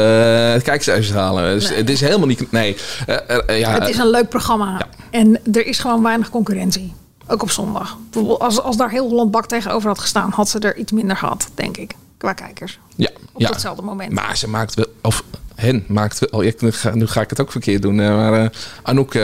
kijkcijfers 0.63 1.11
halen. 1.11 1.53
Dus 1.53 1.69
het 1.75 1.89
is 1.89 2.01
helemaal 2.01 2.27
niet... 2.27 2.51
Nee. 2.51 2.77
Eh, 3.07 3.15
eh, 3.27 3.37
eh, 3.47 3.59
ja, 3.59 3.71
Het 3.71 3.89
is 3.89 3.97
een 3.97 4.09
leuk 4.09 4.29
programma. 4.29 4.87
En 5.11 5.39
er 5.53 5.65
is 5.65 5.79
gewoon 5.79 6.03
weinig 6.03 6.29
concurrentie. 6.29 6.93
Ook 7.27 7.41
op 7.41 7.51
zondag. 7.51 7.97
Bijvoorbeeld 8.11 8.39
Als, 8.41 8.61
als 8.61 8.77
daar 8.77 8.89
heel 8.89 9.07
Holland 9.09 9.31
Bak 9.31 9.45
tegenover 9.47 9.87
had 9.87 9.99
gestaan, 9.99 10.31
had 10.31 10.49
ze 10.49 10.59
er 10.59 10.77
iets 10.77 10.91
minder 10.91 11.17
gehad, 11.17 11.49
denk 11.55 11.77
ik. 11.77 11.93
Qua 12.17 12.33
kijkers. 12.33 12.79
ja, 12.95 13.09
Op 13.33 13.41
ja. 13.41 13.47
datzelfde 13.47 13.81
moment. 13.81 14.11
Maar 14.11 14.37
ze 14.37 14.49
maakt 14.49 14.73
wel... 14.73 14.85
Of 15.01 15.23
hen 15.55 15.83
maakt. 15.87 16.21
Ik, 16.41 16.61
nu, 16.93 17.07
ga, 17.07 17.21
ik 17.21 17.29
het 17.29 17.41
ook 17.41 17.51
verkeerd 17.51 17.81
doen. 17.81 17.99
eh, 17.99 18.15
maar 18.15 18.33
eh, 18.43 18.49
Anouk 18.83 19.13
eh, 19.13 19.21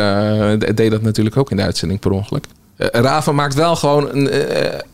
de- 0.57 0.71
deed 0.75 0.91
dat 0.91 1.01
natuurlijk 1.01 1.37
ook 1.37 1.51
in 1.51 1.57
de 1.57 1.63
uitzending 1.63 1.99
per 1.99 2.11
ongeluk. 2.11 2.45
Raven 2.77 3.35
maakt 3.35 3.53
wel 3.53 3.75
gewoon 3.75 4.09
een, 4.15 4.29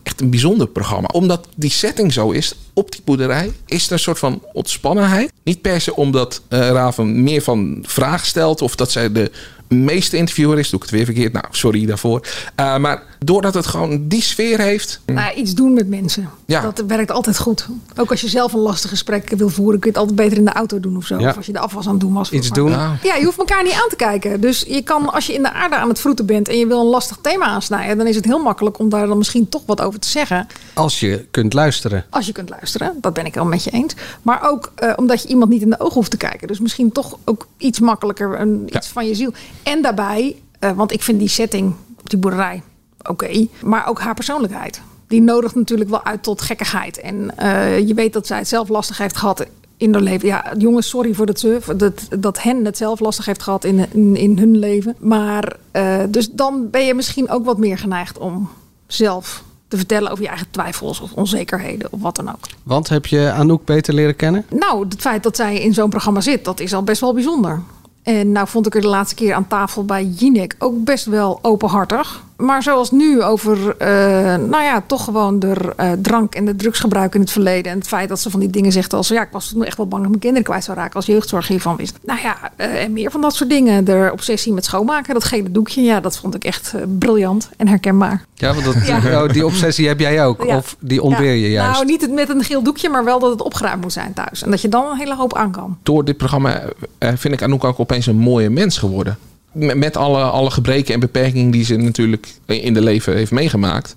echt 0.02 0.20
een 0.20 0.30
bijzonder 0.30 0.66
programma. 0.68 1.08
Omdat 1.12 1.48
die 1.56 1.70
setting 1.70 2.12
zo 2.12 2.30
is, 2.30 2.54
op 2.72 2.92
die 2.92 3.00
boerderij, 3.04 3.52
is 3.66 3.86
er 3.86 3.92
een 3.92 3.98
soort 3.98 4.18
van 4.18 4.42
ontspannenheid. 4.52 5.32
Niet 5.44 5.60
per 5.60 5.80
se 5.80 5.94
omdat 5.96 6.42
Raven 6.48 7.22
meer 7.22 7.42
van 7.42 7.78
vragen 7.86 8.26
stelt 8.26 8.62
of 8.62 8.74
dat 8.76 8.90
zij 8.90 9.12
de 9.12 9.30
meeste 9.68 10.16
interviewer 10.16 10.58
is. 10.58 10.70
Doe 10.70 10.78
ik 10.78 10.84
het 10.84 10.94
weer 10.94 11.04
verkeerd? 11.04 11.32
Nou, 11.32 11.44
sorry 11.50 11.86
daarvoor. 11.86 12.26
Eh, 12.54 12.76
maar 12.76 13.02
doordat 13.18 13.54
het 13.54 13.66
gewoon 13.66 14.08
die 14.08 14.22
sfeer 14.22 14.58
heeft. 14.58 15.00
Nou, 15.06 15.34
iets 15.34 15.54
doen 15.54 15.72
met 15.72 15.88
mensen. 15.88 16.28
Ja. 16.46 16.60
Dat 16.60 16.84
werkt 16.86 17.10
altijd 17.10 17.38
goed. 17.38 17.66
Ook 17.96 18.10
als 18.10 18.20
je 18.20 18.28
zelf 18.28 18.52
een 18.52 18.60
lastig 18.60 18.90
gesprek 18.90 19.30
wil 19.36 19.48
voeren, 19.48 19.80
kun 19.80 19.90
je 19.92 19.98
het 19.98 20.08
altijd 20.08 20.16
beter 20.16 20.38
in 20.38 20.44
de 20.44 20.52
auto 20.52 20.80
doen 20.80 20.96
of 20.96 21.06
zo. 21.06 21.18
Ja. 21.18 21.28
Of 21.28 21.36
als 21.36 21.46
je 21.46 21.52
de 21.52 21.58
afwas 21.58 21.86
aan 21.86 21.92
het 21.92 22.00
doen 22.00 22.12
was. 22.12 22.30
Iets 22.30 22.50
doen. 22.50 22.70
Ja, 22.70 23.14
je 23.18 23.24
hoeft 23.24 23.38
elkaar 23.38 23.62
niet 23.62 23.72
aan 23.72 23.88
te 23.88 23.96
kijken. 23.96 24.40
Dus 24.40 24.64
je 24.68 24.82
kan, 24.82 25.12
als 25.12 25.26
je 25.26 25.32
in 25.32 25.42
de 25.42 25.52
aarde 25.52 25.76
aan 25.76 25.88
het 25.88 26.00
vroeten 26.00 26.26
bent 26.26 26.48
en 26.48 26.58
je 26.58 26.66
wil 26.66 26.80
een 26.80 26.86
lastig 26.86 27.18
thema 27.20 27.44
aansnijden, 27.44 27.96
dan 27.96 28.06
is 28.06 28.16
het 28.16 28.24
heel 28.24 28.42
makkelijk 28.42 28.78
om 28.78 28.88
daar 28.88 29.06
dan 29.06 29.18
misschien 29.18 29.48
toch 29.48 29.62
wat 29.66 29.80
over 29.80 30.00
te 30.00 30.08
zeggen. 30.08 30.46
Als 30.74 31.00
je 31.00 31.26
kunt 31.30 31.52
luisteren. 31.52 32.04
Als 32.10 32.26
je 32.26 32.32
kunt 32.32 32.50
luisteren, 32.50 32.94
dat 33.00 33.12
ben 33.12 33.26
ik 33.26 33.34
wel 33.34 33.44
met 33.44 33.64
je 33.64 33.70
eens. 33.70 33.94
Maar 34.22 34.50
ook 34.50 34.72
eh, 34.74 34.92
omdat 34.96 35.22
je 35.22 35.28
iemand 35.28 35.50
niet 35.50 35.62
in 35.62 35.70
de 35.70 35.80
ogen 35.80 35.94
hoeft 35.94 36.10
te 36.10 36.16
kijken. 36.16 36.48
Dus 36.48 36.60
misschien 36.60 36.92
toch 36.92 37.18
ook 37.24 37.46
iets 37.56 37.80
makkelijker, 37.80 38.40
een, 38.40 38.68
iets 38.76 38.88
van 38.88 39.06
je 39.06 39.14
ziel. 39.14 39.32
En 39.68 39.82
daarbij, 39.82 40.36
eh, 40.58 40.70
want 40.70 40.92
ik 40.92 41.02
vind 41.02 41.18
die 41.18 41.28
setting 41.28 41.74
op 42.00 42.10
die 42.10 42.18
boerderij 42.18 42.62
oké. 43.08 43.46
maar 43.62 43.88
ook 43.88 44.00
haar 44.00 44.14
persoonlijkheid. 44.14 44.80
Die 45.06 45.20
nodigt 45.22 45.54
natuurlijk 45.54 45.90
wel 45.90 46.04
uit 46.04 46.22
tot 46.22 46.40
gekkigheid. 46.40 47.00
En 47.00 47.36
eh, 47.36 47.78
je 47.78 47.94
weet 47.94 48.12
dat 48.12 48.26
zij 48.26 48.38
het 48.38 48.48
zelf 48.48 48.68
lastig 48.68 48.98
heeft 48.98 49.16
gehad 49.16 49.46
in 49.76 49.92
haar 49.92 50.02
leven. 50.02 50.28
Ja, 50.28 50.52
jongens, 50.58 50.88
sorry 50.88 51.14
voor 51.14 51.26
dat 51.26 51.40
ze, 51.40 51.60
dat, 51.76 52.08
dat 52.18 52.42
hen 52.42 52.64
het 52.64 52.76
zelf 52.76 53.00
lastig 53.00 53.24
heeft 53.24 53.42
gehad 53.42 53.64
in, 53.64 53.86
in, 53.92 54.16
in 54.16 54.38
hun 54.38 54.58
leven. 54.58 54.96
Maar 54.98 55.56
eh, 55.70 55.98
dus 56.08 56.30
dan 56.30 56.70
ben 56.70 56.84
je 56.84 56.94
misschien 56.94 57.30
ook 57.30 57.44
wat 57.44 57.58
meer 57.58 57.78
geneigd 57.78 58.18
om 58.18 58.48
zelf 58.86 59.42
te 59.68 59.76
vertellen 59.76 60.10
over 60.10 60.22
je 60.22 60.28
eigen 60.28 60.50
twijfels 60.50 61.00
of 61.00 61.12
onzekerheden 61.12 61.92
of 61.92 62.00
wat 62.00 62.16
dan 62.16 62.28
ook. 62.28 62.46
Want 62.62 62.88
heb 62.88 63.06
je 63.06 63.30
Anouk 63.30 63.64
beter 63.64 63.94
leren 63.94 64.16
kennen? 64.16 64.44
Nou, 64.50 64.84
het 64.88 65.00
feit 65.00 65.22
dat 65.22 65.36
zij 65.36 65.60
in 65.60 65.74
zo'n 65.74 65.90
programma 65.90 66.20
zit, 66.20 66.44
dat 66.44 66.60
is 66.60 66.74
al 66.74 66.82
best 66.82 67.00
wel 67.00 67.14
bijzonder. 67.14 67.62
En 68.08 68.32
nou 68.32 68.48
vond 68.48 68.66
ik 68.66 68.74
er 68.74 68.80
de 68.80 68.86
laatste 68.86 69.14
keer 69.14 69.34
aan 69.34 69.46
tafel 69.46 69.84
bij 69.84 70.04
Jinek 70.04 70.54
ook 70.58 70.84
best 70.84 71.04
wel 71.04 71.38
openhartig. 71.42 72.24
Maar 72.38 72.62
zoals 72.62 72.90
nu 72.90 73.22
over, 73.22 73.76
eh, 73.76 73.88
nou 74.36 74.62
ja, 74.62 74.82
toch 74.86 75.04
gewoon 75.04 75.38
de 75.38 75.72
eh, 75.76 75.92
drank 76.02 76.34
en 76.34 76.44
de 76.44 76.56
drugsgebruik 76.56 77.14
in 77.14 77.20
het 77.20 77.30
verleden. 77.30 77.72
En 77.72 77.78
het 77.78 77.86
feit 77.86 78.08
dat 78.08 78.20
ze 78.20 78.30
van 78.30 78.40
die 78.40 78.50
dingen 78.50 78.72
zegt 78.72 78.92
als, 78.92 79.08
ja, 79.08 79.22
ik 79.22 79.28
was 79.32 79.48
toen 79.48 79.64
echt 79.64 79.76
wel 79.76 79.86
bang 79.86 80.00
dat 80.00 80.10
mijn 80.10 80.22
kinderen 80.22 80.46
kwijt 80.46 80.64
zou 80.64 80.76
raken 80.78 80.94
als 80.94 81.06
jeugdzorg 81.06 81.48
hiervan 81.48 81.76
wist. 81.76 81.98
Nou 82.02 82.20
ja, 82.20 82.36
eh, 82.56 82.82
en 82.82 82.92
meer 82.92 83.10
van 83.10 83.20
dat 83.20 83.34
soort 83.34 83.50
dingen. 83.50 83.84
De 83.84 84.08
obsessie 84.12 84.52
met 84.52 84.64
schoonmaken, 84.64 85.14
dat 85.14 85.24
gele 85.24 85.50
doekje, 85.50 85.82
ja, 85.82 86.00
dat 86.00 86.18
vond 86.18 86.34
ik 86.34 86.44
echt 86.44 86.74
briljant 86.98 87.48
en 87.56 87.68
herkenbaar. 87.68 88.24
Ja, 88.34 88.52
want 88.52 88.64
dat, 88.64 88.86
Ja. 88.86 89.22
oh, 89.22 89.32
die 89.32 89.46
obsessie 89.46 89.88
heb 89.88 90.00
jij 90.00 90.24
ook. 90.24 90.44
Ja. 90.44 90.56
Of 90.56 90.76
die 90.80 91.02
ontbeer 91.02 91.34
je 91.34 91.50
juist. 91.50 91.72
Nou, 91.72 91.84
niet 91.84 92.00
het 92.00 92.12
met 92.12 92.28
een 92.28 92.44
geel 92.44 92.62
doekje, 92.62 92.88
maar 92.88 93.04
wel 93.04 93.18
dat 93.18 93.30
het 93.30 93.42
opgeruimd 93.42 93.82
moet 93.82 93.92
zijn 93.92 94.12
thuis. 94.12 94.42
En 94.42 94.50
dat 94.50 94.60
je 94.60 94.68
dan 94.68 94.90
een 94.90 94.96
hele 94.96 95.16
hoop 95.16 95.34
aan 95.34 95.50
kan. 95.50 95.78
Door 95.82 96.04
dit 96.04 96.16
programma 96.16 96.62
vind 96.98 97.34
ik 97.34 97.42
Anouk 97.42 97.64
ook 97.64 97.80
opeens 97.80 98.06
een 98.06 98.18
mooie 98.18 98.50
mens 98.50 98.78
geworden. 98.78 99.18
Met, 99.52 99.96
alle, 99.96 100.22
alle 100.22 100.50
gebreken 100.50 100.94
en 100.94 101.00
beperkingen 101.00 101.50
die 101.50 101.64
ze 101.64 101.76
natuurlijk 101.76 102.34
in 102.46 102.74
de 102.74 102.80
leven 102.80 103.16
heeft 103.16 103.30
meegemaakt. 103.30 103.94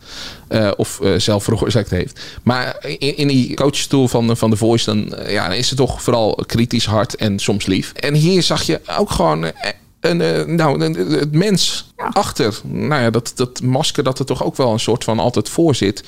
eh, 0.48 0.72
of 0.78 1.00
eh, 1.02 1.14
zelf 1.18 1.44
veroorzaakt 1.44 1.90
heeft. 1.90 2.20
Maar 2.44 2.78
in, 2.98 3.18
in 3.18 3.28
die 3.28 3.54
coachstoel 3.54 4.08
van, 4.08 4.38
van 4.38 4.50
The 4.50 4.58
Voice, 4.58 4.86
dan, 4.86 5.16
eh, 5.16 5.32
ja, 5.32 5.48
is 5.48 5.68
ze 5.68 5.76
toch 5.76 6.02
vooral 6.02 6.44
kritisch, 6.46 6.86
hard 6.86 7.16
en 7.16 7.40
soms 7.40 7.66
lief. 7.66 7.92
En 7.92 8.14
hier 8.14 8.44
zag 8.44 8.64
je 8.64 8.82
ook 8.98 9.12
gewoon 9.12 9.52
eh, 10.02 10.12
een, 10.12 10.22
eh, 10.22 10.46
nou, 10.46 10.82
een- 10.84 10.96
het 11.12 11.32
mens 11.32 11.92
achter. 11.96 12.60
Nou 12.64 13.02
ja, 13.02 13.10
dat, 13.10 13.32
dat 13.36 13.62
masker 13.62 14.04
dat 14.04 14.20
er 14.20 14.26
toch 14.26 14.44
ook 14.44 14.56
wel 14.58 14.72
een 14.72 14.80
soort 14.80 15.04
van 15.04 15.20
altijd 15.20 15.50
voor 15.50 15.76
zit. 15.76 16.04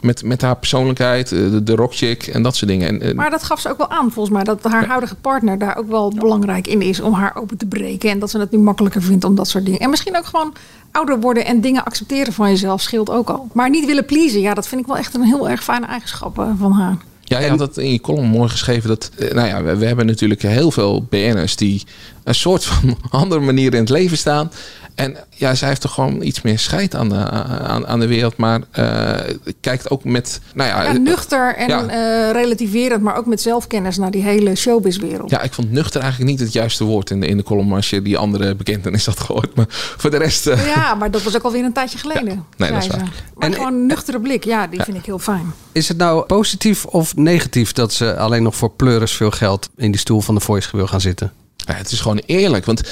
Met, 0.00 0.22
met 0.24 0.42
haar 0.42 0.56
persoonlijkheid, 0.56 1.32
eh, 1.32 1.38
de, 1.38 1.62
de 1.62 1.74
rockchick 1.74 2.26
en 2.26 2.42
dat 2.42 2.56
soort 2.56 2.70
dingen. 2.70 2.88
En, 2.88 3.02
eh, 3.02 3.14
Maar 3.14 3.30
dat 3.30 3.42
gaf 3.42 3.60
ze 3.60 3.70
ook 3.70 3.78
wel 3.78 3.90
aan, 3.90 4.10
volgens 4.12 4.34
mij. 4.34 4.44
Dat 4.44 4.62
haar 4.62 4.86
huidige 4.86 5.14
partner 5.14 5.58
daar 5.58 5.76
ook 5.76 5.88
wel 5.90 6.12
belangrijk 6.14 6.66
in 6.66 6.82
is 6.82 7.00
om 7.00 7.12
haar 7.12 7.36
open 7.36 7.56
te 7.56 7.66
breken. 7.66 8.10
En 8.10 8.18
dat 8.18 8.30
ze 8.30 8.38
het 8.38 8.50
nu 8.50 8.58
makkelijker 8.58 9.02
vindt 9.02 9.24
om 9.24 9.34
dat 9.34 9.48
soort 9.48 9.64
dingen. 9.64 9.80
En 9.80 9.90
misschien 9.90 10.16
ook 10.16 10.26
gewoon 10.26 10.54
ouder 10.92 11.20
worden 11.20 11.44
en 11.44 11.60
dingen 11.60 11.84
accepteren 11.84 12.32
van 12.32 12.48
jezelf 12.48 12.80
scheelt 12.80 13.10
ook 13.10 13.28
al. 13.30 13.48
Maar 13.52 13.70
niet 13.70 13.86
willen 13.86 14.04
pleasen, 14.04 14.40
ja, 14.40 14.54
dat 14.54 14.68
vind 14.68 14.80
ik 14.80 14.86
wel 14.86 14.96
echt 14.96 15.14
een 15.14 15.22
heel 15.22 15.48
erg 15.48 15.64
fijne 15.64 15.86
eigenschap 15.86 16.38
eh, 16.38 16.50
van 16.58 16.72
haar. 16.72 16.96
Ja, 17.28 17.38
je 17.38 17.48
had 17.48 17.58
het 17.58 17.76
in 17.76 17.92
je 17.92 18.00
column 18.00 18.28
mooi 18.28 18.48
geschreven. 18.48 18.88
Dat, 18.88 19.10
eh, 19.18 19.32
nou 19.32 19.48
ja, 19.48 19.62
we, 19.62 19.76
we 19.76 19.86
hebben 19.86 20.06
natuurlijk 20.06 20.42
heel 20.42 20.70
veel 20.70 21.02
BN'ers 21.02 21.56
die 21.56 21.82
een 22.24 22.34
soort 22.34 22.64
van 22.64 22.98
andere 23.10 23.40
manier 23.40 23.74
in 23.74 23.80
het 23.80 23.88
leven 23.88 24.18
staan. 24.18 24.50
En 24.98 25.16
ja, 25.30 25.54
zij 25.54 25.68
heeft 25.68 25.80
toch 25.80 25.92
gewoon 25.94 26.22
iets 26.22 26.42
meer 26.42 26.58
scheid 26.58 26.94
aan 26.94 27.08
de, 27.08 27.14
aan, 27.30 27.86
aan 27.86 28.00
de 28.00 28.06
wereld. 28.06 28.36
Maar 28.36 28.60
eh, 28.70 29.34
kijkt 29.60 29.90
ook 29.90 30.04
met, 30.04 30.40
nou 30.54 30.68
ja... 30.68 30.82
Ja, 30.82 30.92
nuchter 30.92 31.54
en 31.56 31.68
Ja. 31.68 31.86
eh, 31.86 32.32
relativerend, 32.32 33.02
maar 33.02 33.16
ook 33.16 33.26
met 33.26 33.40
zelfkennis 33.40 33.96
naar 33.96 34.10
die 34.10 34.22
hele 34.22 34.54
showbizwereld. 34.54 35.30
Ja, 35.30 35.42
ik 35.42 35.52
vond 35.52 35.70
nuchter 35.70 36.00
eigenlijk 36.00 36.30
niet 36.30 36.40
het 36.40 36.52
juiste 36.52 36.84
woord 36.84 37.10
in 37.10 37.20
de, 37.20 37.26
in 37.26 37.36
de 37.36 37.42
column 37.42 37.72
als 37.72 37.90
je 37.90 38.02
die 38.02 38.18
andere 38.18 38.54
bekentenis 38.54 39.06
had 39.06 39.20
gehoord. 39.20 39.54
Maar 39.54 39.66
voor 39.68 40.10
de 40.10 40.16
rest... 40.16 40.46
eh, 40.46 40.66
Ja, 40.66 40.94
maar 40.94 41.10
dat 41.10 41.22
was 41.22 41.36
ook 41.36 41.42
alweer 41.42 41.64
een 41.64 41.72
tijdje 41.72 41.98
geleden. 41.98 42.44
nee, 42.56 42.72
dat 42.72 42.82
is 42.82 42.88
waar. 42.88 43.08
Maar 43.34 43.52
gewoon 43.52 43.72
een 43.74 43.86
nuchtere 43.86 44.20
blik, 44.20 44.44
ja, 44.44 44.66
die 44.66 44.82
vind 44.82 44.96
ik 44.96 45.04
heel 45.04 45.18
fijn. 45.18 45.52
Is 45.72 45.88
het 45.88 45.96
nou 45.96 46.24
positief 46.26 46.84
of 46.84 47.16
negatief 47.16 47.72
dat 47.72 47.92
ze 47.92 48.16
alleen 48.16 48.42
nog 48.42 48.56
voor 48.56 48.70
pleuris 48.70 49.12
veel 49.12 49.30
geld 49.30 49.68
in 49.76 49.90
die 49.90 50.00
stoel 50.00 50.20
van 50.20 50.34
de 50.34 50.40
Voice 50.40 50.68
wil 50.76 50.86
gaan 50.86 51.00
zitten? 51.00 51.32
Ja, 51.68 51.74
het 51.74 51.92
is 51.92 52.00
gewoon 52.00 52.20
eerlijk. 52.26 52.64
Want 52.64 52.82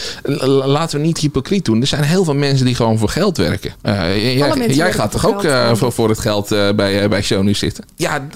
laten 0.64 1.00
we 1.00 1.06
niet 1.06 1.18
hypocriet 1.18 1.64
doen. 1.64 1.80
Er 1.80 1.86
zijn 1.86 2.02
heel 2.02 2.24
veel 2.24 2.34
mensen 2.34 2.66
die 2.66 2.74
gewoon 2.74 2.98
voor 2.98 3.08
geld 3.08 3.36
werken. 3.36 3.72
Eh, 3.82 4.74
jij 4.74 4.92
gaat 4.92 5.10
toch 5.10 5.26
ook 5.26 5.44
eh, 5.44 5.74
voor, 5.74 5.92
voor 5.92 6.08
het 6.08 6.18
geld 6.18 6.52
eh, 6.52 6.72
bij, 6.72 7.08
bij 7.08 7.22
Show 7.22 7.42
nu 7.42 7.54
zitten? 7.54 7.84
Ja, 7.94 8.26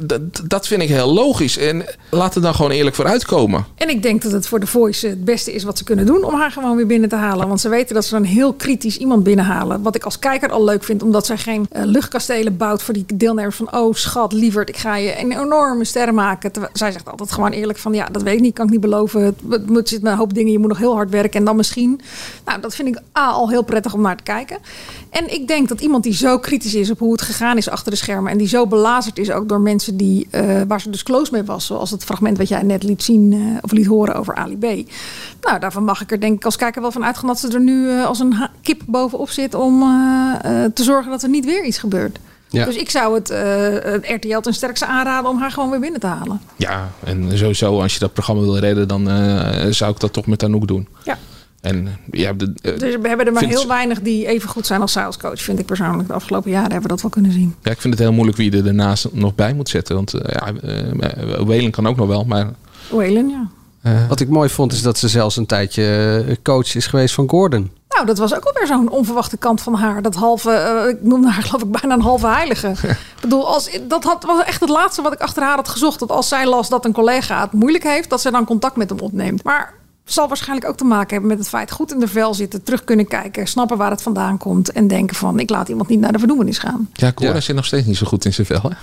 dat 0.44 0.66
vind 0.66 0.82
ik 0.82 0.88
heel 0.88 1.12
logisch. 1.12 1.58
En 1.58 1.84
laten 2.10 2.40
we 2.40 2.46
dan 2.46 2.54
gewoon 2.54 2.70
eerlijk 2.70 2.96
voor 2.96 3.06
uitkomen. 3.06 3.64
En 3.74 3.88
ik 3.88 4.02
denk 4.02 4.22
dat 4.22 4.32
het 4.32 4.46
voor 4.46 4.60
de 4.60 4.66
Voice 4.66 5.06
het 5.08 5.24
beste 5.24 5.52
is 5.52 5.62
wat 5.64 5.78
ze 5.78 5.84
kunnen 5.84 6.06
doen 6.06 6.24
om 6.24 6.34
haar 6.34 6.50
gewoon 6.50 6.76
weer 6.76 6.86
binnen 6.86 7.08
te 7.08 7.16
halen. 7.16 7.48
Want 7.48 7.60
ze 7.60 7.68
weten 7.68 7.94
dat 7.94 8.04
ze 8.04 8.16
een 8.16 8.24
heel 8.24 8.52
kritisch 8.52 8.96
iemand 8.96 9.22
binnenhalen. 9.24 9.82
Wat 9.82 9.94
ik 9.94 10.04
als 10.04 10.18
kijker 10.18 10.50
al 10.50 10.64
leuk 10.64 10.84
vind, 10.84 11.02
omdat 11.02 11.26
zij 11.26 11.36
geen 11.36 11.66
luchtkastelen 11.72 12.56
bouwt 12.56 12.82
voor 12.82 12.94
die 12.94 13.04
deelnemers 13.14 13.56
van 13.56 13.72
oh 13.74 13.94
schat, 13.94 14.32
lieverd, 14.32 14.68
ik 14.68 14.76
ga 14.76 14.96
je 14.96 15.20
een 15.20 15.32
enorme 15.32 15.84
ster 15.84 16.14
maken. 16.14 16.52
Terwijl- 16.52 16.74
zij 16.76 16.92
zegt 16.92 17.08
altijd 17.10 17.32
gewoon 17.32 17.50
eerlijk 17.50 17.78
van 17.78 17.92
ja, 17.92 18.06
dat 18.12 18.22
weet 18.22 18.34
ik 18.34 18.40
niet, 18.40 18.54
kan 18.54 18.64
ik 18.64 18.70
niet 18.70 18.80
beloven. 18.80 19.22
Het, 19.24 19.34
het 19.50 19.70
moet- 19.70 19.88
zit 19.88 20.02
met 20.02 20.12
een 20.12 20.18
hoop 20.18 20.29
dingen, 20.34 20.52
je 20.52 20.58
moet 20.58 20.68
nog 20.68 20.78
heel 20.78 20.94
hard 20.94 21.10
werken 21.10 21.38
en 21.38 21.44
dan 21.44 21.56
misschien. 21.56 22.00
Nou, 22.44 22.60
dat 22.60 22.74
vind 22.74 22.88
ik 22.88 23.02
A, 23.18 23.30
al 23.30 23.48
heel 23.48 23.62
prettig 23.62 23.94
om 23.94 24.00
naar 24.00 24.16
te 24.16 24.22
kijken. 24.22 24.58
En 25.10 25.34
ik 25.34 25.48
denk 25.48 25.68
dat 25.68 25.80
iemand 25.80 26.04
die 26.04 26.14
zo 26.14 26.38
kritisch 26.38 26.74
is 26.74 26.90
op 26.90 26.98
hoe 26.98 27.12
het 27.12 27.22
gegaan 27.22 27.56
is 27.56 27.68
achter 27.68 27.90
de 27.90 27.96
schermen 27.96 28.32
en 28.32 28.38
die 28.38 28.48
zo 28.48 28.66
belazerd 28.66 29.18
is 29.18 29.30
ook 29.30 29.48
door 29.48 29.60
mensen 29.60 29.96
die, 29.96 30.26
eh, 30.30 30.62
waar 30.68 30.80
ze 30.80 30.90
dus 30.90 31.02
close 31.02 31.32
mee 31.32 31.42
was, 31.42 31.66
zoals 31.66 31.90
het 31.90 32.04
fragment 32.04 32.38
wat 32.38 32.48
jij 32.48 32.62
net 32.62 32.82
liet 32.82 33.02
zien 33.02 33.32
eh, 33.32 33.38
of 33.60 33.72
liet 33.72 33.86
horen 33.86 34.14
over 34.14 34.34
Ali 34.34 34.56
B. 34.56 34.90
Nou, 35.40 35.58
daarvan 35.60 35.84
mag 35.84 36.00
ik 36.00 36.10
er 36.10 36.20
denk 36.20 36.36
ik 36.36 36.44
als 36.44 36.56
kijker 36.56 36.82
wel 36.82 36.92
van 36.92 37.04
uitgaan 37.04 37.26
dat 37.26 37.38
ze 37.38 37.48
er 37.48 37.60
nu 37.60 37.90
eh, 37.90 38.06
als 38.06 38.18
een 38.18 38.34
kip 38.62 38.82
bovenop 38.86 39.30
zit 39.30 39.54
om 39.54 39.78
te 40.74 40.82
zorgen 40.82 41.10
dat 41.10 41.22
er 41.22 41.28
niet 41.28 41.44
weer 41.44 41.64
iets 41.64 41.78
gebeurt. 41.78 42.18
Ja. 42.50 42.64
Dus 42.64 42.76
ik 42.76 42.90
zou 42.90 43.14
het, 43.14 43.30
eh, 43.30 43.92
het 43.92 44.08
RTL 44.08 44.38
ten 44.38 44.54
sterkste 44.54 44.86
aanraden 44.86 45.30
om 45.30 45.38
haar 45.38 45.50
gewoon 45.50 45.70
weer 45.70 45.80
binnen 45.80 46.00
te 46.00 46.06
halen. 46.06 46.40
Ja, 46.56 46.90
en 47.04 47.38
sowieso 47.38 47.80
als 47.80 47.92
je 47.92 47.98
dat 47.98 48.12
programma 48.12 48.42
wil 48.42 48.58
redden, 48.58 48.88
dan 48.88 49.10
eh, 49.10 49.66
zou 49.70 49.92
ik 49.92 50.00
dat 50.00 50.12
toch 50.12 50.26
met 50.26 50.42
Anouk 50.42 50.66
doen. 50.66 50.88
Ja. 51.04 51.18
En 51.60 51.98
ja, 52.10 52.32
de, 52.32 52.52
eh, 52.62 52.78
Dus 52.78 52.96
we 52.96 53.08
hebben 53.08 53.26
er 53.26 53.32
maar 53.32 53.44
heel 53.44 53.66
weinig 53.66 54.00
die 54.00 54.26
even 54.26 54.48
goed 54.48 54.66
zijn 54.66 54.80
als 54.80 54.92
salescoach, 54.92 55.42
vind 55.42 55.58
ik 55.58 55.66
persoonlijk. 55.66 56.08
De 56.08 56.14
afgelopen 56.14 56.50
jaren 56.50 56.70
hebben 56.70 56.82
we 56.82 56.88
dat 56.88 57.02
wel 57.02 57.10
kunnen 57.10 57.32
zien. 57.32 57.54
ja, 57.62 57.70
ik 57.70 57.80
vind 57.80 57.94
het 57.94 58.02
heel 58.02 58.12
moeilijk 58.12 58.36
wie 58.36 58.56
er 58.56 58.64
daarnaast 58.64 59.08
nog 59.12 59.34
bij 59.34 59.54
moet 59.54 59.68
zetten. 59.68 59.94
Want 59.94 60.14
eh, 60.14 60.34
ja, 60.34 60.52
eh, 60.60 61.46
Welen 61.46 61.70
kan 61.70 61.86
ook 61.86 61.96
nog 61.96 62.08
wel, 62.08 62.24
maar... 62.24 62.50
Ja. 63.82 64.06
Wat 64.08 64.20
ik 64.20 64.28
mooi 64.28 64.48
vond 64.48 64.72
is 64.72 64.82
dat 64.82 64.98
ze 64.98 65.08
zelfs 65.08 65.36
een 65.36 65.46
tijdje 65.46 65.84
eh, 66.28 66.36
coach 66.42 66.74
is 66.74 66.86
geweest 66.86 67.14
van 67.14 67.28
Gordon. 67.28 67.70
Nou, 67.94 68.06
dat 68.06 68.18
was 68.18 68.34
ook 68.34 68.44
alweer 68.44 68.66
zo'n 68.66 68.90
onverwachte 68.90 69.36
kant 69.36 69.60
van 69.62 69.74
haar. 69.74 70.02
Dat 70.02 70.14
halve, 70.14 70.50
eh, 70.50 70.88
ik 70.88 71.02
noemde 71.02 71.30
haar 71.30 71.42
geloof 71.46 71.62
ik 71.62 71.70
bijna 71.70 71.94
een 71.94 72.02
halve 72.02 72.26
heilige. 72.26 72.68
ik 72.68 73.20
bedoel, 73.20 73.46
als, 73.46 73.78
dat 73.82 74.04
had, 74.04 74.24
was 74.24 74.44
echt 74.44 74.60
het 74.60 74.68
laatste 74.68 75.02
wat 75.02 75.12
ik 75.12 75.20
achter 75.20 75.42
haar 75.42 75.56
had 75.56 75.68
gezocht. 75.68 75.98
Dat 75.98 76.10
als 76.10 76.28
zij 76.28 76.46
las 76.46 76.68
dat 76.68 76.84
een 76.84 76.92
collega 76.92 77.40
het 77.40 77.52
moeilijk 77.52 77.84
heeft, 77.84 78.10
dat 78.10 78.20
ze 78.20 78.30
dan 78.30 78.44
contact 78.44 78.76
met 78.76 78.90
hem 78.90 78.98
opneemt. 78.98 79.42
Maar 79.42 79.74
zal 80.12 80.28
waarschijnlijk 80.28 80.68
ook 80.68 80.76
te 80.76 80.84
maken 80.84 81.10
hebben 81.10 81.28
met 81.28 81.38
het 81.38 81.48
feit 81.48 81.70
goed 81.70 81.92
in 81.92 82.00
de 82.00 82.08
vel 82.08 82.34
zitten, 82.34 82.62
terug 82.62 82.84
kunnen 82.84 83.06
kijken, 83.06 83.46
snappen 83.46 83.76
waar 83.76 83.90
het 83.90 84.02
vandaan 84.02 84.38
komt 84.38 84.72
en 84.72 84.86
denken 84.86 85.16
van 85.16 85.38
ik 85.38 85.50
laat 85.50 85.68
iemand 85.68 85.88
niet 85.88 86.00
naar 86.00 86.12
de 86.12 86.18
verdoemenis 86.18 86.58
gaan. 86.58 86.88
Ja, 86.92 87.12
Cora 87.12 87.40
zit 87.40 87.56
nog 87.56 87.64
steeds 87.64 87.86
niet 87.86 87.96
zo 87.96 88.06
goed 88.06 88.24
in 88.24 88.32
zijn 88.32 88.46
vel, 88.46 88.62
hè? 88.62 88.76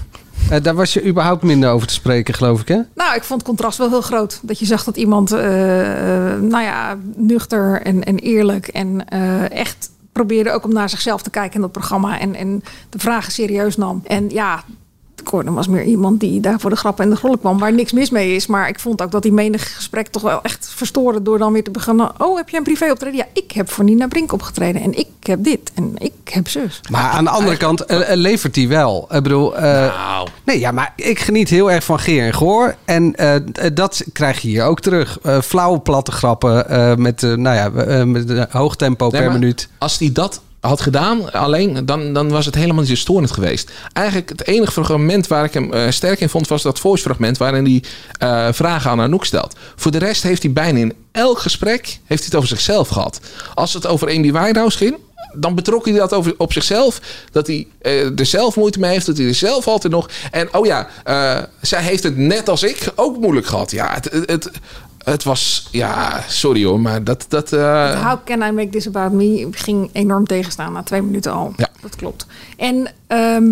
Eh, 0.55 0.63
daar 0.63 0.75
was 0.75 0.93
je 0.93 1.05
überhaupt 1.05 1.43
minder 1.43 1.69
over 1.69 1.87
te 1.87 1.93
spreken, 1.93 2.33
geloof 2.33 2.61
ik, 2.61 2.67
hè? 2.67 2.79
Nou, 2.95 3.15
ik 3.15 3.23
vond 3.23 3.39
het 3.39 3.49
contrast 3.49 3.77
wel 3.77 3.89
heel 3.89 4.01
groot. 4.01 4.39
Dat 4.41 4.59
je 4.59 4.65
zag 4.65 4.83
dat 4.83 4.97
iemand, 4.97 5.31
eh, 5.31 6.33
eh, 6.33 6.41
nou 6.41 6.63
ja, 6.63 6.97
nuchter 7.15 7.81
en, 7.81 8.03
en 8.03 8.17
eerlijk 8.17 8.67
en 8.67 9.07
eh, 9.09 9.51
echt 9.51 9.89
probeerde 10.11 10.51
ook 10.51 10.63
om 10.63 10.73
naar 10.73 10.89
zichzelf 10.89 11.21
te 11.21 11.29
kijken 11.29 11.55
in 11.55 11.61
dat 11.61 11.71
programma 11.71 12.19
en, 12.19 12.35
en 12.35 12.63
de 12.89 12.99
vragen 12.99 13.31
serieus 13.31 13.77
nam. 13.77 14.01
En 14.05 14.29
ja, 14.29 14.63
Gordon 15.27 15.53
was 15.53 15.67
meer 15.67 15.83
iemand 15.83 16.19
die 16.19 16.39
daar 16.39 16.59
voor 16.59 16.69
de 16.69 16.75
grappen 16.75 17.03
en 17.03 17.09
de 17.09 17.15
grollen 17.15 17.39
kwam, 17.39 17.59
waar 17.59 17.73
niks 17.73 17.91
mis 17.91 18.09
mee 18.09 18.35
is. 18.35 18.47
Maar 18.47 18.67
ik 18.67 18.79
vond 18.79 19.01
ook 19.01 19.11
dat 19.11 19.21
die 19.21 19.33
menig 19.33 19.75
gesprek 19.75 20.07
toch 20.07 20.21
wel 20.21 20.41
echt 20.41 20.69
verstoorde 20.75 21.21
door 21.21 21.37
dan 21.37 21.53
weer 21.53 21.63
te 21.63 21.71
beginnen. 21.71 22.11
Oh, 22.17 22.37
heb 22.37 22.49
jij 22.49 22.59
een 22.59 22.65
privé 22.65 22.91
optreden? 22.91 23.17
Ja, 23.17 23.25
ik 23.33 23.51
heb 23.51 23.69
voor 23.69 23.83
Nina 23.83 24.07
Brink 24.07 24.33
opgetreden 24.33 24.81
en 24.81 24.97
ik 24.97 25.07
heb 25.21 25.43
dit 25.43 25.71
en 25.73 25.93
ik 25.97 26.13
heb 26.23 26.47
zus. 26.47 26.81
Maar 26.89 27.09
aan 27.09 27.23
de 27.23 27.29
andere 27.29 27.57
kant 27.57 27.85
eh, 27.85 28.11
eh, 28.11 28.17
levert 28.17 28.55
hij 28.55 28.67
wel. 28.67 29.07
Ik 29.11 29.23
bedoel, 29.23 29.57
eh, 29.57 30.21
nee, 30.45 30.59
ja, 30.59 30.71
maar 30.71 30.93
ik 30.95 31.19
geniet 31.19 31.49
heel 31.49 31.71
erg 31.71 31.83
van 31.83 31.99
Geer 31.99 32.25
en 32.25 32.33
Goor. 32.33 32.75
En 32.85 33.15
dat 33.73 34.03
krijg 34.13 34.41
je 34.41 34.47
hier 34.47 34.63
ook 34.63 34.79
terug. 34.79 35.19
Eh 35.21 35.41
flauwe, 35.41 35.79
platte 35.79 36.11
grappen 36.11 36.69
eh, 36.69 36.95
met, 36.95 37.21
nou 37.21 37.55
ja, 37.55 37.71
eh, 37.71 38.03
met 38.03 38.51
hoog 38.51 38.75
tempo 38.75 39.09
Nee, 39.09 39.21
per 39.21 39.29
maar 39.29 39.39
minuut. 39.39 39.69
Als 39.77 39.99
hij 39.99 40.11
dat 40.11 40.41
had 40.59 40.81
gedaan, 40.81 41.31
alleen, 41.31 41.85
dan, 41.85 42.13
dan 42.13 42.29
was 42.29 42.45
het 42.45 42.55
helemaal 42.55 42.79
niet 42.79 42.89
zo 42.89 42.95
storend 42.95 43.31
geweest. 43.31 43.71
Eigenlijk 43.93 44.29
het 44.29 44.47
enige 44.47 44.71
fragment 44.71 45.27
waar 45.27 45.43
ik 45.43 45.53
hem 45.53 45.73
eh, 45.73 45.89
sterk 45.89 46.19
in 46.19 46.29
vond, 46.29 46.47
was 46.47 46.61
dat 46.61 46.79
voice 46.79 47.03
fragment 47.03 47.37
waarin 47.37 47.65
hij 47.65 47.83
eh, 48.19 48.53
vragen 48.53 48.91
aan 48.91 49.01
Anouk 49.01 49.25
stelt. 49.25 49.55
Voor 49.75 49.91
de 49.91 49.97
rest 49.97 50.23
heeft 50.23 50.43
hij 50.43 50.51
bijna 50.51 50.79
in 50.79 50.93
elk 51.11 51.39
gesprek 51.39 51.85
heeft 51.85 52.07
hij 52.07 52.25
het 52.25 52.35
over 52.35 52.47
zichzelf 52.47 52.87
gehad. 52.87 53.19
Als 53.53 53.73
het 53.73 53.87
over 53.87 54.07
Amy 54.07 54.31
Winehouse 54.31 54.77
ging, 54.77 54.97
dan 55.33 55.55
betrok 55.55 55.85
hij 55.85 55.93
dat 55.93 56.13
over, 56.13 56.33
op 56.37 56.53
zichzelf. 56.53 57.01
Dat 57.31 57.47
hij 57.47 57.67
eh, 57.81 58.19
er 58.19 58.25
zelf 58.25 58.55
moeite 58.55 58.79
mee 58.79 58.91
heeft. 58.91 59.05
Dat 59.05 59.17
hij 59.17 59.27
er 59.27 59.35
zelf 59.35 59.67
altijd 59.67 59.93
nog. 59.93 60.09
En 60.31 60.53
oh 60.53 60.65
ja, 60.65 60.87
zij 61.61 61.81
heeft 61.81 62.03
het 62.03 62.17
net 62.17 62.49
als 62.49 62.63
ik 62.63 62.91
ook 62.95 63.17
moeilijk 63.17 63.45
gehad. 63.45 63.71
Ja, 63.71 63.93
het, 63.93 64.09
het, 64.25 64.51
het, 65.11 65.23
was. 65.23 65.67
Ja, 65.71 66.23
sorry 66.27 66.65
hoor, 66.65 66.79
maar 66.79 67.03
dat. 67.03 67.25
dat 67.27 67.53
eh, 67.53 68.09
How 68.09 68.17
can 68.25 68.41
I 68.41 68.51
make 68.51 68.69
this 68.69 68.87
about 68.87 69.11
me? 69.11 69.47
ging 69.51 69.89
enorm 69.93 70.27
tegenstaan 70.27 70.73
na 70.73 70.83
twee 70.83 71.01
minuten 71.01 71.31
al. 71.31 71.53
Ja. 71.57 71.69
Dat 71.81 71.95
klopt. 71.95 72.25
En 72.57 72.87
ehm, 73.07 73.51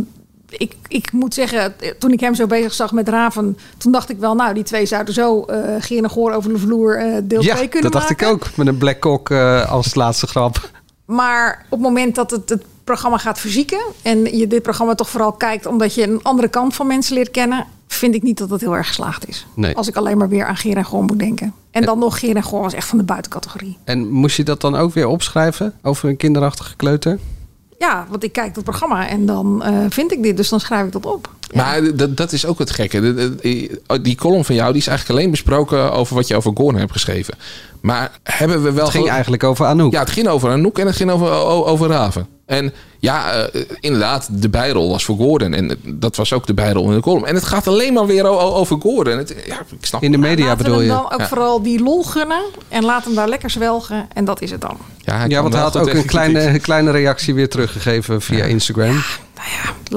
ik, 0.50 0.76
ik 0.88 1.12
moet 1.12 1.34
zeggen, 1.34 1.76
toen 2.00 2.12
ik 2.12 2.20
hem 2.20 2.36
zo 2.36 2.48
bezig 2.48 2.74
zag 2.74 2.92
met 2.92 3.10
Raven, 3.10 3.58
toen 3.78 3.92
dacht 3.92 4.10
ik 4.10 4.18
wel, 4.18 4.36
nou, 4.36 4.54
die 4.54 4.64
twee 4.64 4.86
zouden 4.86 5.14
zo 5.14 5.44
eh 5.44 5.76
Geer 5.80 6.04
en 6.04 6.10
Goor 6.10 6.32
over 6.34 6.54
de 6.54 6.60
vloer 6.60 6.98
eh, 6.98 7.18
deel 7.24 7.42
2 7.42 7.54
Ja, 7.54 7.56
kunnen 7.56 7.82
dat 7.82 7.92
dacht 7.92 8.10
maken. 8.10 8.28
ik 8.28 8.34
ook. 8.34 8.56
Met 8.58 8.68
een 8.68 8.78
Black 8.78 9.00
Cock 9.00 9.32
als 9.68 9.96
laatste 9.96 10.28
grap. 10.28 10.70
Maar 11.06 11.66
op 11.70 11.78
het 11.80 11.88
moment 11.88 12.16
dat 12.16 12.32
het, 12.32 12.50
het 12.50 12.64
programma 12.84 13.18
gaat 13.18 13.40
verzieken 13.40 13.80
en 14.02 14.38
je 14.38 14.48
dit 14.48 14.62
programma 14.62 14.96
toch 14.96 15.10
vooral 15.10 15.32
kijkt 15.32 15.66
omdat 15.66 15.94
je 15.96 16.04
een 16.04 16.20
andere 16.24 16.48
kant 16.48 16.76
van 16.76 16.88
mensen 16.88 17.16
leert 17.16 17.32
kennen, 17.32 17.66
vind 17.88 18.16
ik 18.16 18.24
niet 18.24 18.38
dat 18.38 18.50
het 18.50 18.62
heel 18.62 18.76
erg 18.76 18.88
geslaagd 18.88 19.28
is. 19.28 19.46
Nee. 19.56 19.76
Als 19.76 19.88
ik 19.88 19.96
alleen 19.96 20.18
maar 20.18 20.30
weer 20.30 20.46
aan 20.46 20.56
Geer 20.58 20.78
en 20.78 20.86
Goor 20.86 21.04
moet 21.04 21.20
denken. 21.20 21.54
En 21.72 21.82
dan 21.86 22.00
nog 22.00 22.20
Geer 22.20 22.36
en 22.36 22.44
Goor 22.44 22.62
was 22.62 22.74
echt 22.74 22.88
van 22.88 22.98
de 22.98 23.04
buitencategorie. 23.04 23.78
En 23.84 24.10
moest 24.12 24.38
je 24.38 24.44
dat 24.44 24.62
dan 24.62 24.76
ook 24.76 24.94
weer 24.94 25.08
opschrijven 25.08 25.74
over 25.82 26.10
een 26.10 26.18
kinderachtige 26.18 26.76
kleuter? 26.76 27.20
ja, 27.80 28.06
want 28.10 28.24
ik 28.24 28.32
kijk 28.34 28.56
dat 28.56 28.64
programma 28.64 29.08
en 29.08 29.26
dan 29.26 29.64
eh, 29.64 29.78
vind 29.90 30.12
ik 30.12 30.24
dit, 30.24 30.38
dus 30.38 30.50
dan 30.50 30.60
schrijf 30.60 30.86
ik 30.86 30.92
dat 30.92 31.06
op. 31.06 31.30
Maar 31.54 31.96
dat, 31.96 32.18
dat 32.18 32.32
is 32.32 32.46
ook 32.46 32.60
het 32.60 32.72
gekke. 32.72 33.00
De- 33.02 33.14
de- 33.36 34.02
Die, 34.02 34.16
column 34.16 34.46
van 34.46 34.56
jou 34.56 34.72
die 34.72 34.82
is 34.82 34.88
eigenlijk 34.88 35.20
alleen 35.20 35.32
besproken 35.32 35.92
over 35.92 36.16
wat 36.16 36.28
je 36.28 36.36
over 36.36 36.52
Gorn 36.56 36.76
hebt 36.76 36.92
geschreven. 36.92 37.34
Maar 37.82 38.20
hebben 38.24 38.64
we 38.64 38.72
wel. 38.72 38.84
Het 38.86 38.94
ging 38.94 39.10
eigenlijk 39.10 39.44
over 39.44 39.66
Anouk. 39.66 39.92
Ja, 39.92 40.00
het 40.00 40.10
ging 40.10 40.28
over 40.28 40.50
Anouk 40.50 40.80
en 40.80 40.86
het 40.86 40.96
ging 40.96 41.12
over, 41.12 41.32
over 41.66 41.88
Raven. 41.88 42.28
En 42.46 42.74
ja, 43.00 43.32
eh, 43.34 43.62
inderdaad, 43.80 44.28
de 44.32 44.50
bijrol 44.50 44.90
was 44.90 45.06
voor 45.06 45.16
Gordon. 45.18 45.54
En 45.54 45.80
dat 45.84 46.16
was 46.16 46.34
ook 46.34 46.46
de 46.48 46.54
bijrol 46.54 46.90
in 46.90 46.96
de 46.96 47.02
column. 47.02 47.26
En 47.26 47.36
het 47.36 47.44
gaat 47.44 47.68
alleen 47.68 47.94
maar 47.94 48.06
weer 48.06 48.28
over 48.28 48.82
Gordon. 48.82 49.18
Het, 49.18 49.36
ja, 49.46 49.60
ik 49.80 49.86
snap 49.86 50.02
In 50.04 50.12
de 50.12 50.18
media 50.18 50.46
Laten 50.46 50.58
bedoel 50.58 50.74
hem 50.78 50.84
je? 50.88 50.92
dan 50.92 51.12
ook 51.12 51.20
Ja. 51.20 51.28
vooral 51.28 51.62
die 51.62 51.84
lol 51.84 52.04
gunnen 52.04 52.42
en 52.68 52.84
laat 52.86 53.04
hem 53.06 53.16
daar 53.16 53.28
lekker 53.30 53.50
zwelgen 53.50 54.08
en 54.14 54.26
dat 54.26 54.42
is 54.42 54.52
het 54.52 54.62
dan. 54.62 54.78
Ja, 54.98 55.26
Ja, 55.28 55.42
want 55.42 55.54
hij 55.54 55.64
had 55.64 55.78
ook 55.78 55.88
een 55.90 56.06
kleine, 56.06 56.60
kleine 56.60 56.92
reactie 56.92 57.34
weer 57.34 57.50
teruggegeven 57.50 58.22
via 58.22 58.44
Instagram. 58.44 59.02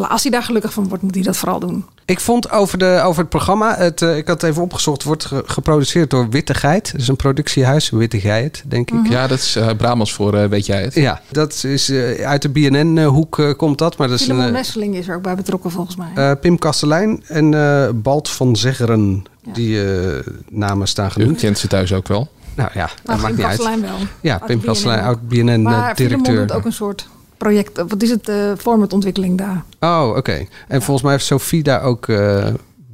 Als 0.09 0.23
hij 0.23 0.31
daar 0.33 0.43
gelukkig 0.43 0.73
van 0.73 0.89
wordt, 0.89 1.03
moet 1.03 1.15
hij 1.15 1.23
dat 1.25 1.37
vooral 1.37 1.59
doen. 1.61 1.85
Ik 2.05 2.21
vond 2.21 2.51
over, 2.51 2.79
de, 2.79 3.01
over 3.05 3.21
het 3.21 3.29
programma, 3.31 3.75
het, 3.77 4.03
eh, 4.03 4.17
ik 4.17 4.27
had 4.29 4.41
het 4.41 4.51
even 4.51 4.63
opgezocht, 4.63 5.03
wordt 5.03 5.25
ge- 5.25 5.43
geproduceerd 5.47 6.11
door 6.11 6.29
Witte 6.29 6.55
Geit. 6.55 6.93
Dat 6.93 7.01
is 7.01 7.09
een 7.09 7.17
productiehuis, 7.17 7.91
Witte 7.91 8.21
Geit, 8.21 8.63
denk 8.67 8.91
ik. 8.91 9.09
Ja, 9.09 9.27
dat 9.27 9.39
is 9.39 9.57
eh 9.57 9.69
Brabants 9.77 10.13
voor, 10.13 10.35
eh, 10.35 10.49
weet 10.49 10.67
jij 10.67 10.83
het? 10.83 10.95
Ja, 10.95 11.21
dat 11.31 11.65
is 11.65 11.91
eh, 11.91 12.27
uit 12.29 12.43
de 12.43 12.49
BNN-hoek 12.49 13.55
komt 13.57 13.79
dat. 13.79 13.97
Maar 13.99 14.09
dat 14.09 14.21
is 14.21 14.29
een, 14.29 14.53
Nesseling 14.53 14.95
is 14.95 15.09
er 15.09 15.17
ook 15.17 15.23
bij 15.23 15.35
betrokken 15.35 15.71
volgens 15.71 15.97
mij. 15.97 16.09
eh, 16.15 16.33
Pim 16.41 16.59
Kastelein 16.59 17.23
en 17.27 17.55
eh, 17.55 17.89
Balt 17.95 18.29
van 18.29 18.57
Zeggeren. 18.57 19.25
Die 19.53 19.85
eh, 19.95 20.27
namen 20.51 20.89
staan 20.89 21.07
U 21.09 21.11
genoemd. 21.11 21.39
kent 21.41 21.59
ze 21.59 21.67
thuis 21.67 21.93
ook 21.93 22.09
wel. 22.09 22.29
Nou 22.55 22.71
ja, 22.75 22.87
dat 22.87 22.95
Maar 23.05 23.17
maakt 23.17 23.27
Pim 23.27 23.37
niet 23.37 23.45
uit. 23.47 23.57
Kastelein 23.57 23.81
wel. 23.83 23.99
Ja, 24.21 24.39
Pim 24.47 24.61
Kastelein, 24.61 25.19
BNN. 25.29 25.49
oud 25.49 25.63
maar 25.63 25.95
Filemon 25.95 26.23
BNN-directeur. 26.23 26.47
doet 26.47 26.57
ook 26.57 26.65
een 26.65 26.73
soort 26.73 27.09
project, 27.39 27.77
wat 27.89 28.03
is 28.03 28.11
het, 28.11 28.29
eh 28.29 28.53
formatontwikkeling 28.59 29.39
daar. 29.39 29.65
Oh, 29.81 30.13
oké. 30.17 30.47
En 30.69 30.83
volgens 30.83 31.03
mij 31.03 31.13
heeft 31.13 31.25
Sophie 31.25 31.63
daar 31.63 31.83
ook 31.83 32.09
eh, 32.09 32.47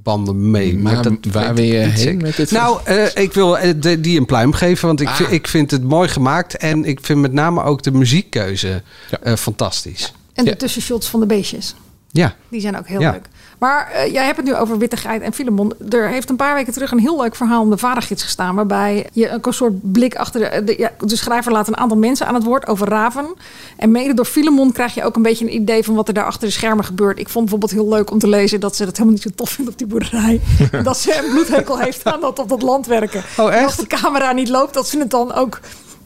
banden 0.02 0.50
mee. 0.50 0.78
Maar 0.78 1.02
dat 1.02 1.12
waar 1.32 1.54
wil 1.54 1.64
je 1.64 1.72
heen 1.74 1.96
zeker. 1.98 2.20
met 2.20 2.36
dit 2.36 2.50
Nou, 2.50 2.78
eh, 2.84 3.06
ik 3.14 3.32
wil 3.32 3.58
eh, 3.58 3.72
de- 3.76 4.00
die 4.00 4.18
een 4.18 4.26
pluim 4.26 4.52
geven, 4.52 4.86
want 4.86 5.00
ik, 5.00 5.08
Ah. 5.08 5.14
vind, 5.14 5.30
ik 5.32 5.48
vind 5.48 5.70
het 5.70 5.82
mooi 5.82 6.08
gemaakt. 6.08 6.56
En 6.56 6.84
ik 6.84 6.98
vind 7.02 7.20
met 7.20 7.32
name 7.32 7.62
ook 7.62 7.82
de 7.82 7.90
muziekkeuze 7.92 8.82
eh, 9.22 9.34
fantastisch. 9.34 10.12
En 10.34 10.44
de 10.44 10.56
tussenshots 10.56 11.08
van 11.08 11.20
de 11.20 11.26
beestjes. 11.26 11.74
Ja. 12.10 12.34
Die 12.48 12.60
zijn 12.60 12.78
ook 12.78 12.88
heel 12.88 13.00
Ja. 13.00 13.10
leuk. 13.10 13.26
Maar 13.58 13.90
eh, 13.90 14.12
jij 14.12 14.24
hebt 14.24 14.36
het 14.36 14.46
nu 14.46 14.54
over 14.54 14.78
Wittigheid 14.78 15.22
en 15.22 15.32
Filemon. 15.32 15.72
Er 15.90 16.08
heeft 16.08 16.30
een 16.30 16.36
paar 16.36 16.54
weken 16.54 16.72
terug 16.72 16.90
een 16.90 16.98
heel 16.98 17.20
leuk 17.20 17.34
verhaal 17.34 17.62
om 17.62 17.70
de 17.70 17.78
vadergids 17.78 18.22
gestaan. 18.22 18.54
Waarbij 18.54 19.06
je 19.12 19.28
een 19.28 19.52
soort 19.52 19.92
blik 19.92 20.14
achter 20.16 20.40
de, 20.40 20.64
de, 20.64 20.74
ja, 20.78 20.90
de 20.98 21.16
schrijver 21.16 21.52
laat 21.52 21.68
een 21.68 21.76
aantal 21.76 21.98
mensen 21.98 22.26
aan 22.26 22.34
het 22.34 22.44
woord 22.44 22.66
over 22.66 22.88
Raven. 22.88 23.26
En 23.76 23.90
mede 23.90 24.14
door 24.14 24.24
Filemon 24.24 24.72
krijg 24.72 24.94
je 24.94 25.04
ook 25.04 25.16
een 25.16 25.22
beetje 25.22 25.44
een 25.44 25.54
idee 25.54 25.84
van 25.84 25.94
wat 25.94 26.08
er 26.08 26.14
daar 26.14 26.24
achter 26.24 26.46
de 26.48 26.54
schermen 26.54 26.84
gebeurt. 26.84 27.18
Ik 27.18 27.28
vond 27.28 27.50
bijvoorbeeld 27.50 27.80
heel 27.80 27.88
leuk 27.88 28.10
om 28.10 28.18
te 28.18 28.28
lezen 28.28 28.60
dat 28.60 28.76
ze 28.76 28.84
dat 28.84 28.96
helemaal 28.96 29.14
niet 29.14 29.22
zo 29.22 29.30
tof 29.34 29.50
vindt 29.50 29.70
op 29.70 29.78
die 29.78 29.86
boerderij. 29.86 30.40
dat 30.82 30.98
ze 30.98 31.22
een 31.24 31.30
bloedhekel 31.30 31.78
heeft 31.78 32.04
aan 32.04 32.20
dat 32.20 32.38
op 32.38 32.48
dat 32.48 32.62
land 32.62 32.86
werken. 32.86 33.22
Oh, 33.36 33.54
En 33.54 33.64
als 33.64 33.76
de 33.76 33.86
camera 33.86 34.32
niet 34.32 34.48
loopt, 34.48 34.74
dat 34.74 34.88
ze 34.88 34.98
het 34.98 35.10
dan 35.10 35.32
ook 35.32 35.60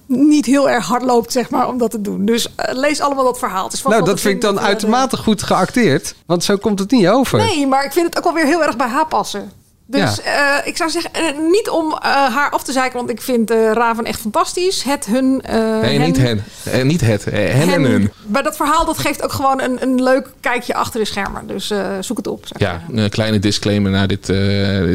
niet 0.08 0.46
heel 0.46 0.70
erg 0.70 0.86
hard 0.86 1.02
loopt, 1.02 1.32
zeg 1.32 1.50
maar, 1.50 1.68
om 1.68 1.78
dat 1.78 1.90
te 1.90 2.00
doen. 2.00 2.24
Dus 2.24 2.54
eh, 2.54 2.74
lees 2.74 3.00
allemaal 3.00 3.24
dat 3.24 3.38
verhaal. 3.38 3.64
Het 3.64 3.72
is 3.72 3.82
Nou, 3.82 4.04
dat 4.04 4.20
vind 4.20 4.34
ik 4.34 4.40
dan 4.40 4.60
uitermate 4.60 5.16
goed 5.16 5.42
geacteerd. 5.42 6.14
Want 6.26 6.44
zo 6.44 6.56
komt 6.56 6.78
het 6.78 6.90
niet 6.90 7.08
over. 7.08 7.38
Nee, 7.38 7.66
maar 7.66 7.84
ik 7.84 7.92
vind 7.92 8.06
het 8.06 8.16
ook 8.18 8.24
wel 8.24 8.32
weer 8.32 8.44
heel 8.44 8.62
erg 8.62 8.76
bij 8.76 8.88
haar 8.88 9.06
passen. 9.06 9.52
Dus 9.90 10.20
eh, 10.22 10.32
ik 10.64 10.76
zou 10.76 10.90
zeggen, 10.90 11.12
eh, 11.12 11.22
niet 11.50 11.68
om 11.70 11.92
eh, 11.92 12.00
haar 12.10 12.50
af 12.50 12.62
te 12.64 12.72
zeiken, 12.72 12.98
want 12.98 13.10
ik 13.10 13.22
vind 13.22 13.50
Raven 13.50 14.04
echt 14.04 14.20
fantastisch. 14.20 14.82
Het, 14.82 15.06
hun... 15.06 15.42
Nee, 15.82 15.98
niet 15.98 16.16
hen. 16.16 16.42
Niet 16.86 17.00
het. 17.00 17.24
Hen 17.24 17.68
en 17.68 17.82
hun. 17.82 18.10
Maar 18.26 18.42
dat 18.42 18.56
verhaal 18.56 18.84
dat 18.84 18.98
geeft 18.98 19.22
ook 19.22 19.32
gewoon 19.32 19.60
een, 19.60 19.76
een 19.82 20.02
leuk 20.02 20.28
kijkje 20.40 20.74
achter 20.74 21.00
de 21.00 21.06
schermen. 21.06 21.46
Dus 21.46 21.72
zoek 22.00 22.16
het 22.16 22.26
op. 22.26 22.46
zeg 22.46 22.58
Ja, 22.58 22.82
een 23.02 23.10
kleine 23.10 23.38
disclaimer 23.38 23.90
naar 23.90 24.06
dit, 24.08 24.26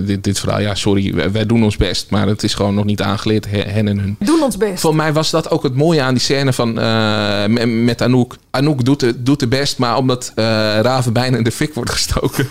dit, 0.05 0.23
dit 0.23 0.39
verhaal. 0.39 0.59
Ja, 0.59 0.75
sorry, 0.75 1.13
wij, 1.13 1.31
wij 1.31 1.45
doen 1.45 1.63
ons 1.63 1.77
best, 1.77 2.09
maar 2.09 2.27
het 2.27 2.43
is 2.43 2.53
gewoon 2.53 2.75
nog 2.75 2.85
niet 2.85 3.01
aangeleerd, 3.01 3.45
he- 3.49 3.61
hen 3.71 3.87
en 3.87 3.99
hun. 3.99 4.15
Doen 4.19 4.41
ons 4.43 4.57
best. 4.57 4.79
Voor 4.81 4.95
mij 4.95 5.13
was 5.13 5.29
dat 5.29 5.49
ook 5.51 5.63
het 5.63 5.75
mooie 5.75 6.01
aan 6.01 6.13
die 6.13 6.23
scène 6.23 6.53
van, 6.53 6.73
me- 6.73 7.65
met 7.65 8.01
Anouk. 8.01 8.35
Anouk 8.55 8.85
doet 8.85 8.99
de, 8.99 9.23
doet 9.23 9.39
de 9.39 9.47
best, 9.47 9.77
maar 9.77 9.97
omdat 9.97 10.31
eh, 10.35 10.45
Raven 10.79 11.13
bijna 11.13 11.37
in 11.37 11.43
de 11.43 11.51
fik 11.51 11.73
wordt 11.73 11.91
gestoken, 11.91 12.47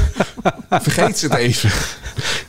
vergeet 0.70 1.18
ze 1.18 1.26
het 1.26 1.34
even. 1.34 1.70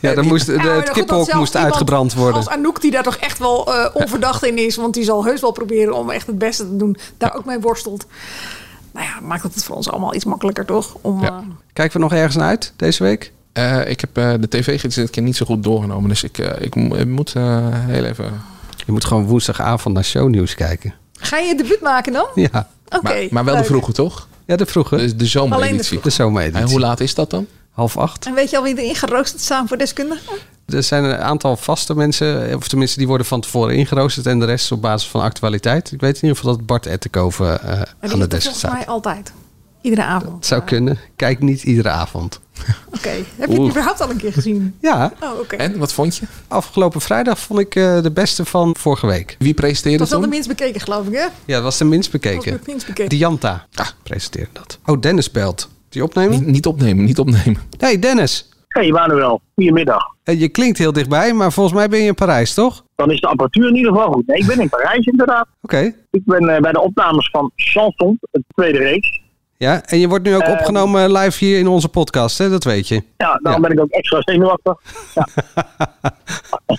Ja, 0.00 0.14
dan 0.14 0.26
moest, 0.26 0.46
de, 0.46 0.52
Ja, 0.52 0.74
het 0.74 0.90
kippenhok 0.90 1.32
moest 1.32 1.54
iemand 1.54 1.72
uitgebrand 1.72 2.14
worden. 2.14 2.34
Als 2.34 2.48
Anouk, 2.48 2.80
die 2.80 2.90
daar 2.90 3.02
toch 3.02 3.16
echt 3.16 3.38
wel 3.38 3.74
eh, 3.74 3.90
onverdacht 3.94 4.44
in 4.44 4.58
is, 4.58 4.76
want 4.76 4.94
die 4.94 5.04
zal 5.04 5.24
heus 5.24 5.40
wel 5.40 5.52
proberen 5.52 5.94
om 5.94 6.10
echt 6.10 6.26
het 6.26 6.38
beste 6.38 6.62
te 6.62 6.76
doen, 6.76 6.96
daar 7.18 7.34
ook 7.34 7.44
mee 7.44 7.58
worstelt. 7.58 8.06
Nou 8.92 9.06
ja, 9.06 9.20
maakt 9.26 9.42
het 9.42 9.64
voor 9.64 9.76
ons 9.76 9.90
allemaal 9.90 10.14
iets 10.14 10.24
makkelijker, 10.24 10.64
toch? 10.64 10.96
Om, 11.00 11.24
eh, 11.24 11.38
Kijken 11.72 11.96
we 11.96 12.02
nog 12.02 12.12
ergens 12.12 12.36
naar 12.36 12.48
uit 12.48 12.72
deze 12.76 13.02
week? 13.02 13.32
Eh, 13.52 13.88
ik 13.90 14.00
heb 14.00 14.16
eh, 14.16 14.32
de 14.40 14.48
tv-gids 14.48 14.94
dit 14.94 15.10
keer 15.10 15.22
niet 15.22 15.36
zo 15.36 15.46
goed 15.46 15.62
doorgenomen, 15.62 16.08
dus 16.08 16.22
ik, 16.22 16.38
eh, 16.38 16.60
ik, 16.60 16.74
ik 16.74 17.06
moet 17.06 17.32
eh, 17.34 17.66
heel 17.70 18.04
even... 18.04 18.40
Je 18.86 18.92
moet 18.92 19.04
gewoon 19.04 19.26
woensdagavond 19.26 19.94
naar 19.94 20.04
shownieuws 20.04 20.54
kijken. 20.54 20.94
Ga 21.20 21.38
je 21.38 21.54
debuut 21.54 21.80
maken 21.80 22.12
dan? 22.12 22.26
Ja. 22.34 22.68
Oké. 22.88 23.02
maar, 23.02 23.26
maar 23.30 23.44
wel 23.44 23.56
de 23.56 23.64
vroege, 23.64 23.92
toch? 23.92 24.28
Ja, 24.46 24.56
de 24.56 24.66
vroege. 24.66 24.96
De, 24.96 25.16
de 25.16 25.26
zomereditie. 25.26 26.00
De 26.02 26.10
zomereditie. 26.10 26.62
En 26.62 26.70
hoe 26.70 26.80
laat 26.80 27.00
is 27.00 27.14
dat 27.14 27.30
dan? 27.30 27.46
Half 27.70 27.96
acht. 27.96 28.26
En 28.26 28.34
weet 28.34 28.50
je 28.50 28.56
al 28.56 28.62
wie 28.62 28.78
erin 28.82 28.94
geroosterd 28.94 29.42
staan 29.42 29.68
voor 29.68 29.76
deskundigen? 29.76 30.32
Er 30.66 30.82
zijn 30.82 31.04
een 31.04 31.16
aantal 31.18 31.56
vaste 31.56 31.94
mensen, 31.94 32.56
of 32.56 32.68
tenminste 32.68 32.98
die 32.98 33.06
worden 33.06 33.26
van 33.26 33.40
tevoren 33.40 33.74
ingeroosterd 33.76 34.26
en 34.26 34.38
de 34.38 34.44
rest 34.46 34.72
op 34.72 34.82
basis 34.82 35.08
van 35.08 35.20
actualiteit. 35.20 35.92
Ik 35.92 36.00
weet 36.00 36.14
in 36.16 36.22
ieder 36.22 36.36
geval 36.36 36.56
dat 36.56 36.66
Bart 36.66 36.86
Ettenkoven 36.86 37.62
eh 37.62 37.80
En 38.00 38.12
aan 38.12 38.18
de 38.18 38.26
desk 38.26 38.42
volgens 38.42 38.56
staat. 38.58 38.72
mij 38.72 38.86
altijd. 38.86 39.32
Iedere 39.80 40.02
avond. 40.04 40.34
Het 40.36 40.46
zou 40.46 40.62
kunnen. 40.62 40.98
Kijk 41.16 41.40
niet 41.40 41.62
iedere 41.62 41.88
avond. 41.88 42.40
Oké. 42.96 43.08
Heb 43.36 43.50
je 43.50 43.60
het 43.60 43.70
überhaupt 43.70 44.00
al 44.00 44.10
een 44.10 44.16
keer 44.16 44.32
gezien? 44.32 44.74
Ja. 44.80 45.12
Oh, 45.22 45.38
oké. 45.40 45.56
En, 45.56 45.78
wat 45.78 45.92
vond 45.92 46.16
je? 46.16 46.26
Afgelopen 46.48 47.00
vrijdag 47.00 47.38
vond 47.38 47.60
ik 47.60 47.74
eh, 47.74 48.02
de 48.02 48.10
beste 48.10 48.44
van 48.44 48.76
vorige 48.78 49.06
week. 49.06 49.36
Wie 49.38 49.46
Dat 49.46 49.56
presenteerde 49.64 49.98
was 49.98 50.10
wel 50.10 50.20
de 50.20 50.26
minst 50.26 50.48
bekeken, 50.48 50.80
geloof 50.80 51.06
ik, 51.06 51.12
hè? 51.12 51.20
Ja, 51.22 51.54
dat 51.54 51.62
was 51.62 51.78
de 51.78 51.84
minst 51.84 52.12
Dat 52.12 52.22
was 52.24 52.32
bekeken. 52.32 52.52
het 52.58 52.66
minst 52.66 52.86
bekeken. 52.86 53.08
Dianta 53.18 53.66
presenteerde 54.02 54.50
dat. 54.52 54.78
Oh, 54.86 55.00
Dennis 55.00 55.30
belt. 55.30 55.68
Die 55.88 56.02
opnemen? 56.04 56.30
Niet, 56.38 56.46
niet 56.46 56.66
opnemen, 56.66 57.04
niet 57.04 57.18
opnemen. 57.18 57.56
Hey 57.78 57.98
Dennis. 57.98 58.48
Hey 58.68 58.90
Manuel, 58.90 59.40
goedemiddag. 59.54 60.02
Eh, 60.22 60.40
Je 60.40 60.48
klinkt 60.48 60.78
heel 60.78 60.92
dichtbij, 60.92 61.32
maar 61.32 61.52
volgens 61.52 61.76
mij 61.76 61.88
ben 61.88 61.98
je 61.98 62.06
in 62.06 62.14
Parijs, 62.14 62.54
toch? 62.54 62.84
Dan 62.94 63.10
is 63.10 63.20
de 63.20 63.26
apparatuur 63.26 63.68
in 63.68 63.76
ieder 63.76 63.92
geval 63.92 64.12
goed. 64.12 64.26
Nee, 64.26 64.38
ik 64.38 64.46
ben 64.46 64.60
in 64.60 64.68
Parijs 64.68 65.06
inderdaad. 65.06 65.46
Oké. 65.62 65.94
Ik 66.10 66.22
ben 66.24 66.48
eh, 66.48 66.60
bij 66.60 66.72
de 66.72 66.80
opnames 66.80 67.28
van 67.30 67.50
Chanson, 67.54 68.18
het 68.30 68.42
tweede 68.54 68.78
reeks. 68.78 69.20
Ja, 69.66 69.82
en 69.84 69.98
je 69.98 70.08
wordt 70.08 70.24
nu 70.24 70.34
ook 70.34 70.42
Eh, 70.42 70.52
opgenomen 70.52 71.12
live 71.12 71.44
hier 71.44 71.58
in 71.58 71.66
onze 71.66 71.88
podcast, 71.88 72.38
hè? 72.38 72.48
Dat 72.48 72.64
weet 72.64 72.88
je. 72.88 73.02
Ja, 73.16 73.38
daarom 73.42 73.62
ben 73.62 73.70
ik 73.70 73.80
ook 73.80 73.90
extra 73.90 74.20
zenuwachtig. 74.20 74.74
Ja. 75.14 75.26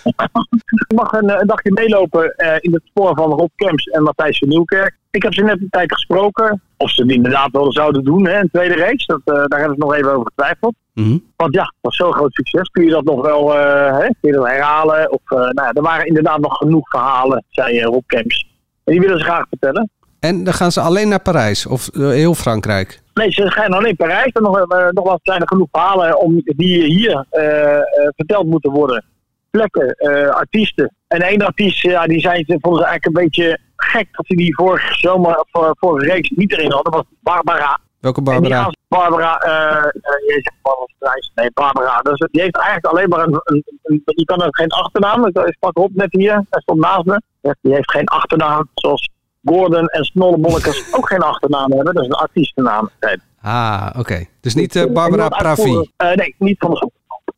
ik 0.87 0.95
mag 0.95 1.11
een, 1.11 1.29
eh, 1.29 1.39
een 1.39 1.47
dagje 1.47 1.71
meelopen 1.71 2.35
eh, 2.35 2.57
in 2.59 2.73
het 2.73 2.81
spoor 2.85 3.15
van 3.15 3.29
Rob 3.31 3.49
Kemps 3.55 3.85
en 3.85 4.03
Matthijs 4.03 4.37
van 4.37 4.47
Nieuwkerk. 4.47 4.97
Ik 5.11 5.23
heb 5.23 5.33
ze 5.33 5.43
net 5.43 5.61
een 5.61 5.69
tijd 5.69 5.93
gesproken. 5.93 6.61
Of 6.77 6.89
ze 6.89 7.01
het 7.01 7.11
inderdaad 7.11 7.51
wel 7.51 7.71
zouden 7.71 8.03
doen, 8.03 8.27
hè, 8.27 8.39
een 8.39 8.49
tweede 8.51 8.75
reeks. 8.75 9.05
Dat, 9.05 9.21
eh, 9.25 9.33
daar 9.33 9.59
hebben 9.59 9.77
we 9.77 9.85
nog 9.85 9.93
even 9.93 10.11
over 10.11 10.25
getwijfeld. 10.25 10.75
Mhm. 10.93 11.17
Want 11.35 11.53
ja, 11.53 11.63
het 11.63 11.75
was 11.81 11.95
zo'n 11.95 12.13
groot 12.13 12.33
succes. 12.33 12.69
Kun 12.69 12.83
je 12.83 12.91
dat 12.91 13.03
nog 13.03 13.21
wel, 13.21 13.51
hè, 13.53 14.07
kun 14.07 14.15
je 14.29 14.31
dat 14.31 14.47
herhalen? 14.47 15.11
Of, 15.11 15.21
nou 15.29 15.53
ja, 15.53 15.71
er 15.73 15.81
waren 15.81 16.05
inderdaad 16.05 16.39
nog 16.39 16.57
genoeg 16.57 16.89
verhalen, 16.89 17.43
zei 17.49 17.83
Rob 17.83 18.03
Kemps. 18.05 18.47
En 18.83 18.91
die 18.91 19.01
willen 19.01 19.17
ze 19.19 19.23
graag 19.25 19.45
vertellen. 19.49 19.89
En 20.21 20.43
dan 20.43 20.53
gaan 20.53 20.71
ze 20.71 20.81
alleen 20.81 21.07
naar 21.07 21.21
Parijs 21.21 21.65
of 21.65 21.87
eh, 21.87 22.07
heel 22.09 22.33
Frankrijk. 22.35 23.01
Nee, 23.13 23.31
ze 23.31 23.51
gaan 23.51 23.71
alleen 23.73 23.95
Parijs. 23.95 24.31
En 24.31 24.41
nog, 24.43 24.59
eh, 24.59 24.87
nogmaals 24.89 25.19
zijn 25.23 25.41
er 25.41 25.47
genoeg 25.47 25.67
verhalen 25.71 26.19
om, 26.19 26.41
die 26.45 26.83
hier 26.83 27.25
eh, 27.29 27.79
verteld 28.15 28.45
moeten 28.45 28.71
worden. 28.71 29.03
Plekken, 29.49 29.95
artiesten. 30.33 30.95
En 31.07 31.21
één 31.21 31.41
artiest, 31.45 31.81
ja, 31.81 32.05
die 32.05 32.19
zijn 32.19 32.43
ze 32.47 32.57
vonden 32.61 32.81
ze 32.81 32.87
eigenlijk 32.87 33.05
een 33.17 33.23
beetje 33.23 33.57
gek 33.75 34.07
dat 34.11 34.25
ze 34.25 34.35
die 34.35 34.55
vorige 34.55 34.93
zomer, 34.93 35.45
voor, 35.51 35.75
vorige 35.79 36.05
reeks 36.11 36.29
niet 36.35 36.51
erin 36.51 36.71
hadden. 36.71 36.91
Dat 36.91 37.01
was 37.01 37.13
Barbara. 37.19 37.79
Welke 37.99 38.21
Barbara? 38.21 38.71
Barbara, 38.87 39.37
je 40.27 40.39
zegt 40.43 40.55
Barbara. 40.61 41.15
Nee, 41.35 41.51
Barbara. 41.53 41.99
Dus 42.01 42.27
die 42.31 42.41
heeft 42.41 42.55
eigenlijk 42.55 42.85
alleen 42.85 43.09
maar 43.09 43.19
een, 43.27 43.39
een, 43.43 43.63
een- 43.83 44.01
die 44.05 44.25
kan 44.25 44.41
ook 44.41 44.57
geen 44.57 44.69
achternaam. 44.69 45.25
Ik 45.27 45.37
ik 45.37 45.53
sprak 45.53 45.77
op 45.79 45.91
net 45.93 46.11
hier, 46.13 46.33
hij 46.49 46.61
stond 46.61 46.79
naast 46.79 47.05
me. 47.05 47.21
Die 47.61 47.73
heeft 47.73 47.91
geen 47.91 48.05
achternaam, 48.07 48.69
zoals 48.73 49.09
Gordon 49.45 49.85
en 49.87 50.03
Snollebollekes 50.03 50.93
ook 50.95 51.07
geen 51.07 51.21
achternaam 51.21 51.71
hebben. 51.71 51.93
Dat 51.93 52.03
is 52.03 52.09
een 52.09 52.15
artiestennaam. 52.15 52.89
Ah, 53.41 53.89
oké. 53.97 54.25
Dus 54.41 54.55
niet 54.55 54.75
eh, 54.75 54.85
Barbara 54.91 55.29
Pravi. 55.29 55.89
Eh, 55.97 56.13
nee, 56.13 56.35
niet 56.37 56.59
van 56.59 56.69
de 56.69 56.75
groep. 56.75 56.93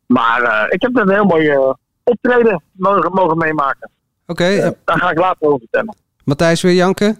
Maar 0.05 0.41
eh, 0.41 0.65
ik 0.69 0.81
heb 0.81 0.95
een 0.95 1.09
heel 1.09 1.25
mooi 1.25 1.57
optreden 2.03 2.61
mogen, 2.71 3.11
mogen 3.11 3.37
meemaken. 3.37 3.89
Oké, 4.27 4.43
eh, 4.43 4.69
Daar 4.85 4.99
ga 4.99 5.11
ik 5.11 5.17
later 5.17 5.47
over 5.47 5.59
vertellen. 5.59 5.95
Matthijs 6.23 6.61
weer 6.61 6.73
janken? 6.73 7.17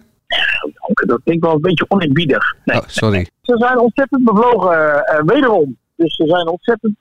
Dank, 0.62 1.06
Dat 1.06 1.20
ik 1.24 1.40
wel 1.40 1.54
een 1.54 1.60
beetje 1.60 1.84
oneerbiedig. 1.88 2.54
Nee. 2.64 2.76
Oh, 2.76 2.82
sorry. 2.86 3.28
Ze 3.42 3.56
zijn 3.56 3.78
ontzettend 3.78 4.24
bevlogen, 4.24 5.02
wederom. 5.26 5.76
Dus 5.96 6.14
ze 6.16 6.26
zijn 6.26 6.48
ontzettend 6.48 6.94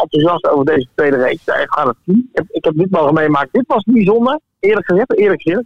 enthousiast 0.00 0.48
over 0.48 0.64
deze 0.64 0.88
tweede 0.94 1.16
reeks. 1.16 1.44
Ja, 1.44 1.54
ik 1.54 1.72
ga 1.72 1.86
het 1.86 1.96
zien. 2.04 2.28
Ik 2.32 2.36
heb, 2.38 2.46
ik 2.50 2.64
heb 2.64 2.74
dit 2.76 2.90
mogen 2.90 3.14
meemaken. 3.14 3.48
Dit 3.52 3.66
was 3.66 3.82
bijzonder. 3.82 4.40
Eerlijk 4.60 4.86
gezegd, 4.86 5.18
eerlijk 5.18 5.42
gezegd. 5.42 5.64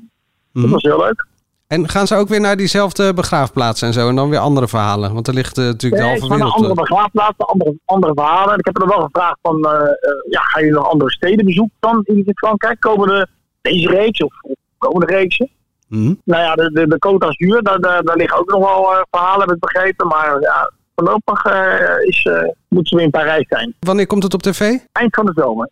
Mhm. 0.52 0.62
Dat 0.62 0.70
was 0.70 0.82
heel 0.82 0.98
leuk. 0.98 1.26
En 1.70 1.88
gaan 1.88 2.06
ze 2.06 2.14
ook 2.14 2.28
weer 2.28 2.40
naar 2.40 2.56
diezelfde 2.56 3.14
begraafplaats 3.14 3.82
en 3.82 3.92
zo? 3.92 4.08
En 4.08 4.16
dan 4.16 4.28
weer 4.30 4.38
andere 4.38 4.68
verhalen? 4.68 5.14
Want 5.14 5.28
er 5.28 5.34
ligt 5.34 5.58
eh, 5.58 5.64
natuurlijk 5.64 6.02
Nee, 6.02 6.14
de 6.14 6.20
halve 6.20 6.34
wereld. 6.34 6.54
andere 6.54 6.74
begraafplaatsen, 6.74 7.46
andere, 7.46 7.74
andere 7.84 8.12
verhalen. 8.14 8.52
En 8.52 8.58
ik 8.58 8.64
heb 8.64 8.80
er 8.80 8.88
wel 8.88 9.00
gevraagd 9.00 9.38
van, 9.42 9.64
eh, 9.64 9.72
eh, 9.72 9.90
ja, 10.30 10.40
ga 10.40 10.60
je 10.60 10.70
nog 10.70 10.90
andere 10.90 11.10
steden 11.10 11.44
bezoeken 11.44 11.76
dan 11.80 12.00
in 12.04 12.30
Frankrijk? 12.34 12.80
Komende 12.80 13.28
deze 13.62 13.88
reeks 13.88 14.22
of 14.22 14.32
komende 14.78 15.06
reeksen? 15.06 15.50
Mhm. 15.88 16.14
Nou 16.24 16.42
ja, 16.42 16.54
de, 16.54 16.70
de, 16.72 16.86
de 16.88 16.96
Côte 17.08 17.18
d'Azur, 17.18 17.62
daar, 17.62 17.80
daar, 17.80 18.02
daar 18.02 18.16
liggen 18.16 18.38
ook 18.38 18.50
nog 18.50 18.60
wel 18.60 18.92
eh, 18.92 19.00
verhalen, 19.10 19.40
heb 19.40 19.50
ik 19.54 19.60
begrepen. 19.60 20.06
Maar 20.06 20.40
ja, 20.40 20.72
voorlopig 20.94 21.44
eh, 21.44 22.08
is, 22.08 22.24
eh, 22.24 22.48
moeten 22.68 22.86
ze 22.88 22.96
weer 22.96 23.04
in 23.04 23.10
Parijs 23.10 23.48
zijn. 23.48 23.74
Wanneer 23.80 24.06
komt 24.06 24.22
het 24.22 24.34
op 24.34 24.42
tv? 24.42 24.60
Eind 24.92 25.14
van 25.14 25.26
de 25.26 25.32
zomer. 25.34 25.68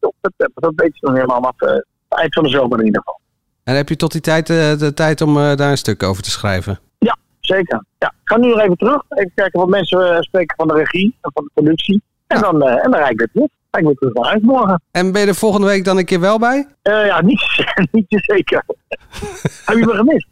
Of 0.00 0.12
september, 0.22 0.62
dat 0.62 0.72
weet 0.76 0.98
je 0.98 1.06
nog 1.06 1.14
helemaal. 1.14 1.40
Maar 1.40 1.54
eh, 1.56 2.18
eind 2.18 2.34
van 2.34 2.42
de 2.42 2.48
zomer 2.50 2.78
in 2.78 2.84
ieder 2.86 3.00
geval. 3.04 3.20
En 3.68 3.76
heb 3.76 3.88
je 3.88 3.96
tot 3.96 4.12
die 4.12 4.20
tijd 4.20 4.50
eh, 4.50 4.78
de 4.78 4.94
tijd 4.94 5.20
om 5.20 5.36
eh, 5.36 5.56
daar 5.56 5.70
een 5.70 5.78
stuk 5.78 6.02
over 6.02 6.22
te 6.22 6.30
schrijven? 6.30 6.78
Ja, 6.98 7.16
zeker. 7.40 7.84
Ja. 7.98 8.06
Ik 8.06 8.28
ga 8.28 8.36
nu 8.36 8.48
nog 8.48 8.60
even 8.60 8.76
terug. 8.76 9.02
Even 9.08 9.32
kijken 9.34 9.60
wat 9.60 9.68
mensen 9.68 10.14
eh, 10.14 10.20
spreken 10.20 10.56
van 10.56 10.68
de 10.68 10.74
regie 10.74 11.16
en 11.20 11.30
van 11.34 11.44
de 11.44 11.50
productie. 11.54 12.02
En, 12.26 12.40
dan, 12.40 12.62
en 12.62 12.90
dan 12.90 13.00
rijd 13.00 13.10
ik 13.10 13.18
weer 13.18 13.28
terug. 13.32 13.48
Ga 13.70 13.78
ik 13.78 13.84
weer 13.84 13.94
terug 13.94 14.14
naar 14.14 14.24
huis 14.24 14.42
morgen. 14.42 14.82
En 14.90 15.12
ben 15.12 15.20
je 15.20 15.26
er 15.26 15.34
volgende 15.34 15.66
week 15.66 15.84
dan 15.84 15.98
een 15.98 16.04
keer 16.04 16.20
wel 16.20 16.38
bij? 16.38 16.66
Ja, 16.82 17.20
niet, 17.20 17.64
niet 17.92 18.04
zeker. 18.08 18.64
Heb 19.64 19.76
je 19.76 19.86
me 19.86 19.94
gemist? 19.94 20.26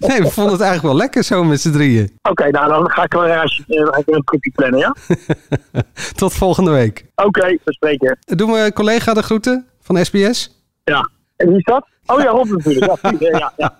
nee, 0.08 0.22
we 0.22 0.30
vonden 0.30 0.52
het 0.52 0.62
eigenlijk 0.62 0.82
wel 0.82 0.96
lekker 0.96 1.24
zo 1.24 1.44
met 1.44 1.60
z'n 1.60 1.72
drieën. 1.72 2.18
Oké, 2.22 2.50
nou 2.50 2.68
dan 2.68 2.90
ga 2.90 3.02
ik 3.02 3.12
wel 3.12 3.22
weer 3.22 4.14
een 4.16 4.24
tripje 4.24 4.50
plannen, 4.54 4.78
ja? 4.78 4.94
Tot 6.16 6.32
volgende 6.32 6.70
week. 6.70 7.04
Oké, 7.14 7.46
we 7.64 7.72
spreken. 7.72 8.18
Doen 8.24 8.52
we 8.52 8.72
collega 8.74 9.14
de 9.14 9.22
groeten 9.22 9.66
van 9.80 10.04
SBS? 10.04 10.62
Ja. 10.84 11.08
En 11.38 11.48
wie 11.48 11.56
is 11.56 11.64
dat? 11.64 11.86
Oh 12.06 12.20
ja, 12.20 12.30
Rob 12.30 12.50
natuurlijk. 12.50 12.98
Ja, 13.02 13.28
ja, 13.38 13.52
ja. 13.56 13.74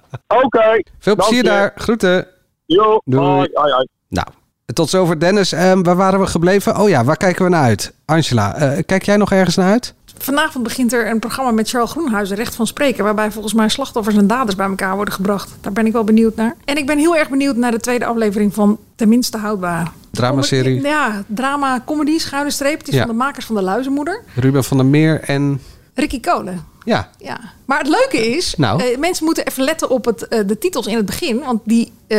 Oké. 0.44 0.82
Veel 0.98 1.14
plezier 1.14 1.42
dank 1.42 1.54
je. 1.56 1.60
daar. 1.60 1.72
Groeten. 1.76 2.26
Jo, 2.66 3.00
Doei. 3.04 3.22
hoi, 3.26 3.48
hoi, 3.52 3.72
hoi. 3.72 3.86
Nou, 4.08 4.26
tot 4.72 4.90
zover 4.90 5.20
Dennis. 5.20 5.52
Ehm, 5.52 5.82
waar 5.82 5.96
waren 5.96 6.20
we 6.20 6.26
gebleven? 6.26 6.80
Oh 6.80 6.88
ja, 6.88 7.04
waar 7.04 7.16
kijken 7.16 7.44
we 7.44 7.50
naar 7.50 7.62
uit? 7.64 7.92
Angela, 8.04 8.54
eh, 8.54 8.82
kijk 8.86 9.02
jij 9.02 9.16
nog 9.16 9.32
ergens 9.32 9.56
naar 9.56 9.70
uit? 9.70 9.94
Vanavond 10.18 10.64
begint 10.64 10.92
er 10.92 11.10
een 11.10 11.18
programma 11.18 11.50
met 11.50 11.68
Charles 11.68 11.90
Groenhuizen, 11.90 12.36
Recht 12.36 12.54
van 12.54 12.66
Spreken. 12.66 13.04
Waarbij 13.04 13.30
volgens 13.30 13.54
mij 13.54 13.68
slachtoffers 13.68 14.16
en 14.16 14.26
daders 14.26 14.56
bij 14.56 14.66
elkaar 14.66 14.94
worden 14.96 15.14
gebracht. 15.14 15.50
Daar 15.60 15.72
ben 15.72 15.86
ik 15.86 15.92
wel 15.92 16.04
benieuwd 16.04 16.36
naar. 16.36 16.56
En 16.64 16.76
ik 16.76 16.86
ben 16.86 16.98
heel 16.98 17.16
erg 17.16 17.28
benieuwd 17.28 17.56
naar 17.56 17.70
de 17.70 17.80
tweede 17.80 18.04
aflevering 18.04 18.54
van 18.54 18.78
Tenminste 18.96 19.38
Houdbaar. 19.38 19.92
Dramaserie. 20.10 20.82
Ja, 20.82 21.22
drama, 21.26 21.82
comedy, 21.86 22.18
schuine 22.18 22.50
streep. 22.50 22.78
Het 22.78 22.88
is 22.88 22.94
Ja. 22.94 23.00
van 23.00 23.08
de 23.08 23.14
makers 23.16 23.44
van 23.46 23.54
De 23.56 23.62
Luizenmoeder. 23.62 24.22
Ruben 24.34 24.64
van 24.64 24.76
der 24.76 24.86
Meer 24.86 25.20
en... 25.20 25.60
Ricky 25.98 26.20
Kolen. 26.20 26.66
Ja, 26.84 27.10
Ja. 27.18 27.40
Maar 27.64 27.78
het 27.78 27.88
leuke 27.88 28.26
is, 28.36 28.54
Nou. 28.56 28.82
eh, 28.82 28.98
mensen 28.98 29.24
moeten 29.24 29.46
even 29.46 29.64
letten 29.64 29.90
op 29.90 30.04
het, 30.04 30.28
eh, 30.28 30.40
de 30.46 30.58
titels 30.58 30.86
in 30.86 30.96
het 30.96 31.06
begin. 31.06 31.38
Want 31.38 31.60
die 31.64 31.92
eh, 32.06 32.18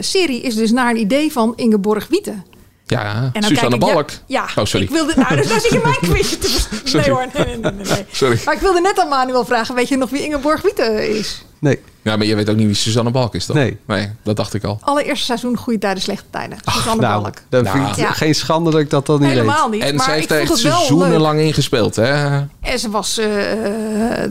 serie 0.00 0.40
is 0.40 0.54
dus 0.54 0.70
naar 0.70 0.90
een 0.90 0.96
idee 1.00 1.32
van 1.32 1.52
Ingeborg 1.56 2.06
Wieten. 2.08 2.44
Ja, 2.86 3.30
En 3.32 3.42
Susanne 3.42 3.78
Balk. 3.78 4.10
Ja, 4.10 4.18
ja 4.26 4.42
Oh, 4.62 4.64
sorry. 4.66 4.86
Ik 4.86 4.92
wilde, 4.92 5.12
nou, 5.16 5.36
dus 5.36 5.48
daar 5.48 5.60
zit 5.60 5.72
je 5.72 5.80
mijn 5.82 5.94
quizje 6.14 6.38
te. 6.38 6.66
Nee 6.96 7.10
hoor, 7.10 7.26
nee, 7.34 7.44
nee, 7.46 7.56
nee, 7.56 7.72
nee. 8.20 8.40
Maar 8.44 8.54
ik 8.54 8.60
wilde 8.60 8.80
net 8.80 8.98
aan 9.00 9.08
Manuel 9.08 9.44
vragen, 9.44 9.74
weet 9.74 9.88
je 9.88 9.96
nog 9.96 10.10
wie 10.10 10.22
Ingeborg 10.24 10.62
Wieten 10.62 11.08
is? 11.18 11.44
Nee. 11.58 11.80
Ja, 12.02 12.16
maar 12.16 12.26
je 12.26 12.34
weet 12.34 12.50
ook 12.50 12.56
niet 12.56 12.66
wie 12.66 12.74
Susanne 12.74 13.10
Balk 13.10 13.34
is, 13.34 13.46
toch? 13.46 13.56
Nee. 13.56 13.76
Nee, 13.84 14.10
dat 14.22 14.36
dacht 14.36 14.54
ik 14.54 14.64
al. 14.64 14.78
Allereerste 14.80 15.24
seizoen 15.24 15.56
Goede 15.56 15.78
Tijden, 15.78 16.02
Slechte 16.02 16.24
Tijden. 16.30 16.58
Susanne 16.64 17.00
nou, 17.02 17.22
Balk. 17.22 17.34
dan 17.48 17.62
Nou. 17.62 17.76
vind 17.76 17.88
ik 17.90 17.96
het 17.96 18.04
Ja. 18.06 18.12
geen 18.12 18.34
schande 18.34 18.70
dat 18.70 18.80
ik 18.80 18.90
dat 18.90 19.06
dan 19.06 19.20
niet 19.20 19.28
Helemaal 19.28 19.70
weet. 19.70 19.80
niet. 19.80 19.88
En 19.88 19.94
maar 19.96 20.04
zij 20.04 20.14
ik 20.14 20.28
heeft 20.28 20.32
er 20.42 20.50
echt 20.50 20.60
seizoenenlang 20.60 21.40
in 21.40 21.54
gespeeld, 21.54 21.96
hè? 21.96 22.38
En 22.60 22.78
ze 22.78 22.90
was 22.90 23.18
eh, 23.18 23.26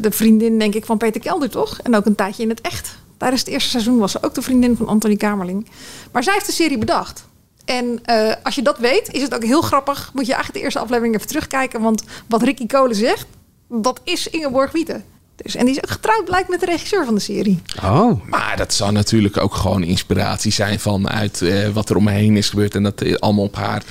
de 0.02 0.12
vriendin, 0.12 0.60
denk 0.60 0.74
ik, 0.76 0.86
van 0.86 0.98
Peter 0.98 1.22
Kelder, 1.22 1.50
toch? 1.50 1.80
En 1.84 1.96
ook 1.96 2.06
een 2.06 2.16
tijdje 2.16 2.44
in 2.44 2.50
het 2.50 2.62
echt. 2.62 2.98
Tijdens 3.18 3.42
het 3.42 3.50
eerste 3.52 3.70
seizoen 3.70 3.98
was 3.98 4.12
ze 4.12 4.18
ook 4.24 4.34
de 4.34 4.42
vriendin 4.42 4.78
van 4.78 4.88
Anthony 4.88 5.16
Kamerling. 5.16 5.70
Maar 6.12 6.24
zij 6.24 6.34
heeft 6.34 6.46
de 6.46 6.52
serie 6.52 6.78
bedacht. 6.78 7.26
En 7.66 8.00
eh, 8.06 8.34
als 8.44 8.56
je 8.56 8.62
dat 8.62 8.78
weet, 8.78 9.10
is 9.12 9.22
het 9.22 9.36
ook 9.36 9.44
heel 9.44 9.62
grappig. 9.62 10.12
Moet 10.14 10.26
je 10.26 10.32
eigenlijk 10.34 10.60
de 10.60 10.64
eerste 10.66 10.80
aflevering 10.80 11.16
even 11.16 11.28
terugkijken. 11.28 11.82
Want 11.82 12.04
wat 12.28 12.42
Ricky 12.44 12.66
Kolen 12.66 12.96
zegt, 12.96 13.26
dat 13.70 14.00
is 14.04 14.28
Ingeborg 14.30 14.72
Wieten. 14.72 15.04
Dus, 15.44 15.56
en 15.56 15.66
die 15.66 15.76
is 15.76 15.84
ook 15.84 15.90
getrouwd, 15.90 16.26
blijkt 16.26 16.50
met 16.50 16.60
de 16.60 16.66
regisseur 16.66 17.06
van 17.06 17.16
de 17.16 17.22
serie. 17.22 17.62
Oh. 17.84 18.22
Maar 18.30 18.58
dat 18.58 18.74
zou 18.74 18.92
natuurlijk 18.92 19.38
ook 19.38 19.54
gewoon 19.54 19.84
inspiratie 19.84 20.52
zijn 20.52 20.80
vanuit 20.80 21.42
eh, 21.42 21.70
wat 21.70 21.90
er 21.90 21.96
om 21.96 22.04
me 22.04 22.12
heen 22.12 22.38
is 22.38 22.50
gebeurd. 22.50 22.76
En 22.76 22.84
dat 22.84 23.02
eh, 23.02 23.16
allemaal 23.16 23.44
op 23.44 23.56
haar 23.56 23.84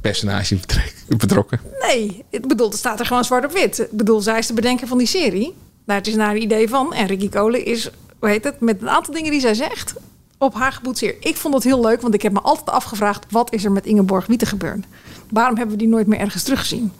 personage 0.00 0.58
betrokken. 1.08 1.60
Nee, 1.80 2.24
ik 2.30 2.48
bedoel, 2.48 2.68
het 2.68 2.78
staat 2.78 3.00
er 3.00 3.06
gewoon 3.06 3.24
zwart 3.24 3.44
op 3.44 3.52
wit. 3.52 3.78
Ik 3.78 3.90
bedoel, 3.90 4.20
zij 4.20 4.38
is 4.38 4.46
de 4.46 4.54
bedenker 4.54 4.86
van 4.86 4.98
die 4.98 5.06
serie. 5.06 5.54
Nou, 5.84 5.98
het 5.98 6.08
is 6.08 6.14
naar 6.14 6.30
een 6.34 6.42
idee 6.42 6.68
van. 6.68 6.94
En 6.94 7.06
Ricky 7.06 7.28
Kolen 7.28 7.64
is, 7.64 7.90
hoe 8.18 8.28
heet 8.28 8.44
het, 8.44 8.60
met 8.60 8.82
een 8.82 8.90
aantal 8.90 9.14
dingen 9.14 9.30
die 9.30 9.40
zij 9.40 9.54
zegt, 9.54 9.94
op 10.38 10.54
haar 10.54 10.72
geboetseerd. 10.72 11.24
Ik 11.24 11.36
vond 11.36 11.54
het 11.54 11.64
heel 11.64 11.80
leuk, 11.80 12.00
want 12.00 12.14
ik 12.14 12.22
heb 12.22 12.32
me 12.32 12.40
altijd 12.40 12.70
afgevraagd... 12.70 13.24
wat 13.30 13.52
is 13.52 13.64
er 13.64 13.72
met 13.72 13.86
Ingeborg 13.86 14.26
Wieten 14.26 14.46
gebeurd? 14.46 14.84
Waarom 15.30 15.56
hebben 15.56 15.74
we 15.76 15.82
die 15.82 15.90
nooit 15.90 16.06
meer 16.06 16.18
ergens 16.18 16.42
teruggezien? 16.42 16.92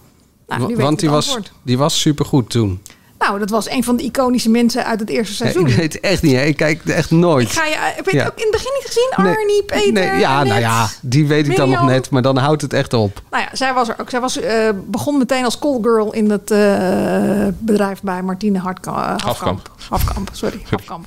Nou, 0.47 0.61
nu 0.61 0.67
weet 0.67 0.77
ik 0.77 0.83
Want 0.83 0.91
het 0.91 1.01
die 1.01 1.11
was, 1.11 1.39
die 1.63 1.79
was 1.79 2.01
supergoed 2.01 2.51
toen. 2.51 2.81
Nou, 3.19 3.39
dat 3.39 3.51
was 3.51 3.71
een 3.71 3.85
van 3.85 3.97
de 3.97 4.03
iconische 4.03 4.51
mensen 4.51 4.85
uit 4.85 5.01
het 5.01 5.09
eerste 5.09 5.33
Ja, 5.33 5.39
seizoen. 5.51 5.67
ik 5.71 5.77
weet 5.77 5.93
het 5.93 6.03
echt 6.03 6.23
niet. 6.23 6.35
hè. 6.35 6.43
Ik 6.43 6.57
kijk 6.57 6.85
echt 6.85 7.11
nooit. 7.11 7.47
Ik 7.47 7.53
ga 7.53 7.65
je, 7.65 7.75
heb 7.79 8.05
je 8.05 8.11
het 8.11 8.21
Ja. 8.21 8.27
ook 8.27 8.37
in 8.37 8.43
het 8.43 8.51
begin 8.51 8.71
niet 8.75 8.87
gezien? 8.87 9.13
Nee. 9.25 9.37
Arnie, 9.37 9.63
Peter, 9.63 9.93
Nee, 9.93 10.19
ja, 10.21 10.45
nou 10.45 10.61
ja, 10.61 10.89
die 11.03 11.27
weet 11.27 11.49
ik 11.49 11.57
dan 11.57 11.71
nog 11.71 11.83
net, 11.87 12.11
maar 12.11 12.23
dan 12.23 12.37
houdt 12.37 12.63
het 12.63 12.73
echt 12.73 12.93
op. 12.95 13.23
Nou 13.31 13.43
ja, 13.43 13.57
zij 13.57 13.75
was 13.75 13.89
er 13.89 13.95
ook. 14.01 14.11
Zij 14.11 14.21
was, 14.21 14.41
eh, 14.41 14.69
begon 14.87 15.19
meteen 15.19 15.45
als 15.45 15.59
callgirl 15.59 16.13
in 16.13 16.31
het 16.31 16.51
eh, 16.51 17.47
bedrijf 17.59 18.01
bij 18.03 18.23
Martine 18.23 18.59
Hartkamp. 18.59 18.97
Hafkamp. 18.97 19.23
Hafkamp. 19.25 19.69
Hafkamp, 19.89 20.29
sorry. 20.33 20.63
Hafkamp. 20.71 21.07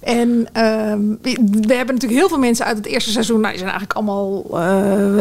En 0.00 0.46
ehm, 0.52 1.00
we, 1.22 1.74
hebben 1.74 1.94
natuurlijk 1.94 2.20
heel 2.20 2.28
veel 2.28 2.38
mensen 2.38 2.66
uit 2.66 2.76
het 2.76 2.86
eerste 2.86 3.10
seizoen. 3.10 3.40
Nou, 3.40 3.54
die 3.54 3.58
zijn 3.58 3.70
eigenlijk 3.70 3.98
allemaal 3.98 4.44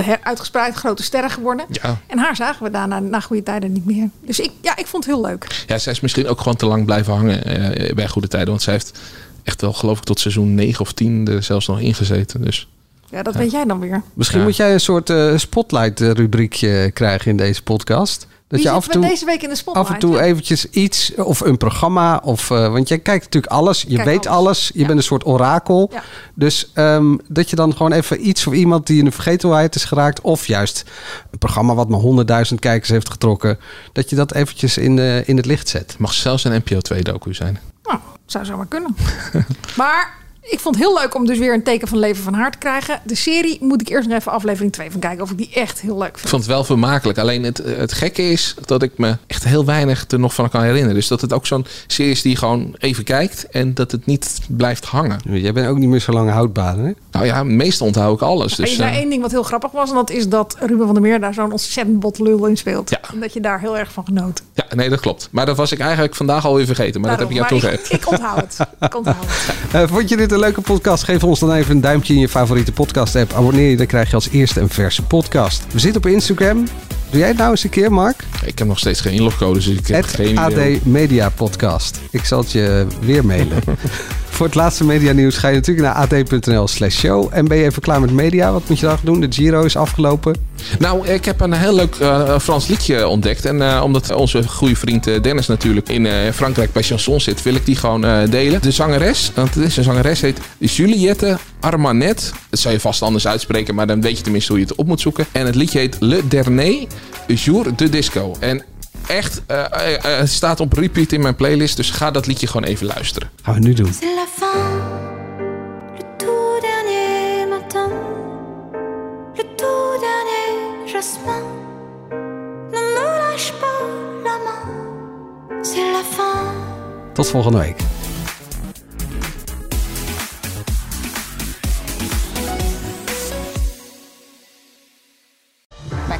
her- 0.03 0.19
uitgespreid 0.23 0.75
grote 0.75 1.03
sterren 1.03 1.29
geworden. 1.29 1.65
Ja. 1.71 1.97
En 2.07 2.17
haar 2.17 2.35
zagen 2.35 2.63
we 2.63 2.71
daarna 2.71 2.99
na 2.99 3.19
goede 3.19 3.43
tijden 3.43 3.71
niet 3.71 3.85
meer. 3.85 4.09
Dus 4.21 4.39
ik, 4.39 4.51
ja, 4.61 4.77
ik 4.77 4.87
vond 4.87 5.05
het 5.05 5.13
heel 5.13 5.23
leuk. 5.23 5.63
Ja, 5.67 5.77
zij 5.77 5.91
is 5.91 5.99
misschien 5.99 6.27
ook 6.27 6.37
gewoon 6.37 6.55
te 6.55 6.65
lang 6.65 6.85
blijven 6.85 7.13
hangen 7.13 7.43
eh, 7.45 7.93
bij 7.93 8.07
Goede 8.07 8.27
Tijden. 8.27 8.49
Want 8.49 8.61
zij 8.61 8.73
heeft 8.73 8.99
echt 9.43 9.61
wel, 9.61 9.73
geloof 9.73 9.97
ik, 9.97 10.03
tot 10.03 10.19
seizoen 10.19 10.55
9 10.55 10.81
of 10.81 10.93
10 10.93 11.27
er 11.27 11.43
zelfs 11.43 11.67
nog 11.67 11.79
ingezeten. 11.79 12.41
Dus 12.41 12.67
Ja, 13.11 13.23
dat 13.23 13.35
weet 13.35 13.51
jij 13.51 13.65
dan 13.65 13.79
weer. 13.79 14.01
Misschien 14.13 14.39
Ja. 14.39 14.45
moet 14.45 14.55
jij 14.55 14.73
een 14.73 14.79
soort 14.79 15.09
eh, 15.09 15.37
spotlight-rubriekje 15.37 16.91
krijgen 16.93 17.31
in 17.31 17.37
deze 17.37 17.63
podcast. 17.63 18.27
Dat 18.47 18.59
Wie 18.59 18.67
je 18.67 18.73
af 18.75 18.85
en 18.85 18.91
toe, 18.91 19.01
deze 19.01 19.25
week 19.25 19.41
in 19.43 19.49
de 19.49 19.55
spotlight? 19.55 19.89
af 19.89 19.93
en 19.95 19.99
toe 20.01 20.15
Ja. 20.15 20.21
eventjes 20.21 20.65
iets, 20.69 21.15
of 21.15 21.39
een 21.39 21.57
programma, 21.57 22.17
of, 22.23 22.51
eh, 22.51 22.71
want 22.71 22.87
jij 22.87 22.99
kijkt 22.99 23.23
natuurlijk 23.23 23.53
alles. 23.53 23.81
Je 23.87 23.95
Kijk 23.95 24.07
weet 24.07 24.27
alles. 24.27 24.37
alles. 24.37 24.71
Je 24.73 24.85
bent 24.85 24.97
een 24.97 25.03
soort 25.03 25.25
orakel. 25.25 25.89
Ja. 25.93 26.03
Dus 26.35 26.71
ehm, 26.73 27.17
dat 27.27 27.49
je 27.49 27.55
dan 27.55 27.75
gewoon 27.75 27.91
even 27.91 28.27
iets 28.27 28.43
voor 28.43 28.55
iemand 28.55 28.87
die 28.87 28.99
in 28.99 29.05
de 29.05 29.11
vergetelheid 29.11 29.75
is 29.75 29.83
geraakt, 29.83 30.21
of 30.21 30.47
juist 30.47 30.83
een 31.31 31.37
programma 31.37 31.73
wat 31.75 31.89
maar 31.89 31.99
100.000 31.99 32.59
kijkers 32.59 32.89
heeft 32.89 33.09
getrokken, 33.11 33.59
dat 33.93 34.09
je 34.09 34.15
dat 34.15 34.33
eventjes 34.33 34.77
in, 34.77 34.99
eh, 34.99 35.27
in 35.27 35.37
het 35.37 35.45
licht 35.45 35.69
zet. 35.69 35.95
mag 35.97 36.13
zelfs 36.13 36.43
een 36.43 36.53
NPO 36.65 36.79
2 36.79 37.03
docu 37.03 37.33
zijn. 37.33 37.59
Nou, 37.83 37.99
zou 38.25 38.45
zomaar 38.45 38.67
kunnen. 38.67 38.95
maar 39.77 40.17
ik 40.49 40.59
vond 40.59 40.75
het 40.75 40.83
heel 40.83 40.99
leuk 40.99 41.15
om 41.15 41.25
dus 41.25 41.37
weer 41.37 41.53
een 41.53 41.63
teken 41.63 41.87
van 41.87 41.97
leven 41.97 42.23
van 42.23 42.33
haar 42.33 42.51
te 42.51 42.57
krijgen. 42.57 43.01
De 43.03 43.15
serie 43.15 43.57
moet 43.61 43.81
ik 43.81 43.89
eerst 43.89 44.07
nog 44.07 44.17
even 44.17 44.31
aflevering 44.31 44.71
2 44.71 44.91
van 44.91 44.99
kijken 44.99 45.23
of 45.23 45.31
ik 45.31 45.37
die 45.37 45.49
echt 45.53 45.81
heel 45.81 45.97
leuk 45.97 46.07
Ik 46.07 46.17
vind. 46.17 46.29
vond 46.29 46.41
het 46.41 46.51
wel 46.51 46.63
vermakelijk. 46.63 47.19
Alleen 47.19 47.43
het, 47.43 47.57
het 47.57 47.93
gekke 47.93 48.31
is 48.31 48.55
dat 48.65 48.83
ik 48.83 48.91
me 48.97 49.17
echt 49.27 49.43
heel 49.43 49.65
weinig 49.65 50.05
er 50.07 50.19
nog 50.19 50.33
van 50.33 50.49
kan 50.49 50.61
herinneren. 50.61 50.95
Dus 50.95 51.07
dat 51.07 51.21
het 51.21 51.33
ook 51.33 51.45
zo'n 51.47 51.65
serie 51.87 52.11
is 52.11 52.21
die 52.21 52.31
je 52.31 52.37
gewoon 52.37 52.75
even 52.77 53.03
kijkt 53.03 53.47
en 53.49 53.73
dat 53.73 53.91
het 53.91 54.05
niet 54.05 54.39
blijft 54.47 54.85
hangen. 54.85 55.19
Jij 55.23 55.53
bent 55.53 55.67
ook 55.67 55.77
niet 55.77 55.89
meer 55.89 55.99
zo 55.99 56.11
lang 56.11 56.29
houdbaar, 56.29 56.77
hè? 56.77 56.91
Nou 57.11 57.25
ja, 57.25 57.43
meestal 57.43 57.87
onthoud 57.87 58.15
ik 58.15 58.21
alles. 58.21 58.55
Dus, 58.55 58.69
je 58.69 58.75
zei 58.75 58.91
eh, 58.91 58.97
één 58.97 59.09
ding 59.09 59.21
wat 59.21 59.31
heel 59.31 59.43
grappig 59.43 59.71
was. 59.71 59.89
En 59.89 59.95
dat 59.95 60.09
is 60.09 60.29
dat 60.29 60.55
Ruben 60.59 60.85
van 60.85 60.93
der 60.93 61.03
Meer 61.03 61.19
daar 61.19 61.33
zo'n 61.33 61.51
ontzettend 61.51 61.99
bot 61.99 62.19
lul 62.19 62.45
in 62.45 62.57
speelt. 62.57 62.89
Ja. 62.89 62.99
En 63.13 63.19
dat 63.19 63.33
je 63.33 63.39
daar 63.39 63.59
heel 63.59 63.77
erg 63.77 63.91
van 63.91 64.05
genoot. 64.05 64.41
ja, 64.53 64.65
nee, 64.75 64.89
dat 64.89 64.99
klopt. 64.99 65.27
Maar 65.31 65.45
dat 65.45 65.57
was 65.57 65.71
ik 65.71 65.79
eigenlijk 65.79 66.15
vandaag 66.15 66.45
alweer 66.45 66.65
vergeten. 66.65 67.01
Maar 67.01 67.09
dat 67.09 67.19
heb 67.19 67.29
ik 67.29 67.35
jou 67.35 67.47
toegegeven. 67.47 67.81
Maar 67.81 67.91
ik, 67.91 68.01
ik 68.01 68.11
onthoud 68.11 68.57
het. 68.57 68.67
Ik 68.79 68.95
onthoud 68.95 69.25
het. 69.27 69.47
Eh, 69.71 69.87
vond 69.87 70.09
je 70.09 70.17
dit 70.17 70.31
een 70.31 70.38
leuke 70.39 70.61
podcast? 70.61 71.03
Geef 71.03 71.23
ons 71.23 71.39
dan 71.39 71.53
even 71.53 71.75
een 71.75 71.81
duimpje 71.81 72.13
in 72.13 72.19
je 72.19 72.29
favoriete 72.29 72.71
podcast 72.71 73.15
app. 73.15 73.33
Abonneer 73.33 73.69
je, 73.69 73.77
dan 73.77 73.85
krijg 73.85 74.09
je 74.09 74.15
als 74.15 74.29
eerste 74.29 74.59
een 74.59 74.69
verse 74.69 75.03
podcast. 75.03 75.63
We 75.71 75.79
zitten 75.79 76.01
op 76.03 76.11
Instagram. 76.11 76.67
Doe 77.09 77.19
jij 77.19 77.27
het 77.27 77.37
nou 77.37 77.51
eens 77.51 77.63
een 77.63 77.69
keer, 77.69 77.91
Mark? 77.91 78.23
Ik 78.45 78.57
heb 78.59 78.67
nog 78.67 78.79
steeds 78.79 79.01
geen 79.01 79.13
inlogcode, 79.13 79.53
dus 79.53 79.67
ik 79.67 79.87
heb 79.87 80.01
Het 80.01 80.13
geen. 80.13 80.37
AD 80.37 80.85
Media 80.85 81.29
Podcast. 81.29 81.99
Ik 82.11 82.25
zal 82.25 82.39
het 82.39 82.51
je 82.51 82.87
weer 83.01 83.25
mailen. 83.25 83.63
Voor 84.39 84.47
het 84.47 84.57
laatste 84.57 84.85
media 84.85 85.11
nieuws 85.11 85.37
ga 85.37 85.47
je 85.47 85.55
natuurlijk 85.55 85.87
naar 85.87 85.95
ad.nl 85.95 86.67
slash 86.67 86.97
show. 86.97 87.27
En 87.31 87.47
ben 87.47 87.57
je 87.57 87.63
even 87.63 87.81
klaar 87.81 88.01
met 88.01 88.11
media? 88.11 88.51
Wat 88.51 88.69
moet 88.69 88.79
je 88.79 88.85
dan 88.85 88.97
doen? 89.03 89.19
De 89.19 89.27
Giro 89.29 89.63
is 89.63 89.75
afgelopen. 89.75 90.35
Nou, 90.79 91.07
ik 91.07 91.25
heb 91.25 91.41
een 91.41 91.53
heel 91.53 91.75
leuk 91.75 91.95
eh, 91.95 92.39
Frans 92.39 92.67
liedje 92.67 93.07
ontdekt. 93.07 93.45
En 93.45 93.61
eh, 93.61 93.81
omdat 93.83 94.11
onze 94.11 94.47
goede 94.47 94.75
vriend 94.75 95.07
eh, 95.07 95.21
Dennis 95.21 95.47
natuurlijk 95.47 95.89
in 95.89 96.33
Frankrijk 96.33 96.73
bij 96.73 96.83
Chanson 96.83 97.19
zit, 97.19 97.43
wil 97.43 97.55
ik 97.55 97.65
die 97.65 97.75
gewoon 97.75 98.01
delen. 98.29 98.61
De 98.61 98.71
zangeres, 98.71 99.31
want 99.35 99.55
het 99.55 99.63
is 99.63 99.77
een 99.77 99.83
zangeres, 99.83 100.21
heet 100.21 100.39
Juliette 100.57 101.37
Armanet. 101.59 102.33
Dat 102.49 102.59
zou 102.59 102.73
je 102.73 102.79
vast 102.79 103.01
anders 103.01 103.27
uitspreken, 103.27 103.75
maar 103.75 103.87
dan 103.87 104.01
weet 104.01 104.17
je 104.17 104.23
tenminste 104.23 104.51
hoe 104.51 104.61
je 104.61 104.67
het 104.67 104.77
op 104.77 104.87
moet 104.87 105.01
zoeken. 105.01 105.25
En 105.31 105.45
het 105.45 105.55
liedje 105.55 105.79
heet 105.79 105.95
Le 105.99 106.27
Dernier 106.27 106.87
Jour 107.27 107.75
de 107.75 107.89
Disco. 107.89 108.35
En 108.39 108.63
echt, 109.09 109.41
eh, 109.45 109.65
eh, 109.71 109.95
eh, 109.95 110.19
het 110.19 110.29
staat 110.29 110.59
op 110.59 110.73
repeat 110.73 111.11
in 111.11 111.21
mijn 111.21 111.35
playlist. 111.35 111.75
Dus 111.75 111.89
ga 111.89 112.11
dat 112.11 112.27
liedje 112.27 112.47
gewoon 112.47 112.63
even 112.63 112.85
luisteren. 112.85 113.29
Gaan 113.43 113.53
we 113.53 113.59
nu 113.59 113.73
doen. 113.73 113.93
C'est 113.93 114.15
la 114.15 114.25
fin, 114.25 114.99